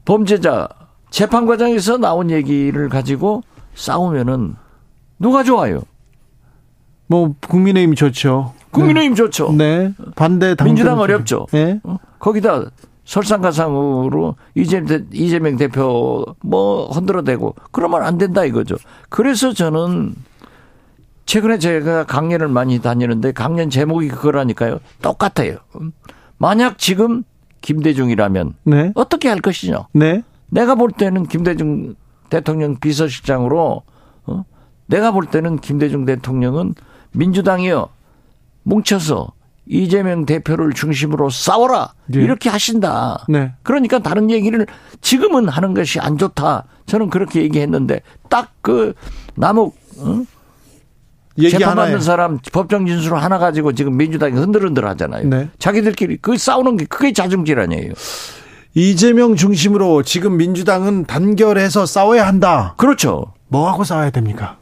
[0.05, 0.69] 범죄자
[1.11, 3.43] 재판 과정에서 나온 얘기를 가지고
[3.75, 4.55] 싸우면은
[5.19, 5.83] 누가 좋아요?
[7.07, 8.53] 뭐 국민의힘이 좋죠.
[8.71, 9.53] 국민의힘 좋죠.
[9.53, 9.93] 네.
[10.17, 11.47] 반대 당 민주당 어렵죠.
[11.53, 11.81] 네.
[11.85, 11.99] 어?
[12.19, 12.65] 거기다
[13.05, 18.77] 설상가상으로 이재명, 이재명 대표 뭐 흔들어대고 그러면 안 된다 이거죠.
[19.09, 20.15] 그래서 저는
[21.27, 24.81] 최근에 제가 강연을 많이 다니는데 강연 제목이 그거라니까요.
[25.03, 25.59] 똑같아요.
[26.39, 27.25] 만약 지금
[27.63, 28.93] 김대중이라면 네.
[28.95, 29.89] 어떻게 할 것이냐.
[29.93, 30.23] 네.
[30.51, 31.95] 내가 볼 때는 김대중
[32.29, 33.83] 대통령 비서실장으로
[34.27, 34.45] 어?
[34.87, 36.75] 내가 볼 때는 김대중 대통령은
[37.13, 37.89] 민주당이요
[38.65, 39.33] 뭉쳐서
[39.67, 42.21] 이재명 대표를 중심으로 싸워라 네.
[42.21, 43.25] 이렇게 하신다.
[43.29, 43.53] 네.
[43.63, 44.67] 그러니까 다른 얘기를
[45.01, 46.65] 지금은 하는 것이 안 좋다.
[46.87, 48.95] 저는 그렇게 얘기했는데 딱 그
[49.35, 50.23] 남욱 어?
[51.39, 55.29] 재판받는 사람 법정 진술 하나 가지고 지금 민주당이 흔들흔들 하잖아요.
[55.29, 55.51] 네.
[55.59, 57.93] 자기들끼리 그 싸우는 게 그게 자중질 아니에요.
[58.73, 62.75] 이재명 중심으로 지금 민주당은 단결해서 싸워야 한다.
[62.79, 63.35] 그렇죠.
[63.49, 64.57] 뭐하고 싸워야 됩니까?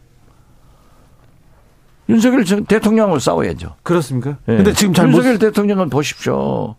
[2.09, 3.77] 윤석열 대통령을 싸워야죠.
[3.83, 4.37] 그렇습니까?
[4.47, 4.57] 네.
[4.57, 5.39] 근데 지금 잘 윤석열 못...
[5.39, 6.74] 대통령은 보십시오.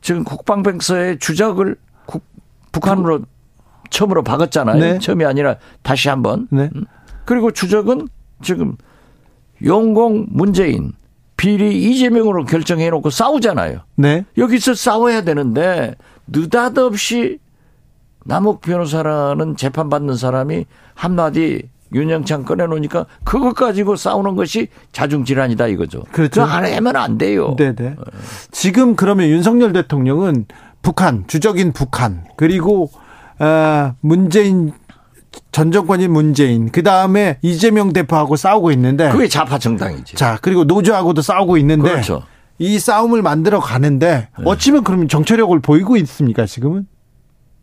[0.00, 1.76] 지금 국방백서의 주적을
[2.06, 2.24] 국,
[2.72, 3.20] 북한으로
[3.90, 4.78] 처음으로 박았잖아요.
[4.78, 4.98] 네.
[4.98, 6.48] 처음이 아니라 다시 한번.
[6.50, 6.70] 네.
[6.74, 6.84] 음.
[7.24, 8.08] 그리고 주적은
[8.42, 8.76] 지금
[9.64, 10.92] 용공 문재인
[11.36, 13.80] 비리 이재명으로 결정해 놓고 싸우잖아요.
[13.96, 14.24] 네.
[14.36, 15.94] 여기서 싸워야 되는데
[16.26, 17.38] 느닷없이
[18.24, 26.02] 남욱 변호사라는 재판받는 사람이 한마디 윤영창 꺼내놓으니까 그것 가지고 싸우는 것이 자중질환이다 이거죠.
[26.12, 26.42] 그렇죠.
[26.42, 27.56] 안 하면 안 돼요.
[27.56, 27.96] 네네.
[28.50, 30.46] 지금 그러면 윤석열 대통령은
[30.82, 32.90] 북한, 주적인 북한, 그리고,
[33.38, 34.72] 어, 문재인
[35.52, 39.10] 전 정권인 문재인, 그 다음에 이재명 대표하고 싸우고 있는데.
[39.10, 40.16] 그게 좌파 정당이지.
[40.16, 41.90] 자, 그리고 노조하고도 싸우고 있는데.
[41.90, 42.22] 그렇죠.
[42.58, 44.44] 이 싸움을 만들어 가는데 네.
[44.44, 46.86] 어찌면 그러면 정치력을 보이고 있습니까 지금은?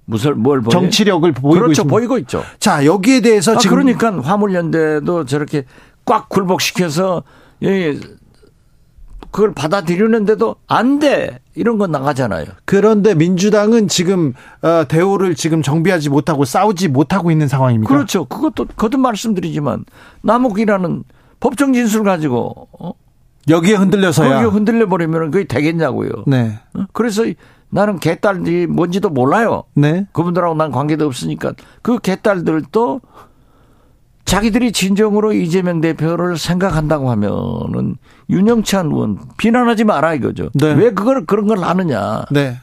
[0.06, 0.72] 무슨 뭘 보여?
[0.72, 1.92] 정치력을 보이고 그렇죠 있습니다.
[1.92, 2.44] 보이고 있죠.
[2.60, 5.66] 자 여기에 대해서 아, 지금 그러니까 화물연대도 저렇게
[6.06, 7.24] 꽉 굴복시켜서
[7.64, 8.00] 예,
[9.32, 11.40] 그걸 받아들이는데도 안 돼.
[11.56, 12.46] 이런 건 나가잖아요.
[12.66, 17.94] 그런데 민주당은 지금 어, 대우를 지금 정비하지 못하고 싸우지 못하고 있는 상황입니다.
[17.94, 18.26] 그렇죠.
[18.26, 19.86] 그것도 거듭 말씀드리지만
[20.22, 21.04] 남욱이라는
[21.40, 22.92] 법정 진술 가지고 어?
[23.48, 26.10] 여기에 흔들려서야 여기에 흔들려 버리면 그게 되겠냐고요.
[26.28, 26.60] 네.
[26.74, 26.86] 어?
[26.94, 27.24] 그래서
[27.70, 29.64] 나는 개딸이 뭔지도 몰라요.
[29.74, 30.08] 네.
[30.14, 33.02] 그분들하고 난 관계도 없으니까 그 개딸들도
[34.26, 37.96] 자기들이 진정으로 이재명 대표를 생각한다고 하면은
[38.30, 40.50] 윤영찬 의원 비난하지 마라 이거죠.
[40.54, 40.74] 네.
[40.74, 42.26] 왜 그걸 그런 걸 하느냐.
[42.32, 42.58] 네.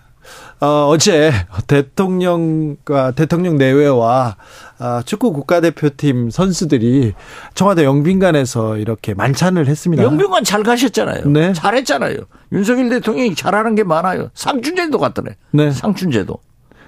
[0.61, 1.33] 어, 어제
[1.67, 4.37] 대통령과 대통령 내외와
[4.79, 7.15] 어, 축구 국가대표팀 선수들이
[7.55, 10.03] 청와대 영빈관에서 이렇게 만찬을 했습니다.
[10.03, 11.27] 영빈관 잘 가셨잖아요.
[11.27, 11.53] 네.
[11.53, 12.17] 잘했잖아요.
[12.53, 14.31] 윤석열 대통령이 잘하는 게 많아요.
[14.35, 15.37] 상춘제도 갔더래.
[15.51, 15.71] 네.
[15.71, 16.39] 상춘제도.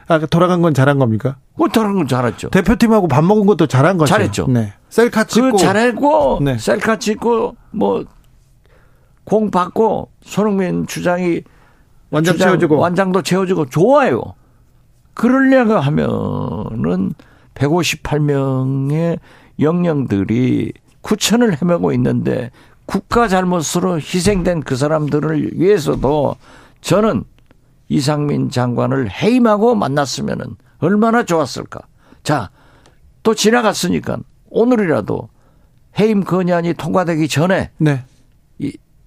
[0.06, 1.36] 아, 돌아간 건 잘한 겁니까?
[1.54, 2.50] 뭐 돌아간 건 잘했죠.
[2.50, 4.10] 대표팀하고 밥 먹은 것도 잘한 거죠.
[4.12, 4.46] 잘했죠.
[4.48, 4.72] 네.
[4.90, 5.52] 셀카 찍고.
[5.52, 6.58] 그 잘했고, 네.
[6.58, 8.04] 셀카 찍고, 뭐,
[9.24, 11.42] 공 받고, 손흥민 주장이
[12.10, 14.34] 완장 채워주고 완장도 채워주고 좋아요.
[15.14, 17.14] 그러려고 하면은
[17.54, 19.18] 158명의
[19.60, 20.72] 영령들이
[21.02, 22.50] 구천을 헤매고 있는데
[22.86, 26.36] 국가 잘못으로 희생된 그 사람들을 위해서도
[26.80, 27.24] 저는
[27.88, 31.80] 이상민 장관을 해임하고 만났으면은 얼마나 좋았을까.
[32.22, 32.50] 자,
[33.22, 34.18] 또 지나갔으니까
[34.50, 35.28] 오늘이라도
[35.98, 38.04] 해임 건의안이 통과되기 전에 네.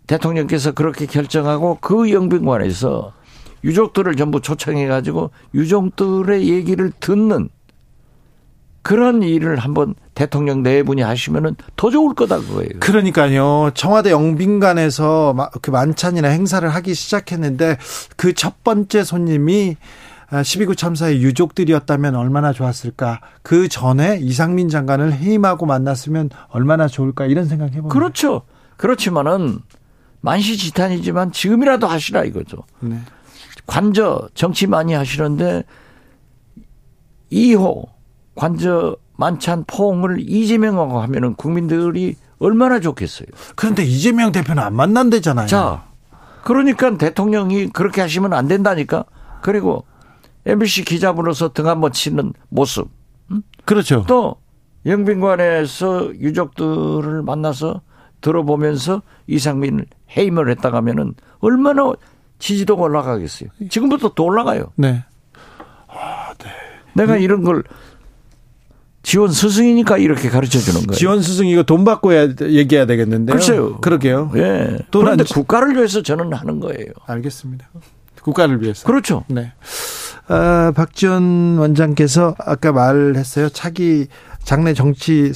[0.07, 3.13] 이 대통령께서 그렇게 결정하고 그 영빈관에서
[3.63, 7.49] 유족들을 전부 초청해 가지고 유족들의 얘기를 듣는
[8.81, 12.69] 그런 일을 한번 대통령 네 분이 하시면은 더 좋을 거다 그거예요.
[12.79, 13.71] 그러니까요.
[13.73, 17.77] 청와대 영빈관에서 그 만찬이나 행사를 하기 시작했는데
[18.15, 19.75] 그 첫 번째 손님이
[20.29, 23.19] 12구 아, 참사의 유족들이었다면 얼마나 좋았을까.
[23.41, 27.93] 그 전에 이상민 장관을 해임하고 만났으면 얼마나 좋을까 이런 생각 해봅니다.
[27.93, 28.43] 그렇죠.
[28.77, 29.59] 그렇지만은
[30.21, 32.63] 만시지탄이지만 지금이라도 하시라 이거죠.
[32.79, 32.99] 네.
[33.65, 35.63] 관저 정치 많이 하시는데
[37.31, 37.87] 2호
[38.35, 43.27] 관저 만찬 포옹을 이재명하고 하면은 국민들이 얼마나 좋겠어요.
[43.55, 45.47] 그런데 이재명 대표는 안 만난대잖아요.
[45.47, 45.85] 자,
[46.43, 49.05] 그러니까 대통령이 그렇게 하시면 안 된다니까.
[49.41, 49.85] 그리고
[50.45, 52.89] MBC 기자분으로서 등 한번 치는 모습.
[53.31, 53.41] 음?
[53.65, 54.05] 그렇죠.
[54.07, 54.35] 또
[54.85, 57.81] 영빈관에서 유족들을 만나서
[58.21, 59.85] 들어보면서 이상민을
[60.15, 61.91] 해임을 했다가 하면은 얼마나
[62.39, 63.49] 지지도가 올라가겠어요.
[63.69, 64.71] 지금부터 더 올라가요.
[64.75, 65.03] 네.
[65.87, 66.49] 아, 네.
[66.93, 67.63] 내가 이런 걸
[69.03, 70.97] 지원 스승이니까 이렇게 가르쳐 주는 거예요.
[70.97, 73.35] 지원 스승 이거 돈 받고 얘기해야 되겠는데요.
[73.35, 73.77] 글쎄요.
[73.77, 74.31] 그러게요.
[74.35, 74.79] 예.
[74.91, 76.91] 그런데 국가를 위해서 저는 하는 거예요.
[77.05, 77.69] 알겠습니다.
[78.21, 78.85] 국가를 위해서.
[78.85, 79.23] 그렇죠.
[79.29, 79.53] 네.
[80.27, 83.47] 아, 박지원 원장께서 아까 말했어요.
[83.49, 84.07] 차기
[84.43, 85.31] 장래 정치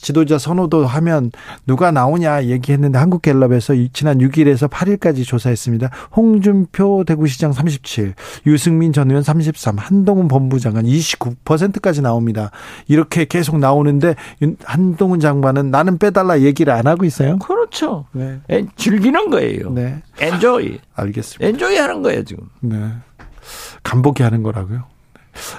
[0.00, 1.30] 지도자 선호도 하면
[1.66, 5.90] 누가 나오냐 얘기했는데 한국갤럽에서 지난 6일에서 8일까지 조사했습니다.
[6.16, 8.14] 홍준표 대구시장 37,
[8.46, 12.50] 유승민 전 의원 33, 한동훈 법무장관 29%까지 나옵니다.
[12.88, 14.14] 이렇게 계속 나오는데
[14.64, 17.38] 한동훈 장관은 나는 빼달라 얘기를 안 하고 있어요.
[17.38, 18.06] 그렇죠.
[18.12, 18.40] 네.
[18.76, 19.70] 즐기는 거예요.
[19.70, 20.02] 네.
[20.18, 20.78] 엔조이.
[20.94, 21.46] 알겠습니다.
[21.46, 22.44] 엔조이 하는 거예요 지금.
[22.60, 22.76] 네.
[23.82, 24.84] 간보기 하는 거라고요.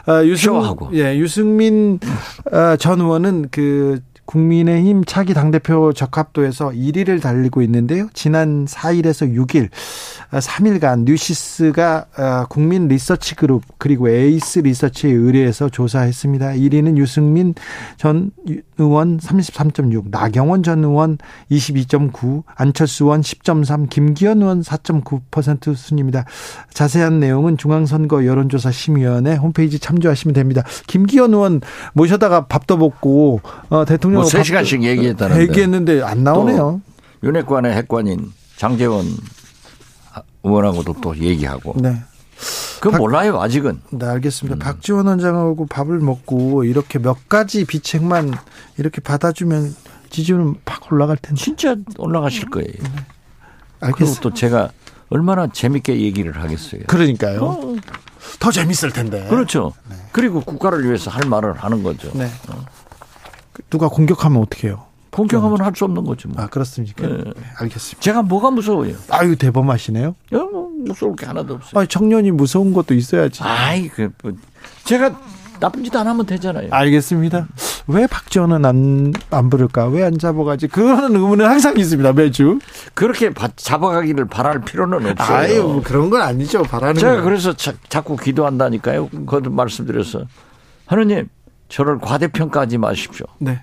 [0.06, 0.90] 아, 유승, 쇼하고.
[0.94, 2.00] 예, 유승민
[2.52, 4.02] 아, 전 의원은 그
[4.32, 8.08] 국민의힘 차기 당대표 적합도에서 1위를 달리고 있는데요.
[8.14, 9.70] 지난 4일에서 6일,
[10.32, 16.52] 3일간 아, 뉴시스가 아, 국민 리서치 그룹 그리고 에이스 리서치에 의뢰해서 조사했습니다.
[16.54, 17.54] 1위는 유승민
[17.98, 18.32] 전
[18.82, 21.18] 의원 33.6, 나경원 전 의원
[21.50, 26.26] 22.9, 안철수 의원 10.3, 김기현 의원 4.9% 순입니다.
[26.74, 30.64] 자세한 내용은 중앙선거 여론조사 심의위원회 홈페이지 참조하시면 됩니다.
[30.88, 31.62] 김기현 의원
[31.94, 35.42] 모셔다가 밥도 먹고 어, 대통령 뭐 3시간씩 얘기했다는데.
[35.44, 36.82] 얘기했는데 안 나오네요.
[37.24, 39.06] 윤핵관의 핵관인 장재원
[40.44, 41.76] 의원하고도 또 얘기하고.
[41.78, 41.98] 네.
[42.82, 43.82] 그건 몰라요, 아직은.
[43.92, 44.56] 네, 알겠습니다.
[44.56, 44.60] 음.
[44.60, 48.34] 박지원 원장하고 밥을 먹고 이렇게 몇 가지 비책만
[48.78, 49.76] 이렇게 받아주면
[50.10, 51.42] 지지율은 팍 올라갈 텐데.
[51.42, 52.68] 진짜 올라가실 거예요.
[52.72, 52.90] 네.
[53.82, 53.94] 알겠습니다.
[53.96, 54.72] 그리고 또 제가
[55.10, 56.82] 얼마나 재밌게 얘기를 하겠어요.
[56.88, 57.44] 그러니까요.
[57.44, 57.76] 어.
[58.40, 59.26] 더 재밌을 텐데.
[59.30, 59.74] 그렇죠.
[59.90, 59.96] 네.
[60.12, 62.12] 그리고 국가를 위해서 할 말을 하는 거죠.
[62.14, 62.26] 네.
[62.50, 62.66] 어.
[63.70, 64.86] 누가 공격하면 어떡해요?
[65.12, 66.30] 공격하면 할 수 없는 거죠.
[66.30, 66.42] 뭐.
[66.42, 67.06] 아, 그렇습니까?
[67.06, 67.18] 네.
[67.18, 68.00] 네, 알겠습니다.
[68.02, 68.96] 제가 뭐가 무서워요?
[69.10, 70.08] 아유, 대범하시네요?
[70.34, 71.82] 야, 뭐, 무서울 게 하나도 없어요.
[71.82, 73.44] 아 청년이 무서운 것도 있어야지.
[73.44, 74.34] 아이, 그, 뭐,
[74.84, 75.20] 제가
[75.60, 76.70] 나쁜 짓 안 하면 되잖아요.
[76.72, 77.48] 알겠습니다.
[77.88, 79.88] 왜 박지원은 안, 안 부를까?
[79.88, 80.68] 왜 안 잡아가지?
[80.68, 82.58] 그런 의문은 항상 있습니다, 매주.
[82.96, 85.38] 그렇게 바, 잡아가기를 바랄 필요는 없어요.
[85.38, 86.64] 아유, 뭐 그런 건 아니죠.
[86.64, 87.24] 바라는 제가 건.
[87.26, 89.10] 그래서 자, 자꾸 기도한다니까요.
[89.10, 90.26] 그것도 말씀드려서.
[90.88, 91.28] 하느님,
[91.70, 93.26] 저를 과대평가하지 마십시오.
[93.40, 93.62] 네.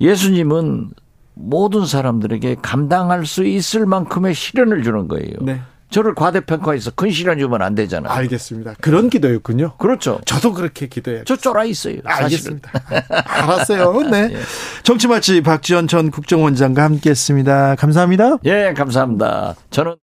[0.00, 0.90] 예수님은
[1.34, 5.34] 모든 사람들에게 감당할 수 있을 만큼의 시련을 주는 거예요.
[5.42, 5.60] 네.
[5.90, 8.12] 저를 과대평가해서 큰 시련 주면 안 되잖아요.
[8.12, 8.74] 알겠습니다.
[8.80, 9.76] 그런 기도였군요.
[9.76, 10.20] 그렇죠.
[10.24, 11.22] 저도 그렇게 기도해요.
[11.24, 11.98] 저 쫄아 있어요.
[12.04, 12.70] 알겠습니다.
[13.08, 14.00] 알았어요.
[14.10, 14.30] 네.
[14.34, 14.38] 예.
[14.82, 17.76] 정치 마치 박지원 전 국정원장과 함께했습니다.
[17.76, 18.38] 감사합니다.
[18.44, 19.54] 예, 감사합니다.
[19.70, 19.94] 저는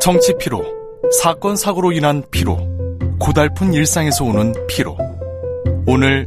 [0.00, 0.64] 정치 피로,
[1.20, 2.58] 사건 사고로 인한 피로,
[3.20, 4.96] 고달픈 일상에서 오는 피로.
[5.86, 6.26] 오늘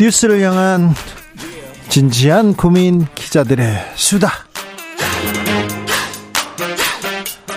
[0.00, 0.90] 뉴스를 향한
[1.88, 3.66] 진지한 고민 기자들의
[3.96, 4.28] 수다.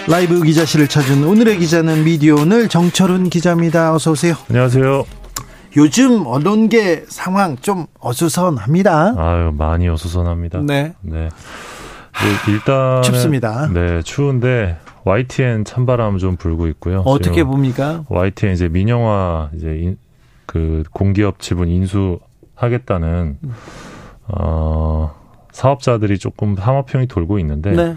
[0.07, 3.93] 라이브 기자실을 찾은 오늘의 기자는 미디어 오늘 정철훈 기자입니다.
[3.93, 4.33] 어서 오세요.
[4.49, 5.05] 안녕하세요.
[5.77, 9.13] 요즘 언론계 상황 좀 어수선합니다.
[9.17, 10.61] 아유 많이 어수선합니다.
[10.65, 10.93] 네.
[11.01, 11.29] 네.
[12.49, 13.69] 일단 춥습니다.
[13.71, 17.01] 네 추운데 YTN 찬바람 좀 불고 있고요.
[17.05, 18.03] 어떻게 봅니까?
[18.09, 19.97] YTN 이제 민영화 이제 인,
[20.45, 22.19] 그 공기업 지분 인수
[22.63, 23.37] 하겠다는
[24.27, 25.13] 어,
[25.51, 27.95] 사업자들이 조금 상업평이 돌고 있는데 네.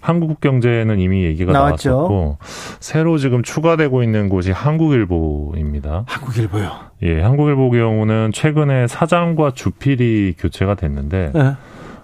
[0.00, 1.90] 한국 경제는 이미 얘기가 나왔죠.
[1.90, 2.38] 나왔었고
[2.80, 6.04] 새로 지금 추가되고 있는 곳이 한국일보입니다.
[6.06, 6.70] 한국일보요.
[7.02, 11.52] 예, 한국일보 경우는 최근에 사장과 주필이 교체가 됐는데 네.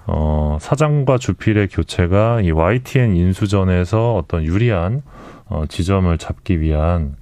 [0.06, 5.02] 어, 사장과 주필의 교체가 이 YTN 인수전에서 어떤 유리한
[5.48, 7.16] 어, 지점을 잡기 위한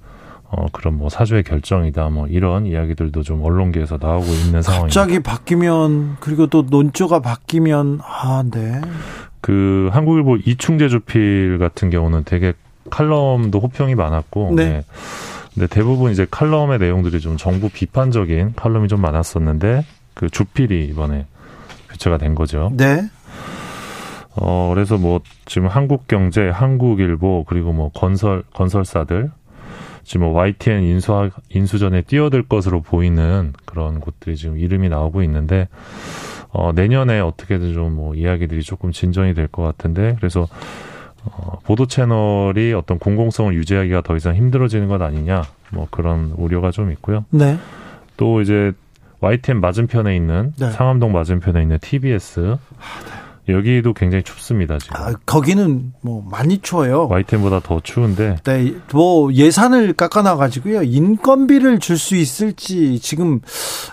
[0.57, 4.81] 어, 그런 뭐 사주의 결정이다 뭐 이런 이야기들도 좀 언론계에서 나오고 있는 상황입니다.
[4.81, 8.79] 갑자기 바뀌면 그리고 또 논조가 바뀌면 아, 네.
[9.41, 12.53] 그 한국일보 이충재 주필 같은 경우는 되게
[12.89, 14.69] 칼럼도 호평이 많았고 네.
[14.69, 14.85] 네.
[15.53, 21.25] 근데 대부분 이제 칼럼의 내용들이 좀 정부 비판적인 칼럼이 좀 많았었는데 그 주필이 이번에
[21.89, 22.71] 교체가 된 거죠.
[22.75, 23.09] 네.
[24.37, 29.31] 어, 그래서 뭐 지금 한국경제, 한국일보 그리고 뭐 건설 건설사들
[30.05, 35.67] 지금 뭐 YTN 인수 인수전에 뛰어들 것으로 보이는 그런 곳들이 지금 이름이 나오고 있는데
[36.51, 40.47] 어, 내년에 어떻게든 좀 뭐 이야기들이 조금 진전이 될 것 같은데 그래서
[41.25, 45.41] 어, 보도 채널이 어떤 공공성을 유지하기가 더 이상 힘들어지는 것 아니냐
[45.71, 47.25] 뭐 그런 우려가 좀 있고요.
[47.31, 47.57] 네.
[48.15, 48.71] 또 이제
[49.21, 50.69] YTN 맞은편에 있는 네.
[50.71, 52.57] 상암동 맞은편에 있는 TBS
[53.47, 54.95] 여기도 굉장히 춥습니다 지금.
[54.97, 57.07] 아, 거기는 뭐 많이 추워요.
[57.09, 58.37] 와이텐보다 더 추운데.
[58.43, 63.39] 네, 뭐 예산을 깎아놔 가지고요 인건비를 줄 수 있을지 지금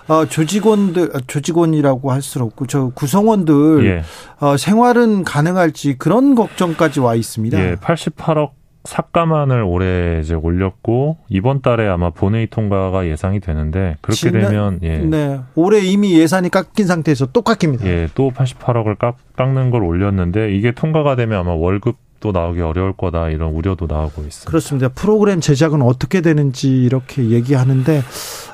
[0.07, 4.03] 어, 조직원들 아, 조직원이라고 할 수 없고 저 구성원들 예.
[4.39, 7.59] 어, 생활은 가능할지 그런 걱정까지 와 있습니다.
[7.59, 8.51] 예, 88억
[8.83, 14.97] 삭감안을 올해 이제 올렸고 이번 달에 아마 본회의 통과가 예상이 되는데 그렇게 지난, 되면 예.
[14.97, 15.39] 네.
[15.55, 17.85] 올해 이미 예산이 깎인 상태에서 또 깎입니다.
[17.85, 22.93] 예, 또 88억을 깎, 깎는 걸 올렸는데 이게 통과가 되면 아마 월급 또 나오기 어려울
[22.93, 24.49] 거다 이런 우려도 나오고 있습니다.
[24.49, 24.89] 그렇습니다.
[24.89, 28.01] 프로그램 제작은 어떻게 되는지 이렇게 얘기하는데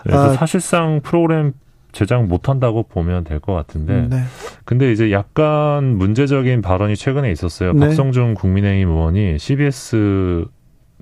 [0.05, 1.53] 네, 아, 사실상 프로그램
[1.99, 4.07] 제작 못한다고 보면 될 것 같은데.
[4.09, 4.23] 네.
[4.63, 7.73] 근데 이제 약간 문제적인 발언이 최근에 있었어요.
[7.73, 7.87] 네.
[7.87, 10.45] 박성중 국민의힘 의원이 CBS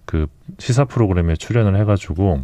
[0.05, 0.25] 그
[0.57, 2.41] 시사 프로그램에 출연을 해가지고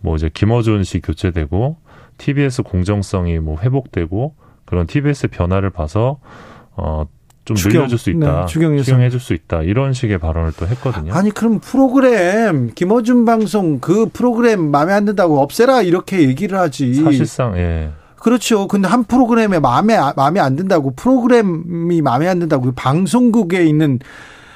[0.00, 1.78] 뭐 이제 김어준 씨 교체되고
[2.18, 4.34] TBS 공정성이 뭐 회복되고
[4.66, 6.18] 그런 TBS 변화를 봐서
[6.76, 7.04] 어
[7.44, 8.40] 좀 추경, 늘려줄 수 있다.
[8.40, 9.62] 네, 추경 추경해줄 수 있다.
[9.62, 11.12] 이런 식의 발언을 또 했거든요.
[11.12, 16.94] 아니 그럼 프로그램 김어준 방송 그 프로그램 마음에 안 든다고 없애라 이렇게 얘기를 하지.
[16.94, 17.90] 사실상 예.
[18.16, 18.66] 그렇죠.
[18.68, 23.98] 근데 한 프로그램에 마음에 마음에 안 든다고 프로그램이 마음에 안 든다고 방송국에 있는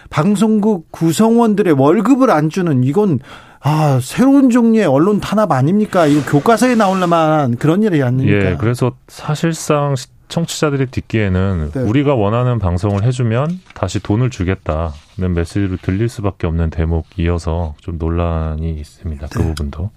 [0.09, 3.19] 방송국 구성원들의 월급을 안 주는 이건
[3.61, 6.07] 아, 새로운 종류의 언론 탄압 아닙니까?
[6.07, 8.53] 이거 교과서에 나올만한 그런 일이 아닙니까?
[8.53, 9.95] 예, 그래서 사실상
[10.29, 11.81] 청취자들이 듣기에는 네.
[11.81, 19.27] 우리가 원하는 방송을 해주면 다시 돈을 주겠다는 메시지로 들릴 수밖에 없는 대목이어서 좀 논란이 있습니다.
[19.29, 19.45] 그 네.
[19.45, 19.91] 그 부분도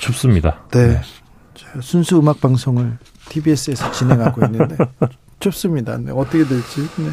[0.00, 0.64] 춥습니다.
[0.72, 0.88] 네.
[0.88, 1.00] 네.
[1.80, 2.98] 순수 음악 방송을
[3.28, 4.76] TBS에서 진행하고 있는데
[5.40, 5.96] 춥습니다.
[5.98, 6.12] 네.
[6.12, 6.80] 어떻게 될지.
[6.96, 7.10] 네.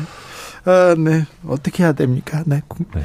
[0.65, 1.25] 아, 네.
[1.45, 2.43] 어떻게 해야 됩니까?
[2.45, 2.61] 네.
[2.93, 3.03] 네.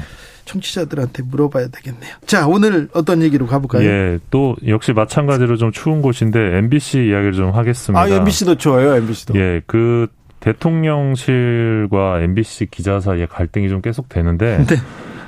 [0.49, 2.15] 청취자들한테 물어봐야 되겠네요.
[2.25, 3.87] 자, 오늘 어떤 얘기로 가볼까요?
[3.87, 8.01] 예, 또 역시 마찬가지로 좀 추운 곳인데 MBC 이야기를 좀 하겠습니다.
[8.01, 9.39] 아, MBC도 좋아요, MBC도.
[9.39, 10.07] 예, 그
[10.39, 14.75] 대통령실과 MBC 기자 사이에 갈등이 좀 계속 되는데 네.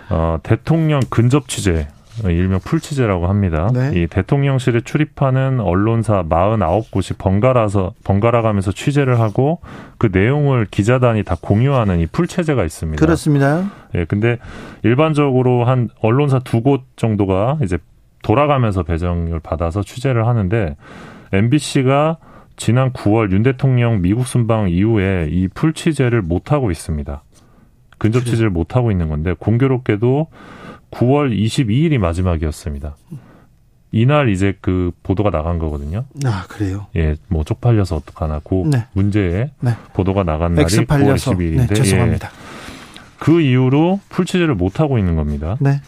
[0.09, 1.87] 어, 대통령 근접 취재
[2.29, 3.69] 일명 풀취재라고 합니다.
[3.73, 3.91] 네.
[3.95, 9.59] 이 대통령실에 출입하는 언론사 49곳이 번갈아서 번갈아 가면서 취재를 하고
[9.97, 13.03] 그 내용을 기자단이 다 공유하는 이 풀취재가 있습니다.
[13.03, 13.71] 그렇습니다.
[13.95, 14.37] 예, 근데
[14.83, 17.77] 일반적으로 한 언론사 두 곳 정도가 이제
[18.23, 20.75] 돌아가면서 배정을 받아서 취재를 하는데
[21.33, 22.17] MBC가
[22.57, 27.23] 지난 9월 윤 대통령 미국 순방 이후에 이 풀 취재를 못 하고 있습니다.
[27.97, 30.27] 근접 취재를 못 하고 있는 건데 공교롭게도
[30.91, 32.95] 9월 22일이 마지막이었습니다.
[33.93, 36.05] 이날 이제 그 보도가 나간 거거든요.
[36.25, 36.87] 아 그래요?
[36.95, 38.85] 예, 뭐 쪽팔려서 어떡하나 그 네.
[38.93, 39.71] 문제에 네.
[39.93, 42.29] 보도가 나간 날이 9월 12일인데 네, 죄송합니다.
[42.29, 42.31] 예,
[43.19, 45.57] 그 이후로 풀 취재를 못 하고 있는 겁니다.
[45.59, 45.81] 네.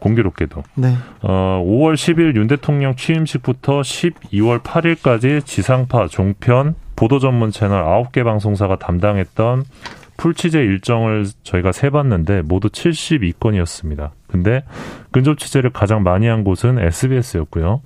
[0.00, 0.64] 공교롭게도.
[0.74, 0.96] 네.
[1.20, 8.78] 어, 5월 10일 윤 대통령 취임식부터 12월 8일까지 지상파 종편 보도 전문 채널 9개 방송사가
[8.78, 9.64] 담당했던
[10.16, 14.10] 풀취재 일정을 저희가 세봤는데 모두 72건이었습니다.
[14.28, 14.64] 근데
[15.10, 17.82] 근접 취재를 가장 많이 한 곳은 SBS였고요.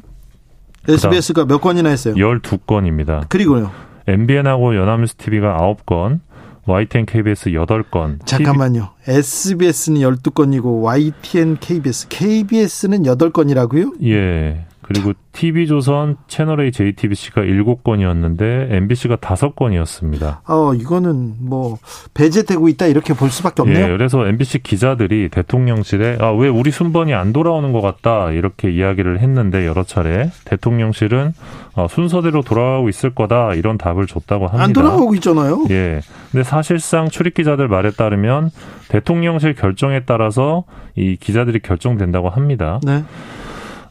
[0.89, 2.15] SBS가 몇 건이나 했어요?
[2.15, 3.29] 12건입니다.
[3.29, 3.71] 그리고요.
[4.07, 6.21] MBN하고 연합뉴스 TV가 9건,
[6.67, 8.25] YTN KBS 8건.
[8.25, 8.91] 잠깐만요.
[9.05, 9.19] TV...
[9.19, 14.05] SBS는 12건이고 YTN KBS, KBS는 8건이라고요?
[14.05, 14.67] 예.
[14.87, 20.39] 그리고 TV조선, 채널A JTBC가 7건이었는데 MBC가 5건이었습니다.
[20.49, 21.77] 어, 이거는 뭐
[22.15, 23.85] 배제되고 있다 이렇게 볼 수밖에 없네요.
[23.85, 29.19] 예, 그래서 MBC 기자들이 대통령실에 아, 왜 우리 순번이 안 돌아오는 것 같다 이렇게 이야기를
[29.19, 31.35] 했는데 여러 차례 대통령실은
[31.75, 34.63] 어, 순서대로 돌아가고 있을 거다 이런 답을 줬다고 합니다.
[34.63, 35.65] 안 돌아오고 있잖아요.
[35.71, 36.01] 예.
[36.31, 38.51] 근데 사실상 출입 기자들 말에 따르면
[38.89, 40.65] 대통령실 결정에 따라서
[40.95, 42.79] 이 기자들이 결정된다고 합니다.
[42.85, 43.03] 네.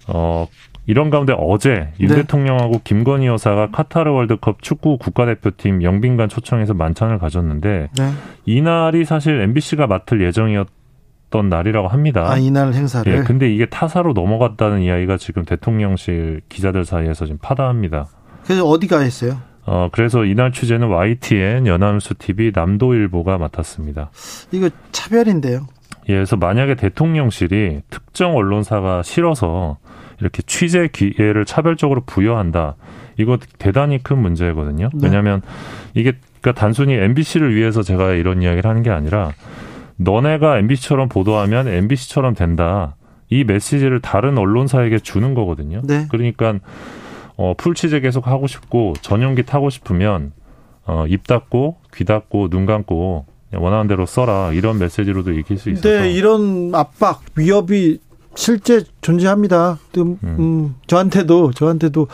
[0.08, 0.48] 어,
[0.88, 2.16] 이런 가운데 어제 윤 네.
[2.16, 8.12] 대통령하고 김건희 여사가 카타르 월드컵 축구 국가대표팀 영빈관 초청해서 만찬을 가졌는데 네.
[8.46, 12.30] 이날이 사실 MBC가 맡을 예정이었던 날이라고 합니다.
[12.30, 13.12] 아, 이날 행사를.
[13.12, 18.08] 예, 근데 이게 타사로 넘어갔다는 이야기가 지금 대통령실 기자들 사이에서 지금 파다합니다.
[18.44, 19.40] 그래서 어디가 했어요?
[19.66, 24.12] 어, 그래서 이날 취재는 YTN, 연합뉴스 TV, 남도일보가 맡았습니다.
[24.52, 25.66] 이거 차별인데요.
[26.10, 29.78] 예, 그래서 만약에 대통령실이 특정 언론사가 싫어서
[30.20, 32.76] 이렇게 취재 기회를 차별적으로 부여한다.
[33.18, 34.90] 이거 대단히 큰 문제거든요.
[34.94, 35.08] 네.
[35.08, 35.42] 왜냐하면
[35.94, 39.32] 이게 그러니까 단순히 MBC를 위해서 제가 이런 이야기를 하는 게 아니라
[39.98, 42.96] 너네가 MBC처럼 보도하면 MBC처럼 된다.
[43.30, 45.82] 이 메시지를 다른 언론사에게 주는 거거든요.
[45.84, 46.06] 네.
[46.10, 46.60] 그러니까
[47.38, 50.32] 어, 풀 취재 계속 하고 싶고 전용기 타고 싶으면
[50.86, 55.90] 어, 입 닫고 귀 닫고 눈 감고 원하는 대로 써라 이런 메시지로도 읽힐 수 있어서.
[55.90, 58.00] 네, 이런 압박 위협이
[58.36, 59.80] 실제 존재합니다.
[59.98, 60.76] 음, 음.
[60.88, 62.08] 저한테도 저한테도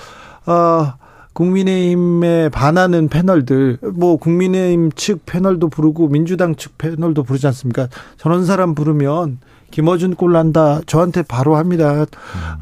[0.45, 0.95] 아
[1.33, 7.87] 국민의힘에 반하는 패널들, 뭐 국민의힘 측 패널도 부르고 민주당 측 패널도 부르지 않습니까?
[8.17, 9.39] 저런 사람 부르면
[9.71, 10.79] 김어준 꼴 난다.
[10.85, 12.05] 저한테 바로 합니다.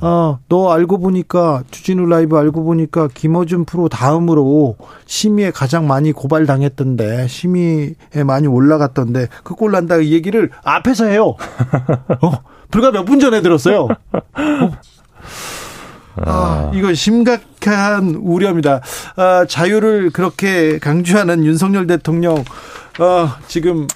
[0.01, 7.27] 어, 너 알고 보니까 주진우 라이브 알고 보니까 김어준 프로 다음으로 심의에 가장 많이 고발당했던데
[7.27, 11.35] 심의에 많이 올라갔던데 그 꼴 난다 이 얘기를 앞에서 해요.
[12.21, 12.31] 어,
[12.71, 13.87] 불과 몇 분 전에 들었어요.
[16.15, 16.21] 어.
[16.25, 18.81] 아, 이거 심각한 우려입니다.
[19.15, 22.35] 아, 자유를 그렇게 강조하는 윤석열 대통령,
[22.99, 23.87] 어, 지금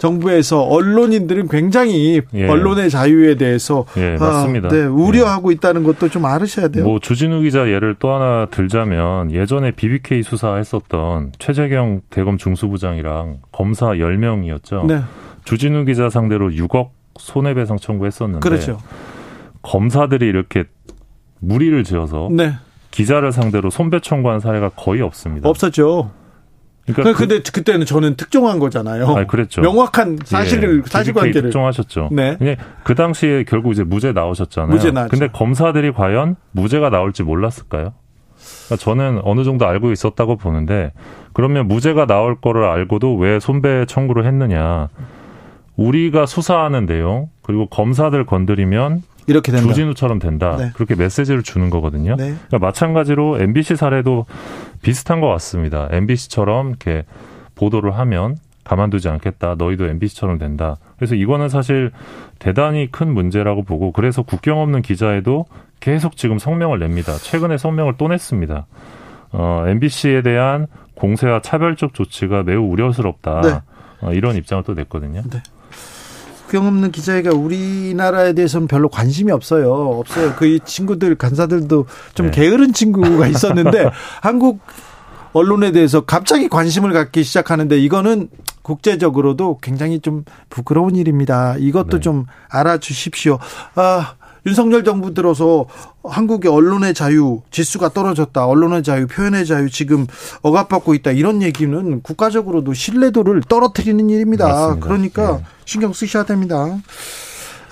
[0.00, 2.48] 정부에서 언론인들은 굉장히 예.
[2.48, 4.68] 언론의 자유에 대해서 예, 맞습니다.
[4.68, 5.54] 아, 네, 우려하고 예.
[5.54, 6.84] 있다는 것도 좀 알으셔야 돼요.
[6.84, 14.86] 뭐 주진우 기자 예를 또 하나 들자면 예전에 BBK 수사했었던 최재경 대검 중수부장이랑 검사 10명이었죠.
[14.86, 15.02] 네.
[15.44, 18.78] 주진우 기자 상대로 6억 손해배상 청구했었는데 그렇죠.
[19.60, 20.64] 검사들이 이렇게
[21.40, 22.54] 무리를 지어서 네.
[22.90, 25.46] 기자를 상대로 손배 청구한 사례가 거의 없습니다.
[25.46, 26.10] 없었죠.
[26.92, 29.06] 그러니까 그, 근데 그 때는 저는 특정한 거잖아요.
[29.06, 29.60] 아, 그랬죠.
[29.60, 32.10] 명확한 사실을 예, 사실관계를 특정하셨죠.
[32.12, 32.36] 네.
[32.84, 34.70] 그 당시에 결국 이제 무죄 나오셨잖아요.
[34.70, 35.10] 무죄 나왔죠.
[35.10, 37.92] 근데 검사들이 과연 무죄가 나올지 몰랐을까요?
[38.66, 40.92] 그러니까 저는 어느 정도 알고 있었다고 보는데
[41.32, 44.88] 그러면 무죄가 나올 거를 알고도 왜 손배 청구를 했느냐?
[45.76, 49.66] 우리가 수사하는 내용 그리고 검사들 건드리면 이렇게 된다.
[49.66, 50.56] 주진우처럼 된다.
[50.58, 50.70] 네.
[50.74, 52.16] 그렇게 메시지를 주는 거거든요.
[52.16, 52.34] 네.
[52.48, 54.26] 그러니까 마찬가지로 MBC 사례도
[54.82, 55.88] 비슷한 것 같습니다.
[55.90, 57.04] MBC처럼 이렇게
[57.54, 59.54] 보도를 하면 가만두지 않겠다.
[59.56, 60.76] 너희도 MBC처럼 된다.
[60.96, 61.92] 그래서 이거는 사실
[62.38, 65.46] 대단히 큰 문제라고 보고 그래서 국경 없는 기자에도
[65.80, 67.14] 계속 지금 성명을 냅니다.
[67.14, 68.66] 최근에 성명을 또 냈습니다.
[69.32, 73.40] 어, MBC에 대한 공세와 차별적 조치가 매우 우려스럽다.
[73.40, 73.60] 네.
[74.02, 75.22] 어, 이런 입장을 또 냈거든요.
[75.30, 75.42] 네.
[76.50, 79.72] 국경 없는 기자회가 우리나라에 대해서는 별로 관심이 없어요.
[79.72, 80.34] 없어요.
[80.36, 82.32] 그 친구들 간사들도 좀 네.
[82.32, 83.88] 게으른 친구가 있었는데
[84.20, 84.58] 한국
[85.32, 88.28] 언론에 대해서 갑자기 관심을 갖기 시작하는데 이거는
[88.62, 91.54] 국제적으로도 굉장히 좀 부끄러운 일입니다.
[91.56, 92.00] 이것도 네.
[92.00, 93.38] 좀 알아주십시오.
[93.76, 94.14] 아,
[94.46, 95.66] 윤석열 정부 들어서
[96.04, 98.46] 한국의 언론의 자유 지수가 떨어졌다.
[98.46, 100.06] 언론의 자유, 표현의 자유 지금
[100.42, 101.10] 억압받고 있다.
[101.12, 104.48] 이런 얘기는 국가적으로도 신뢰도를 떨어뜨리는 일입니다.
[104.48, 104.86] 맞습니다.
[104.86, 105.44] 그러니까 네.
[105.64, 106.78] 신경 쓰셔야 됩니다.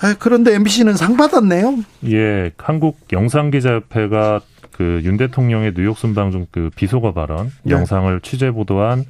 [0.01, 1.79] 아, 그런데 MBC는 상 받았네요.
[2.07, 4.41] 예, 한국 영상기자협회가
[4.71, 7.73] 그 윤 대통령의 뉴욕 순방 중 그 비속어 발언 네.
[7.73, 9.03] 영상을 취재 보도한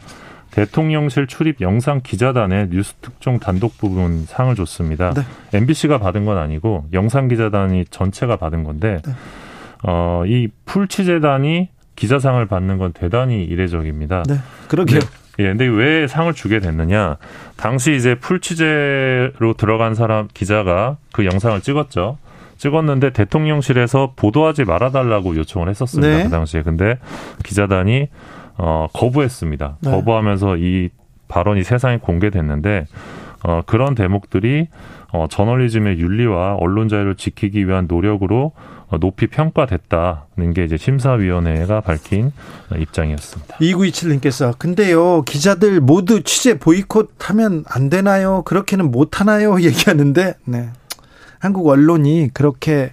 [0.51, 5.13] 대통령실 출입 영상 기자단의 뉴스 특종 단독 부분 상을 줬습니다.
[5.13, 5.21] 네.
[5.53, 9.11] MBC가 받은 건 아니고 영상 기자단이 전체가 받은 건데 네.
[9.83, 14.23] 어, 이 풀 취재단이 기자상을 받는 건 대단히 이례적입니다.
[14.27, 14.35] 네.
[14.67, 14.99] 그러게요.
[15.39, 17.17] 예, 근데 왜 상을 주게 됐느냐?
[17.55, 22.17] 당시 이제 풀 취재로 들어간 사람 기자가 그 영상을 찍었죠.
[22.57, 26.17] 찍었는데 대통령실에서 보도하지 말아달라고 요청을 했었습니다.
[26.17, 26.23] 네.
[26.25, 26.61] 그 당시에.
[26.61, 26.97] 근데
[27.43, 28.09] 기자단이
[28.59, 29.77] 어, 거부했습니다.
[29.81, 29.91] 네.
[29.91, 30.89] 거부하면서 이
[31.29, 32.85] 발언이 세상에 공개됐는데
[33.43, 34.67] 어, 그런 대목들이
[35.11, 38.51] 어, 저널리즘의 윤리와 언론 자유를 지키기 위한 노력으로
[38.89, 42.31] 어, 높이 평가됐다는 게 이제 심사위원회가 밝힌
[42.75, 43.57] 입장이었습니다.
[43.57, 48.41] 2927님께서 근데요 기자들 모두 취재 보이콧하면 안 되나요?
[48.43, 49.59] 그렇게는 못 하나요?
[49.63, 50.69] 얘기하는데 네.
[51.39, 52.91] 한국 언론이 그렇게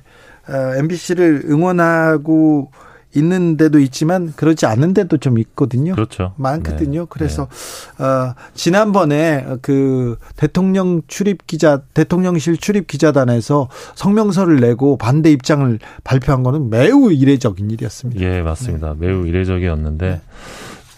[0.49, 2.71] 어, MBC를 응원하고
[3.17, 5.95] 있는 데도 있지만 그렇지 않은 데도 좀 있거든요.
[5.95, 6.33] 그렇죠.
[6.37, 7.01] 많거든요.
[7.01, 7.07] 네.
[7.09, 7.49] 그래서
[7.99, 8.05] 네.
[8.05, 16.71] 어 지난번에 그 대통령 출입 기자 대통령실 출입 기자단에서 성명서를 내고 반대 입장을 발표한 거는
[16.71, 18.21] 매우 이례적인 일이었습니다.
[18.21, 18.95] 예, 맞습니다.
[18.99, 19.07] 네.
[19.07, 20.21] 매우 이례적이었는데 네.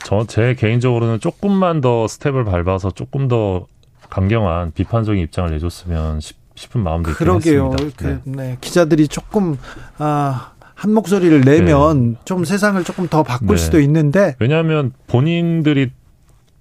[0.05, 3.66] 저제 개인적으로는 조금만 더 스텝을 밟아서 조금 더
[4.11, 6.39] 강경한 비판적인 입장을 내줬으면 싶
[6.74, 7.70] 은 마음도 있긴 그러게요.
[7.73, 7.97] 했습니다.
[7.97, 8.59] 그, 네.
[8.61, 9.57] 기자들이 조금
[9.99, 12.19] 아 한 목소리를 내면 네.
[12.25, 13.57] 좀 세상을 조금 더 바꿀 네.
[13.57, 15.91] 수도 있는데 왜냐하면 본인들이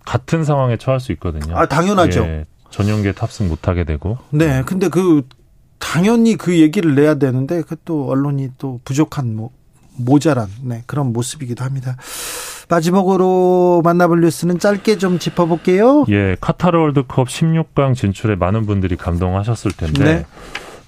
[0.06, 1.56] 같은 상황에 처할 수 있거든요.
[1.56, 2.22] 아 당연하죠.
[2.24, 4.18] 예, 전용기에 탑승 못하게 되고.
[4.32, 5.22] 네, 근데 그
[5.78, 9.52] 당연히 그 얘기를 내야 되는데 그 또 언론이 또 부족한 뭐
[9.98, 11.96] 모자란 네, 그런 모습이기도 합니다.
[12.70, 16.06] 마지막으로 만나볼 뉴스는 짧게 좀 짚어볼게요.
[16.10, 20.04] 예, 카타르 월드컵 16강 진출에 많은 분들이 감동하셨을 텐데.
[20.04, 20.26] 네.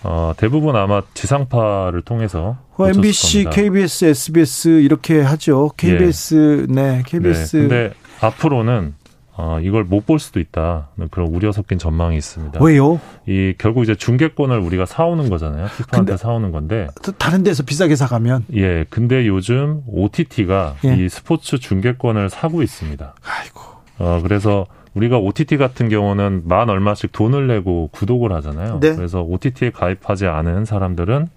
[0.03, 3.61] 어, 대부분 아마 지상파를 통해서 MBC, 겁니다.
[3.61, 5.71] KBS, SBS 이렇게 하죠.
[5.77, 6.73] KBS, 예.
[6.73, 7.57] 네, KBS.
[7.57, 8.95] 네, 근데 앞으로는
[9.41, 10.89] 어, 이걸 못 볼 수도 있다.
[11.11, 12.61] 그런 우려 섞인 전망이 있습니다.
[12.61, 12.99] 왜요?
[13.25, 15.67] 이 결국 이제 중계권을 우리가 사오는 거잖아요.
[15.77, 16.87] 피파한테 사오는 건데.
[17.17, 18.45] 다른 데서 비싸게 사가면.
[18.55, 18.85] 예.
[18.89, 20.95] 근데 요즘 OTT가 예.
[20.95, 23.13] 이 스포츠 중계권을 사고 있습니다.
[23.23, 23.61] 아이고.
[23.99, 28.79] 어, 그래서 우리가 OTT 같은 경우는 만 얼마씩 돈을 내고 구독을 하잖아요.
[28.79, 28.95] 네.
[28.95, 31.27] 그래서 OTT에 가입하지 않은 사람들은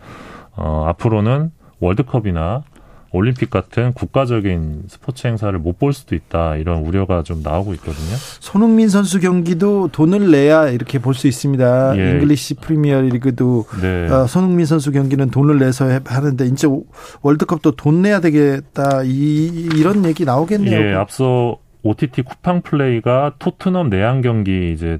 [0.56, 1.50] 어, 앞으로는
[1.80, 2.62] 월드컵이나
[3.14, 8.14] 올림픽 같은 국가적인 스포츠 행사를 못 볼 수도 있다 이런 우려가 좀 나오고 있거든요.
[8.40, 11.98] 손흥민 선수 경기도 돈을 내야 이렇게 볼 수 있습니다.
[11.98, 12.10] 예.
[12.12, 14.08] 잉글리시 프리미어 리그도 네.
[14.08, 16.66] 어, 손흥민 선수 경기는 돈을 내서 하는데 이제
[17.20, 20.80] 월드컵도 돈 내야 되겠다 이, 이런 얘기 나오겠네요.
[20.80, 24.98] 예, 앞서 OTT 쿠팡 플레이가 토트넘 내양 경기 이제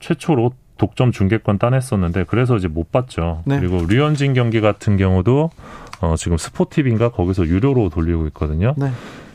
[0.00, 3.42] 최초로 독점 중계권 따냈었는데 그래서 이제 못 봤죠.
[3.44, 3.58] 네.
[3.60, 5.50] 그리고 류현진 경기 같은 경우도
[6.00, 8.74] 어 지금 스포티비인가 거기서 유료로 돌리고 있거든요.
[8.76, 8.90] 네.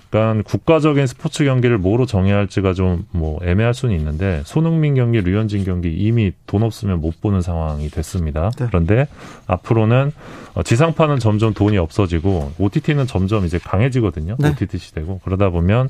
[0.10, 5.64] 그러니까 국가적인 스포츠 경기를 뭐로 정해야 할지가 좀 뭐 애매할 수는 있는데 손흥민 경기, 류현진
[5.64, 8.52] 경기 이미 돈 없으면 못 보는 상황이 됐습니다.
[8.58, 8.68] 네.
[8.68, 9.08] 그런데
[9.48, 10.12] 앞으로는
[10.54, 14.36] 어, 지상파는 점점 돈이 없어지고 OTT는 점점 이제 강해지거든요.
[14.40, 14.50] 네.
[14.50, 15.90] OTT 시대고 그러다 보면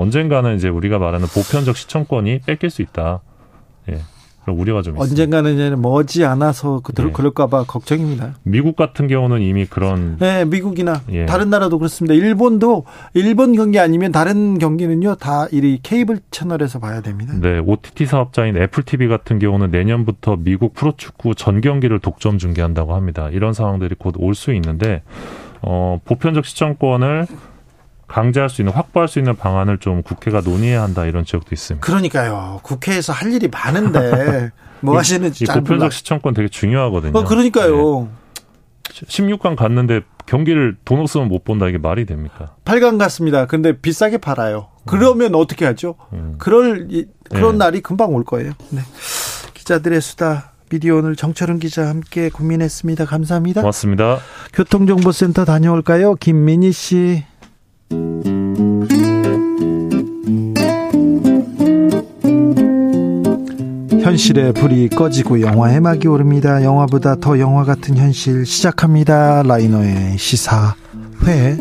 [0.00, 3.20] 언젠가는 이제 우리가 말하는 보편적 시청권이 뺏길 수 있다.
[3.90, 4.00] 예.
[4.42, 5.02] 그런 우려가 좀 있습니다.
[5.22, 7.12] 언젠가는 이제 머지 않아서 그 네.
[7.12, 8.36] 그럴까봐 걱정입니다.
[8.42, 11.26] 미국 같은 경우는 이미 그런 네 미국이나 예.
[11.26, 12.14] 다른 나라도 그렇습니다.
[12.14, 17.34] 일본도 일본 경기 아니면 다른 경기는요 다 이 케이블 채널에서 봐야 됩니다.
[17.38, 23.28] 네 OTT 사업자인 애플 TV 같은 경우는 내년부터 미국 프로축구 전 경기를 독점 중계한다고 합니다.
[23.30, 25.02] 이런 상황들이 곧 올 수 있는데
[25.60, 27.26] 어, 보편적 시청권을
[28.10, 31.86] 강제할 수 있는 확보할 수 있는 방안을 좀 국회가 논의해야 한다 이런 지적도 있습니다.
[31.86, 32.58] 그러니까요.
[32.62, 34.50] 국회에서 할 일이 많은데
[34.80, 37.16] 뭐 하시는지 이 보편적 시청권 되게 중요하거든요.
[37.16, 38.08] 어, 그러니까요.
[38.08, 38.10] 네.
[39.06, 42.56] 16강 갔는데 경기를 돈 없으면 못 본다 이게 말이 됩니까?
[42.64, 43.46] 8강 갔습니다.
[43.46, 44.68] 근데 비싸게 팔아요.
[44.86, 45.40] 그러면 음.
[45.40, 45.94] 어떻게 하죠?
[46.12, 46.34] 음.
[46.38, 46.88] 그럴
[47.30, 47.58] 그런 네.
[47.58, 48.52] 날이 금방 올 거예요.
[48.70, 48.80] 네.
[49.54, 53.04] 기자들의 수다 미디어 오늘 정철은 기자 함께 고민했습니다.
[53.04, 53.60] 감사합니다.
[53.60, 54.18] 고맙습니다.
[54.52, 56.16] 교통정보센터 다녀올까요?
[56.16, 57.29] 김민희 씨.
[64.02, 66.64] 현실의 불이 꺼지고 영화의 막이 오릅니다.
[66.64, 69.42] 영화보다 더 영화 같은 현실 시작합니다.
[69.44, 71.56] 라이너의 시사회.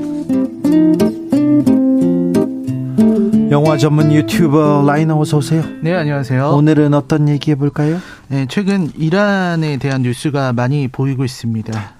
[3.52, 5.64] 영화 전문 유튜버 라이너 어서 오세요.
[5.82, 6.50] 네, 안녕하세요.
[6.50, 7.98] 오늘은 어떤 얘기 해볼까요?
[8.28, 11.99] 네, 최근 이란에 대한 뉴스가 많이 보이고 있습니다.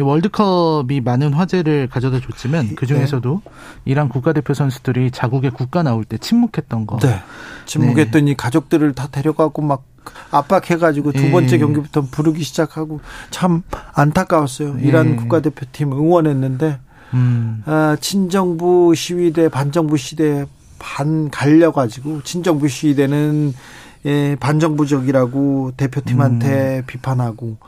[0.00, 3.52] 월드컵이 많은 화제를 가져다 줬지만 그 중에서도 네.
[3.84, 6.98] 이란 국가대표 선수들이 자국의 국가 나올 때 침묵했던 거.
[6.98, 7.20] 네.
[7.66, 8.34] 침묵했더니 네.
[8.34, 9.84] 가족들을 다 데려가고 막
[10.30, 11.58] 압박해가지고 두 번째 네.
[11.58, 13.00] 경기부터 부르기 시작하고
[13.30, 13.62] 참
[13.94, 14.78] 안타까웠어요.
[14.80, 15.16] 이란 네.
[15.16, 16.78] 국가대표팀 응원했는데
[17.14, 17.62] 음.
[17.66, 20.46] 아, 친정부 시위대 반정부 시대
[20.78, 23.54] 반 갈려가지고 친정부 시위대는
[24.04, 26.82] 예, 반정부적이라고 대표팀한테 음.
[26.86, 27.58] 비판하고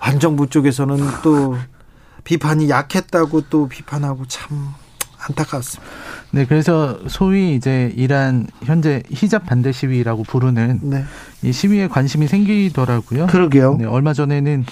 [0.00, 1.56] 반정부 쪽에서는 또
[2.24, 4.74] 비판이 약했다고 또 비판하고 참
[5.18, 5.92] 안타깝습니다.
[6.32, 11.04] 네, 그래서 소위 이제 이란 현재 히잡 반대 시위라고 부르는 네.
[11.42, 13.26] 이 시위에 관심이 생기더라고요.
[13.26, 13.76] 그러게요.
[13.76, 14.64] 네, 얼마 전에는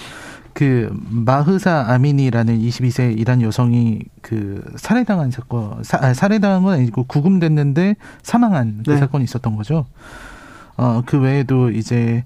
[0.53, 7.95] 그 마흐사 아미니라는 22세 이란 여성이 그 살해당한 사건, 사, 아, 살해당한 건 아니고 구금됐는데
[8.23, 8.97] 사망한 그 네.
[8.97, 9.85] 사건이 있었던 거죠.
[10.77, 12.23] 어, 그 외에도 이제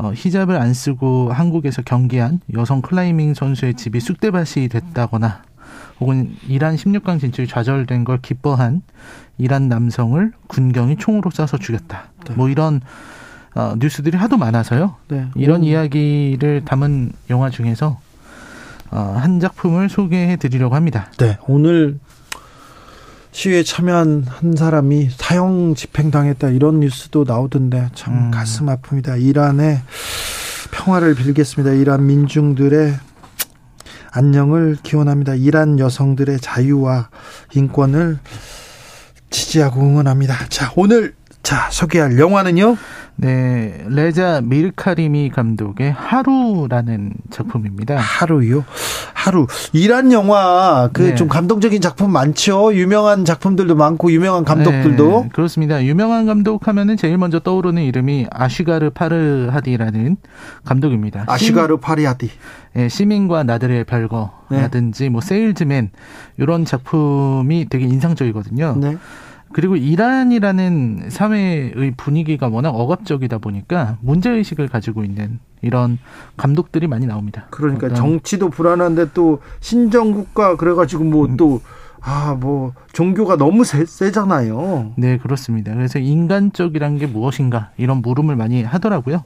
[0.00, 5.42] 어, 히잡을 안 쓰고 한국에서 경기한 여성 클라이밍 선수의 집이 쑥대밭이 됐다거나
[6.00, 8.80] 혹은 이란 16강 진출이 좌절된 걸 기뻐한
[9.36, 12.04] 이란 남성을 군경이 총으로 쏴서 죽였다.
[12.28, 12.34] 네.
[12.34, 12.80] 뭐 이런
[13.54, 14.96] 어, 뉴스들이 하도 많아서요.
[15.08, 15.26] 네.
[15.34, 15.64] 이런 오.
[15.64, 18.00] 이야기를 담은 영화 중에서
[18.90, 21.12] 어, 한 작품을 소개해 드리려고 합니다.
[21.18, 21.36] 네.
[21.46, 21.98] 오늘
[23.32, 28.30] 시위에 참여한 한 사람이 사형 집행당했다 이런 뉴스도 나오던데 참 음.
[28.30, 29.22] 가슴 아픕니다.
[29.22, 29.80] 이란의
[30.72, 31.74] 평화를 빌겠습니다.
[31.74, 32.94] 이란 민중들의
[34.12, 35.34] 안녕을 기원합니다.
[35.36, 37.10] 이란 여성들의 자유와
[37.54, 38.18] 인권을
[39.30, 40.48] 지지하고 응원합니다.
[40.48, 42.76] 자, 오늘 자, 소개할 영화는요?
[43.22, 47.98] 네, 레자 밀카리미 감독의 하루라는 작품입니다.
[47.98, 48.64] 하루요?
[49.12, 49.46] 하루.
[49.74, 51.34] 이란 영화 그좀 네.
[51.34, 52.74] 감동적인 작품 많죠.
[52.74, 55.20] 유명한 작품들도 많고 유명한 감독들도.
[55.24, 55.84] 네, 그렇습니다.
[55.84, 60.16] 유명한 감독 하면은 제일 먼저 떠오르는 이름이 아시가르 파르하디라는
[60.64, 61.24] 감독입니다.
[61.26, 62.30] 아시가르 파리하디.
[62.72, 65.08] 네, 시민과 나들의 별거라든지 네.
[65.10, 65.90] 뭐 세일즈맨
[66.38, 68.76] 이런 작품이 되게 인상적이거든요.
[68.80, 68.96] 네.
[69.52, 75.98] 그리고 이란이라는 사회의 분위기가 워낙 억압적이다 보니까 문제의식을 가지고 있는 이런
[76.36, 77.46] 감독들이 많이 나옵니다.
[77.50, 81.60] 그러니까 정치도 불안한데 또 신정국가 그래가지고 뭐 또,
[82.00, 84.94] 아, 뭐, 종교가 너무 세, 세잖아요.
[84.96, 85.74] 네, 그렇습니다.
[85.74, 89.24] 그래서 인간적이란 게 무엇인가, 이런 물음을 많이 하더라고요.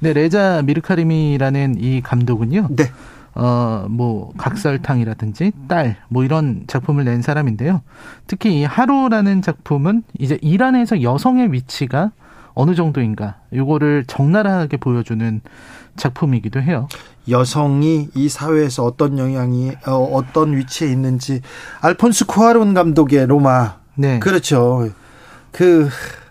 [0.00, 2.68] 네, 레자 미르카림이라는 이 감독은요.
[2.76, 2.84] 네.
[3.34, 7.82] 어, 뭐, 각설탕이라든지 딸, 뭐 이런 작품을 낸 사람인데요.
[8.26, 12.10] 특히 이 하루라는 작품은 이제 이란에서 여성의 위치가
[12.54, 15.40] 어느 정도인가 요거를 적나라하게 보여주는
[15.96, 16.88] 작품이기도 해요.
[17.28, 21.42] 여성이 이 사회에서 어떤 영향이 어, 떤 위치에 있는지
[21.80, 23.76] 알폰스 쿠아론 감독의 로마.
[23.94, 24.18] 네.
[24.18, 24.90] 그렇죠.
[25.52, 25.88] 그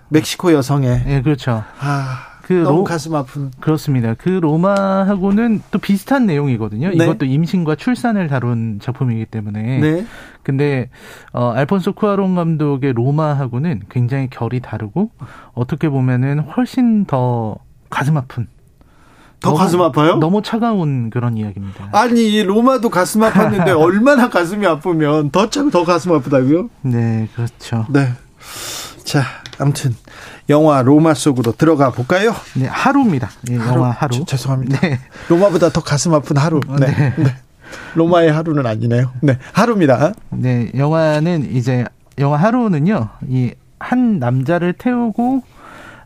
[0.10, 1.04] 멕시코 여성의.
[1.06, 1.64] 네, 그렇죠.
[1.80, 2.29] 아.
[2.50, 3.52] 그 너무 로, 가슴 아픈.
[3.60, 4.16] 그렇습니다.
[4.16, 6.90] 그 로마하고는 또 비슷한 내용이거든요.
[6.90, 6.96] 네.
[6.96, 9.78] 이것도 임신과 출산을 다룬 작품이기 때문에.
[9.78, 10.06] 네.
[10.42, 10.90] 근데
[11.32, 15.12] 어 알폰소 쿠아론 감독의 로마하고는 굉장히 결이 다르고
[15.54, 17.56] 어떻게 보면은 훨씬 더
[17.92, 18.48] 가슴 아픈
[19.42, 20.16] 더 너무, 가슴 아파요?
[20.16, 21.90] 너무 차가운 그런 이야기입니다.
[21.92, 26.72] 아니 로마도 가슴 아팠는데 얼마나 가슴이 아프면 더 차, 더 가슴 아프다고요?
[26.82, 27.86] 네, 그렇죠.
[27.90, 28.10] 네.
[29.04, 29.22] 자,
[29.60, 29.94] 아무튼
[30.50, 32.34] 영화 로마 속으로 들어가 볼까요?
[32.56, 33.30] 네, 하루입니다.
[33.44, 34.26] 네, 하루, 영화 하루.
[34.26, 34.80] 죄송합니다.
[34.80, 35.00] 네.
[35.30, 36.60] 로마보다 더 가슴 아픈 하루.
[36.80, 36.88] 네.
[36.88, 37.14] 네.
[37.18, 37.36] 네.
[37.96, 39.12] 로마의 하루는 아니네요.
[39.22, 40.14] 네, 하루입니다.
[40.32, 41.86] 네, 영화는 이제
[42.18, 43.10] 영화 하루는요.
[43.28, 45.42] 이 한 남자를 태우고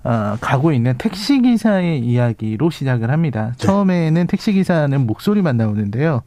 [0.06, 3.54] 어, 가고 있는 택시 기사의 이야기로 시작을 합니다.
[3.58, 3.66] 네.
[3.66, 6.24] 처음에는 택시 기사는 목소리만 나오는데요.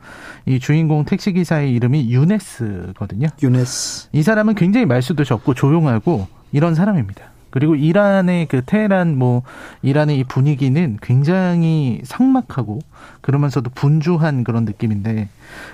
[0.46, 3.28] 이 주인공 택시 기사의 이름이 유네스거든요.
[3.42, 4.08] 유네스.
[4.12, 7.22] 이 사람은 굉장히 말수도 적고 조용하고 이런 사람입니다.
[7.56, 9.40] 그리고 이란의 그 테헤란 뭐
[9.80, 12.80] 이란의 이 분위기는 굉장히 삭막하고
[13.22, 15.30] 그러면서도 분주한 그런 느낌인데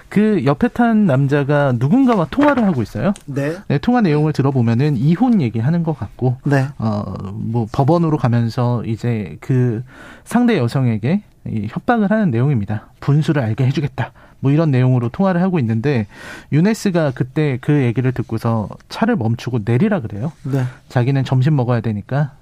[0.09, 3.15] 그 옆에 탄 남자가 누군가와 통화를 하고 있어요.
[3.27, 3.57] 네.
[3.67, 6.69] 네 통화 내용을 들어보면은 이혼 얘기하는 것 같고, 네.
[6.79, 9.83] 어뭐 법원으로 가면서 이제 그
[10.23, 12.91] 상대 여성에게 이 협박을 하는 내용입니다.
[13.01, 14.13] 분수를 알게 해주겠다.
[14.43, 16.07] 뭐 이런 내용으로 통화를 하고 있는데
[16.51, 20.33] 유네스가 그때 그 얘기를 듣고서 차를 멈추고 내리라 그래요.
[20.43, 20.65] 네.
[20.89, 22.33] 자기는 점심 먹어야 되니까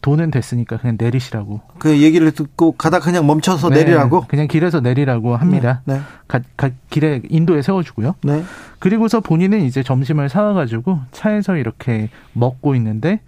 [0.00, 1.60] 돈은 됐으니까 그냥 내리시라고.
[1.78, 4.24] 그 얘기를 듣고 가다 그냥 멈춰서 네, 내리라고?
[4.26, 5.82] 그냥 길에서 내리라고 합니다.
[5.84, 5.96] 네.
[5.96, 6.00] 네.
[6.26, 8.14] 가, 가, 길에 인도에 세워주고요.
[8.22, 8.42] 네.
[8.78, 13.20] 그리고서 본인은 이제 점심을 사와가지고 차에서 이렇게 먹고 있는데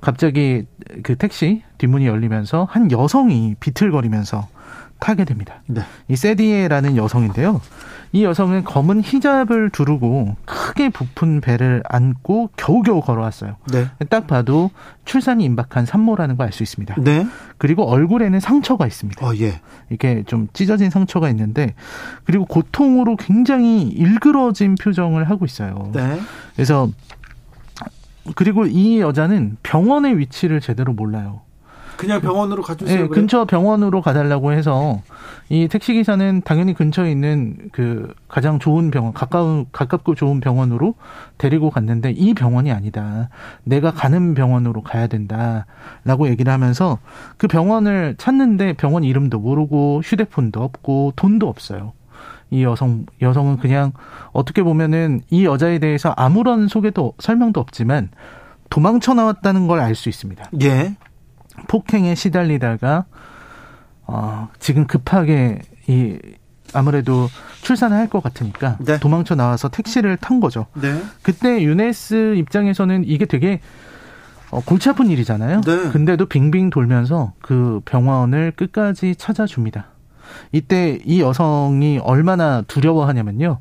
[0.00, 0.64] 갑자기
[1.02, 4.48] 그 택시 뒷문이 열리면서 한 여성이 비틀거리면서
[5.04, 5.56] 타게 됩니다.
[5.66, 5.82] 네.
[6.08, 7.60] 이 세디에라는 여성인데요.
[8.12, 13.56] 이 여성은 검은 히잡을 두르고 크게 부푼 배를 안고 겨우겨우 걸어왔어요.
[13.70, 13.90] 네.
[14.08, 14.70] 딱 봐도
[15.04, 16.94] 출산이 임박한 산모라는 걸 알 수 있습니다.
[17.02, 17.26] 네.
[17.58, 19.26] 그리고 얼굴에는 상처가 있습니다.
[19.26, 19.60] 어, 예.
[19.90, 21.74] 이게 좀 찢어진 상처가 있는데
[22.24, 25.90] 그리고 고통으로 굉장히 일그러진 표정을 하고 있어요.
[25.92, 26.18] 네.
[26.54, 26.88] 그래서
[28.36, 31.42] 그리고 이 여자는 병원의 위치를 제대로 몰라요.
[32.06, 33.02] 그냥 병원으로 가주세요.
[33.02, 35.00] 네, 근처 병원으로 가달라고 해서
[35.48, 40.94] 이 택시 기사는 당연히 근처에 있는 그 가장 좋은 병원, 가까운 가깝고 좋은 병원으로
[41.38, 43.28] 데리고 갔는데 이 병원이 아니다.
[43.64, 46.98] 내가 가는 병원으로 가야 된다라고 얘기를 하면서
[47.36, 51.92] 그 병원을 찾는데 병원 이름도 모르고 휴대폰도 없고 돈도 없어요.
[52.50, 53.92] 이 여성 여성은 그냥
[54.32, 58.10] 어떻게 보면은 이 여자에 대해서 아무런 소개도 설명도 없지만
[58.70, 60.50] 도망쳐 나왔다는 걸 알 수 있습니다.
[60.62, 60.94] 예.
[61.68, 63.04] 폭행에 시달리다가
[64.06, 66.18] 어, 지금 급하게 이
[66.72, 67.28] 아무래도
[67.62, 68.98] 출산을 할 것 같으니까 네.
[68.98, 70.66] 도망쳐 나와서 택시를 탄 거죠.
[70.74, 71.00] 네.
[71.22, 73.60] 그때 유네스 입장에서는 이게 되게
[74.50, 75.62] 어, 골치 아픈 일이잖아요.
[75.62, 75.90] 네.
[75.90, 79.86] 근데도 빙빙 돌면서 그 병원을 끝까지 찾아줍니다.
[80.52, 83.58] 이때 이 여성이 얼마나 두려워하냐면요.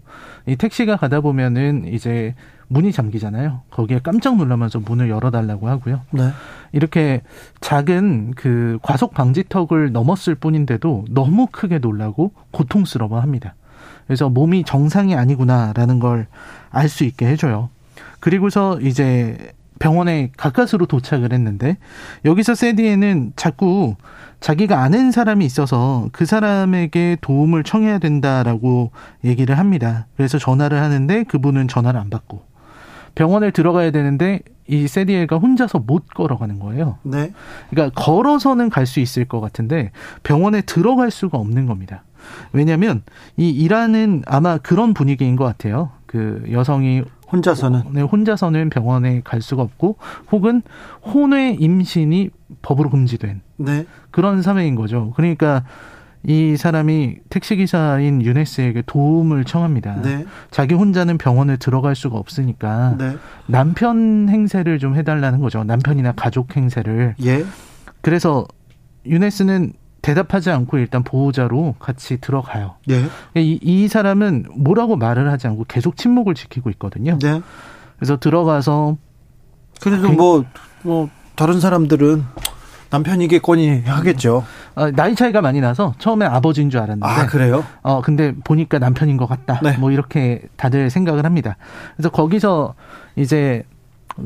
[0.48, 2.36] 이 택시가 가다 보면은 이제
[2.74, 3.62] 문이 잠기잖아요.
[3.72, 6.02] 거기에 깜짝 놀라면서 문을 열어달라고 하고요.
[6.12, 6.30] 네.
[6.72, 7.22] 이렇게
[7.62, 13.56] 작은 그 과속 방지턱을 넘었을 뿐인데도 너무 크게 놀라고 고통스러워 합니다.
[14.08, 16.28] 그래서 몸이 정상이 아니구나라는 걸
[16.74, 17.70] 알 수 있게 해줘요.
[18.20, 19.38] 그리고서 이제
[19.80, 21.78] 병원에 가까스로 도착을 했는데
[22.26, 23.96] 여기서 세디에는 자꾸
[24.40, 28.92] 자기가 아는 사람이 있어서 그 사람에게 도움을 청해야 된다라고
[29.24, 30.08] 얘기를 합니다.
[30.18, 32.42] 그래서 전화를 하는데 그분은 전화를 안 받고
[33.16, 36.98] 병원에 들어가야 되는데 이 세디엘가 혼자서 못 걸어가는 거예요.
[37.04, 37.34] 네.
[37.70, 39.92] 그러니까 걸어서는 갈 수 있을 것 같은데
[40.24, 42.04] 병원에 들어갈 수가 없는 겁니다.
[42.54, 43.04] 왜냐하면
[43.36, 45.92] 이 이란은 아마 그런 분위기인 것 같아요.
[46.06, 49.98] 그 여성이 혼자서는 네, 혼자서는 병원에 갈 수가 없고
[50.32, 50.62] 혹은
[51.04, 52.30] 혼외 임신이
[52.62, 53.86] 법으로 금지된 네.
[54.12, 55.12] 그런 사회인 거죠.
[55.16, 55.64] 그러니까
[56.26, 60.02] 이 사람이 택시기사인 유네스에게 도움을 청합니다.
[60.02, 60.26] 네.
[60.52, 63.18] 자기 혼자는 병원에 들어갈 수가 없으니까 네.
[63.48, 65.64] 남편 행세를 좀 해달라는 거죠.
[65.64, 67.16] 남편이나 가족 행세를.
[67.24, 67.46] 예.
[68.02, 68.46] 그래서
[69.06, 72.76] 유네스는 대답하지 않고 일단 보호자로 같이 들어가요.
[72.90, 73.06] 예.
[73.42, 77.18] 이, 이 사람은 뭐라고 말을 하지 않고 계속 침묵을 지키고 있거든요.
[77.20, 77.42] 네.
[77.98, 78.98] 그래서 들어가서
[79.82, 80.46] 그래도 뭐,
[80.84, 82.24] 뭐, 다른 사람들은
[82.94, 84.46] 남편이겠거니 하겠죠.
[84.76, 87.06] 어, 나이 차이가 많이 나서 처음에 아버지인 줄 알았는데.
[87.06, 87.64] 아, 그래요?
[87.82, 89.60] 어, 근데 보니까 남편인 것 같다.
[89.64, 89.76] 네.
[89.78, 91.58] 뭐 이렇게 다들 생각을 합니다.
[91.96, 92.76] 그래서 거기서
[93.16, 93.64] 이제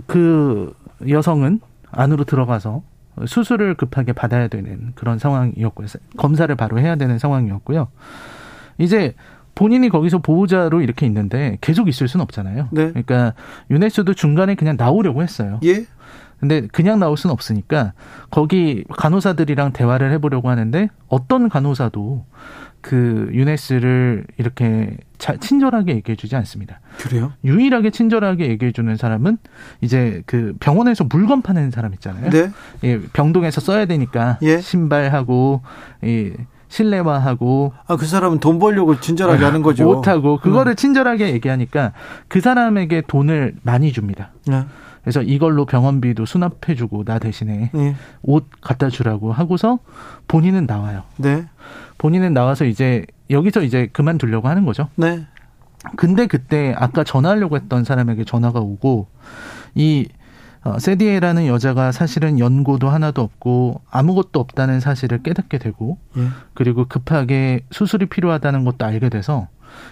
[0.06, 0.74] 그
[1.08, 1.62] 여성은
[1.92, 2.82] 안으로 들어가서
[3.26, 5.88] 수술을 급하게 받아야 되는 그런 상황이었고요.
[6.18, 7.88] 검사를 바로 해야 되는 상황이었고요.
[8.78, 9.16] 이제
[9.56, 12.68] 본인이 거기서 보호자로 이렇게 있는데 계속 있을 수는 없잖아요.
[12.72, 12.90] 네.
[12.90, 13.34] 그러니까
[13.72, 15.60] 유네스도 중간에 그냥 나오려고 했어요.
[15.64, 15.86] 예.
[16.40, 17.94] 근데 그냥 나올 수는 없으니까
[18.30, 22.26] 거기 간호사들이랑 대화를 해보려고 하는데 어떤 간호사도
[22.82, 26.80] 그 유네스를 이렇게 자, 친절하게 얘기해주지 않습니다.
[27.00, 27.34] 그래요?
[27.44, 29.38] 유일하게 친절하게 얘기해주는 사람은
[29.82, 32.30] 이제 그 병원에서 물건 파는 사람 있잖아요.
[32.30, 32.52] 네.
[32.84, 34.60] 예, 병동에서 써야 되니까 예.
[34.62, 35.62] 신발하고
[36.04, 36.34] 이
[36.70, 39.86] 실내화하고 아 그 사람은 돈 벌려고 친절하게 하는 거죠.
[39.86, 40.76] 못하고 그거를 음.
[40.76, 41.94] 친절하게 얘기하니까
[42.28, 44.32] 그 사람에게 돈을 많이 줍니다.
[44.46, 44.66] 네.
[45.08, 47.96] 그래서 이걸로 병원비도 수납해주고 나 대신에 네.
[48.24, 49.80] 옷 갖다 주라고 하고서
[50.28, 51.04] 본인은 나와요.
[51.16, 51.46] 네.
[51.98, 54.90] 본인은 나와서 이제 여기서 이제 그만두려고 하는 거죠.
[54.98, 55.26] 네.
[55.96, 59.08] 근데 그때 아까 전화하려고 했던 사람에게 전화가 오고
[59.76, 60.10] 이
[60.66, 66.28] 어, 세디에라는 여자가 사실은 연고도 하나도 없고 아무것도 없다는 사실을 깨닫게 되고 예.
[66.54, 69.48] 그리고 급하게 수술이 필요하다는 것도 알게 돼서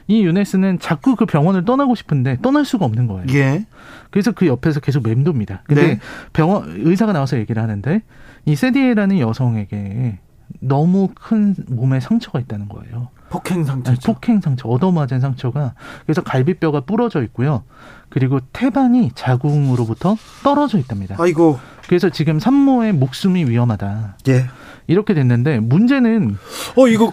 [0.08, 3.26] 이 유네스는 자꾸 그 병원을 떠나고 싶은데 떠날 수가 없는 거예요.
[3.34, 3.66] 예.
[4.12, 5.64] 그래서 그 옆에서 계속 맴돕니다.
[5.66, 6.00] 근데 네.
[6.34, 8.02] 병원 의사가 나와서 얘기를 하는데
[8.46, 10.20] 이 세디에라는 여성에게
[10.60, 13.10] 너무 큰 몸에 상처가 있다는 거예요.
[13.30, 13.92] 폭행 상처.
[13.92, 15.74] 네, 폭행 상처, 얻어맞은 상처가
[16.06, 17.64] 그래서 갈비뼈가 부러져 있고요.
[18.10, 21.16] 그리고 태반이 자궁으로부터 떨어져 있답니다.
[21.20, 21.60] 아이고.
[21.88, 24.18] 그래서 지금 산모의 목숨이 위험하다.
[24.30, 24.46] 예.
[24.88, 26.38] 이렇게 됐는데 문제는
[26.76, 27.12] 어 이거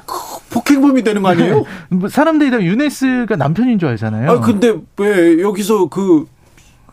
[0.50, 1.64] 폭행범이 되는 거 아니에요?
[1.88, 4.30] 뭐 사람들이 다 유네스가 남편인 줄 알잖아요.
[4.30, 6.26] 아 근데 왜 여기서 그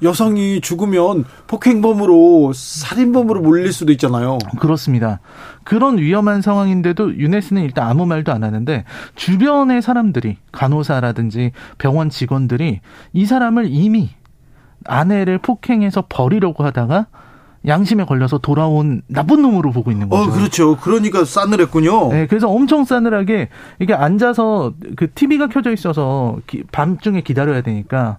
[0.02, 4.38] 여성이 죽으면 폭행범으로 살인범으로 몰릴 수도 있잖아요.
[4.60, 5.20] 그렇습니다.
[5.64, 8.86] 그런 위험한 상황인데도 유네스는 일단 아무 말도 안 하는데
[9.16, 12.80] 주변의 사람들이 간호사라든지 병원 직원들이
[13.14, 14.10] 이 사람을 이미
[14.86, 17.08] 아내를 폭행해서 버리려고 하다가
[17.68, 20.24] 양심에 걸려서 돌아온 나쁜 놈으로 보고 있는 거죠.
[20.24, 20.78] 어, 그렇죠.
[20.78, 22.10] 그러니까 싸늘했군요.
[22.10, 23.50] 네, 그래서 엄청 싸늘하게
[23.80, 28.18] 이게 앉아서 그 TV가 켜져 있어서 기, 밤중에 기다려야 되니까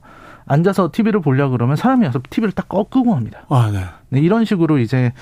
[0.50, 3.42] 앉아서 TV를 보려 그러면 사람이 와서 TV를 딱 꺾고 합니다.
[3.48, 3.84] 아, 네.
[4.08, 4.20] 네.
[4.20, 5.12] 이런 식으로 이제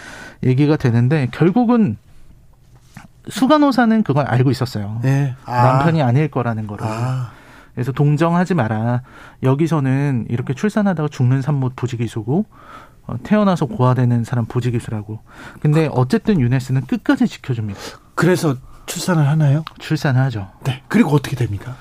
[0.42, 1.98] 얘기가 되는데 결국은
[3.28, 5.00] 수간호사는 그걸 알고 있었어요.
[5.02, 5.34] 네.
[5.44, 5.62] 아.
[5.64, 6.86] 남편이 아닐 거라는 거를.
[6.86, 7.32] 아.
[7.74, 9.02] 그래서 동정하지 마라.
[9.42, 12.46] 여기서는 이렇게 출산하다가 죽는 산모 부지기수고
[13.06, 15.20] 어, 태어나서 고아되는 사람 부지기수라고.
[15.60, 17.78] 근데 어쨌든 유네스는 끝까지 지켜줍니다.
[18.14, 18.56] 그래서
[18.86, 19.62] 출산을 하나요?
[19.78, 20.48] 출산을 하죠.
[20.64, 20.82] 네.
[20.88, 21.76] 그리고 어떻게 됩니까?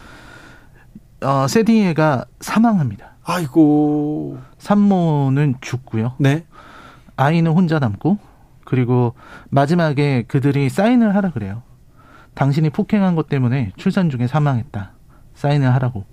[1.22, 3.17] 어, 세디에가 사망합니다.
[3.28, 4.38] 아이고.
[4.58, 6.14] 산모는 죽고요.
[6.18, 6.46] 네.
[7.18, 8.18] 아이는 혼자 남고
[8.64, 9.14] 그리고
[9.50, 11.62] 마지막에 그들이 사인을 하라 그래요.
[12.36, 14.92] 당신이 폭행한 것 때문에 출산 중에 사망했다.
[15.36, 16.06] 사인을 하라고.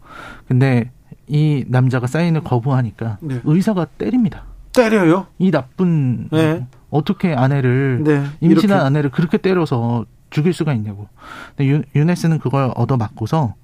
[0.49, 0.91] 근데
[1.29, 3.41] 이 남자가 사인을 거부하니까 네.
[3.45, 4.45] 의사가 때립니다.
[4.73, 5.27] 때려요?
[5.39, 6.67] 이 나쁜 네.
[6.91, 8.25] 어떻게 아내를 네.
[8.41, 8.87] 임신한 이렇게.
[8.87, 11.09] 아내를 그렇게 때려서 죽일 수가 있냐고.
[11.57, 13.55] 근데 유, 유네스는 그걸 얻어 맞고서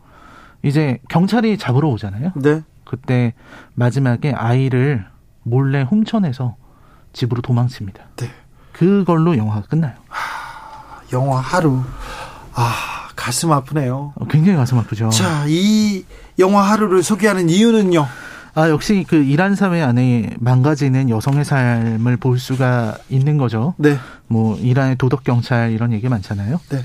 [0.62, 2.32] 이제 경찰이 잡으러 오잖아요.
[2.36, 2.62] 네.
[2.90, 3.34] 그때
[3.74, 5.06] 마지막에 아이를
[5.44, 6.56] 몰래 훔쳐내서
[7.12, 8.02] 집으로 도망칩니다.
[8.16, 8.28] 네.
[8.72, 9.92] 그걸로 영화가 끝나요.
[10.08, 11.84] 하, 영화 하루.
[12.52, 14.12] 아, 가슴 아프네요.
[14.16, 15.08] 어, 굉장히 가슴 아프죠.
[15.10, 16.04] 자, 이
[16.40, 18.04] 영화 하루를 소개하는 이유는요?
[18.54, 23.74] 아, 역시 그 이란 사회 안에 망가지는 여성의 삶을 볼 수가 있는 거죠.
[23.76, 23.98] 네.
[24.26, 26.58] 뭐, 이란의 도덕 경찰 이런 얘기 많잖아요.
[26.70, 26.84] 네.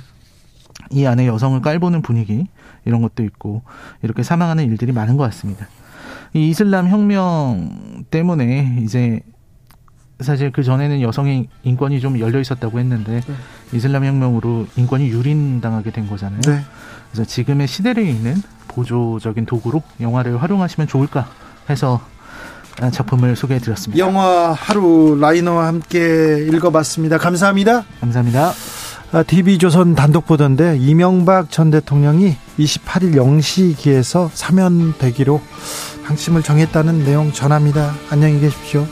[0.92, 2.48] 이 안에 여성을 깔보는 분위기
[2.86, 3.64] 이런 것도 있고
[4.04, 5.68] 이렇게 사망하는 일들이 많은 것 같습니다.
[6.36, 9.22] 이 이슬람 혁명 때문에 이제
[10.20, 13.34] 사실 그 전에는 여성의 인권이 좀 열려 있었다고 했는데 네.
[13.72, 16.42] 이슬람 혁명으로 인권이 유린당하게 된 거잖아요.
[16.42, 16.60] 네.
[17.10, 18.36] 그래서 지금의 시대를 읽는
[18.68, 21.26] 보조적인 도구로 영화를 활용하시면 좋을까
[21.70, 22.02] 해서
[22.92, 24.06] 작품을 소개해 드렸습니다.
[24.06, 27.18] 영화 하루 라이너와 함께 읽어봤습니다.
[27.18, 27.86] 감사합니다.
[28.02, 28.52] 감사합니다.
[29.28, 35.42] DB조선 아, 단독 보던데 이명박 전 대통령이 28일 0시 기에서 사면되기로
[36.06, 37.94] 방침을 정했다는 내용 전합니다.
[38.10, 38.86] 안녕히 계십시오.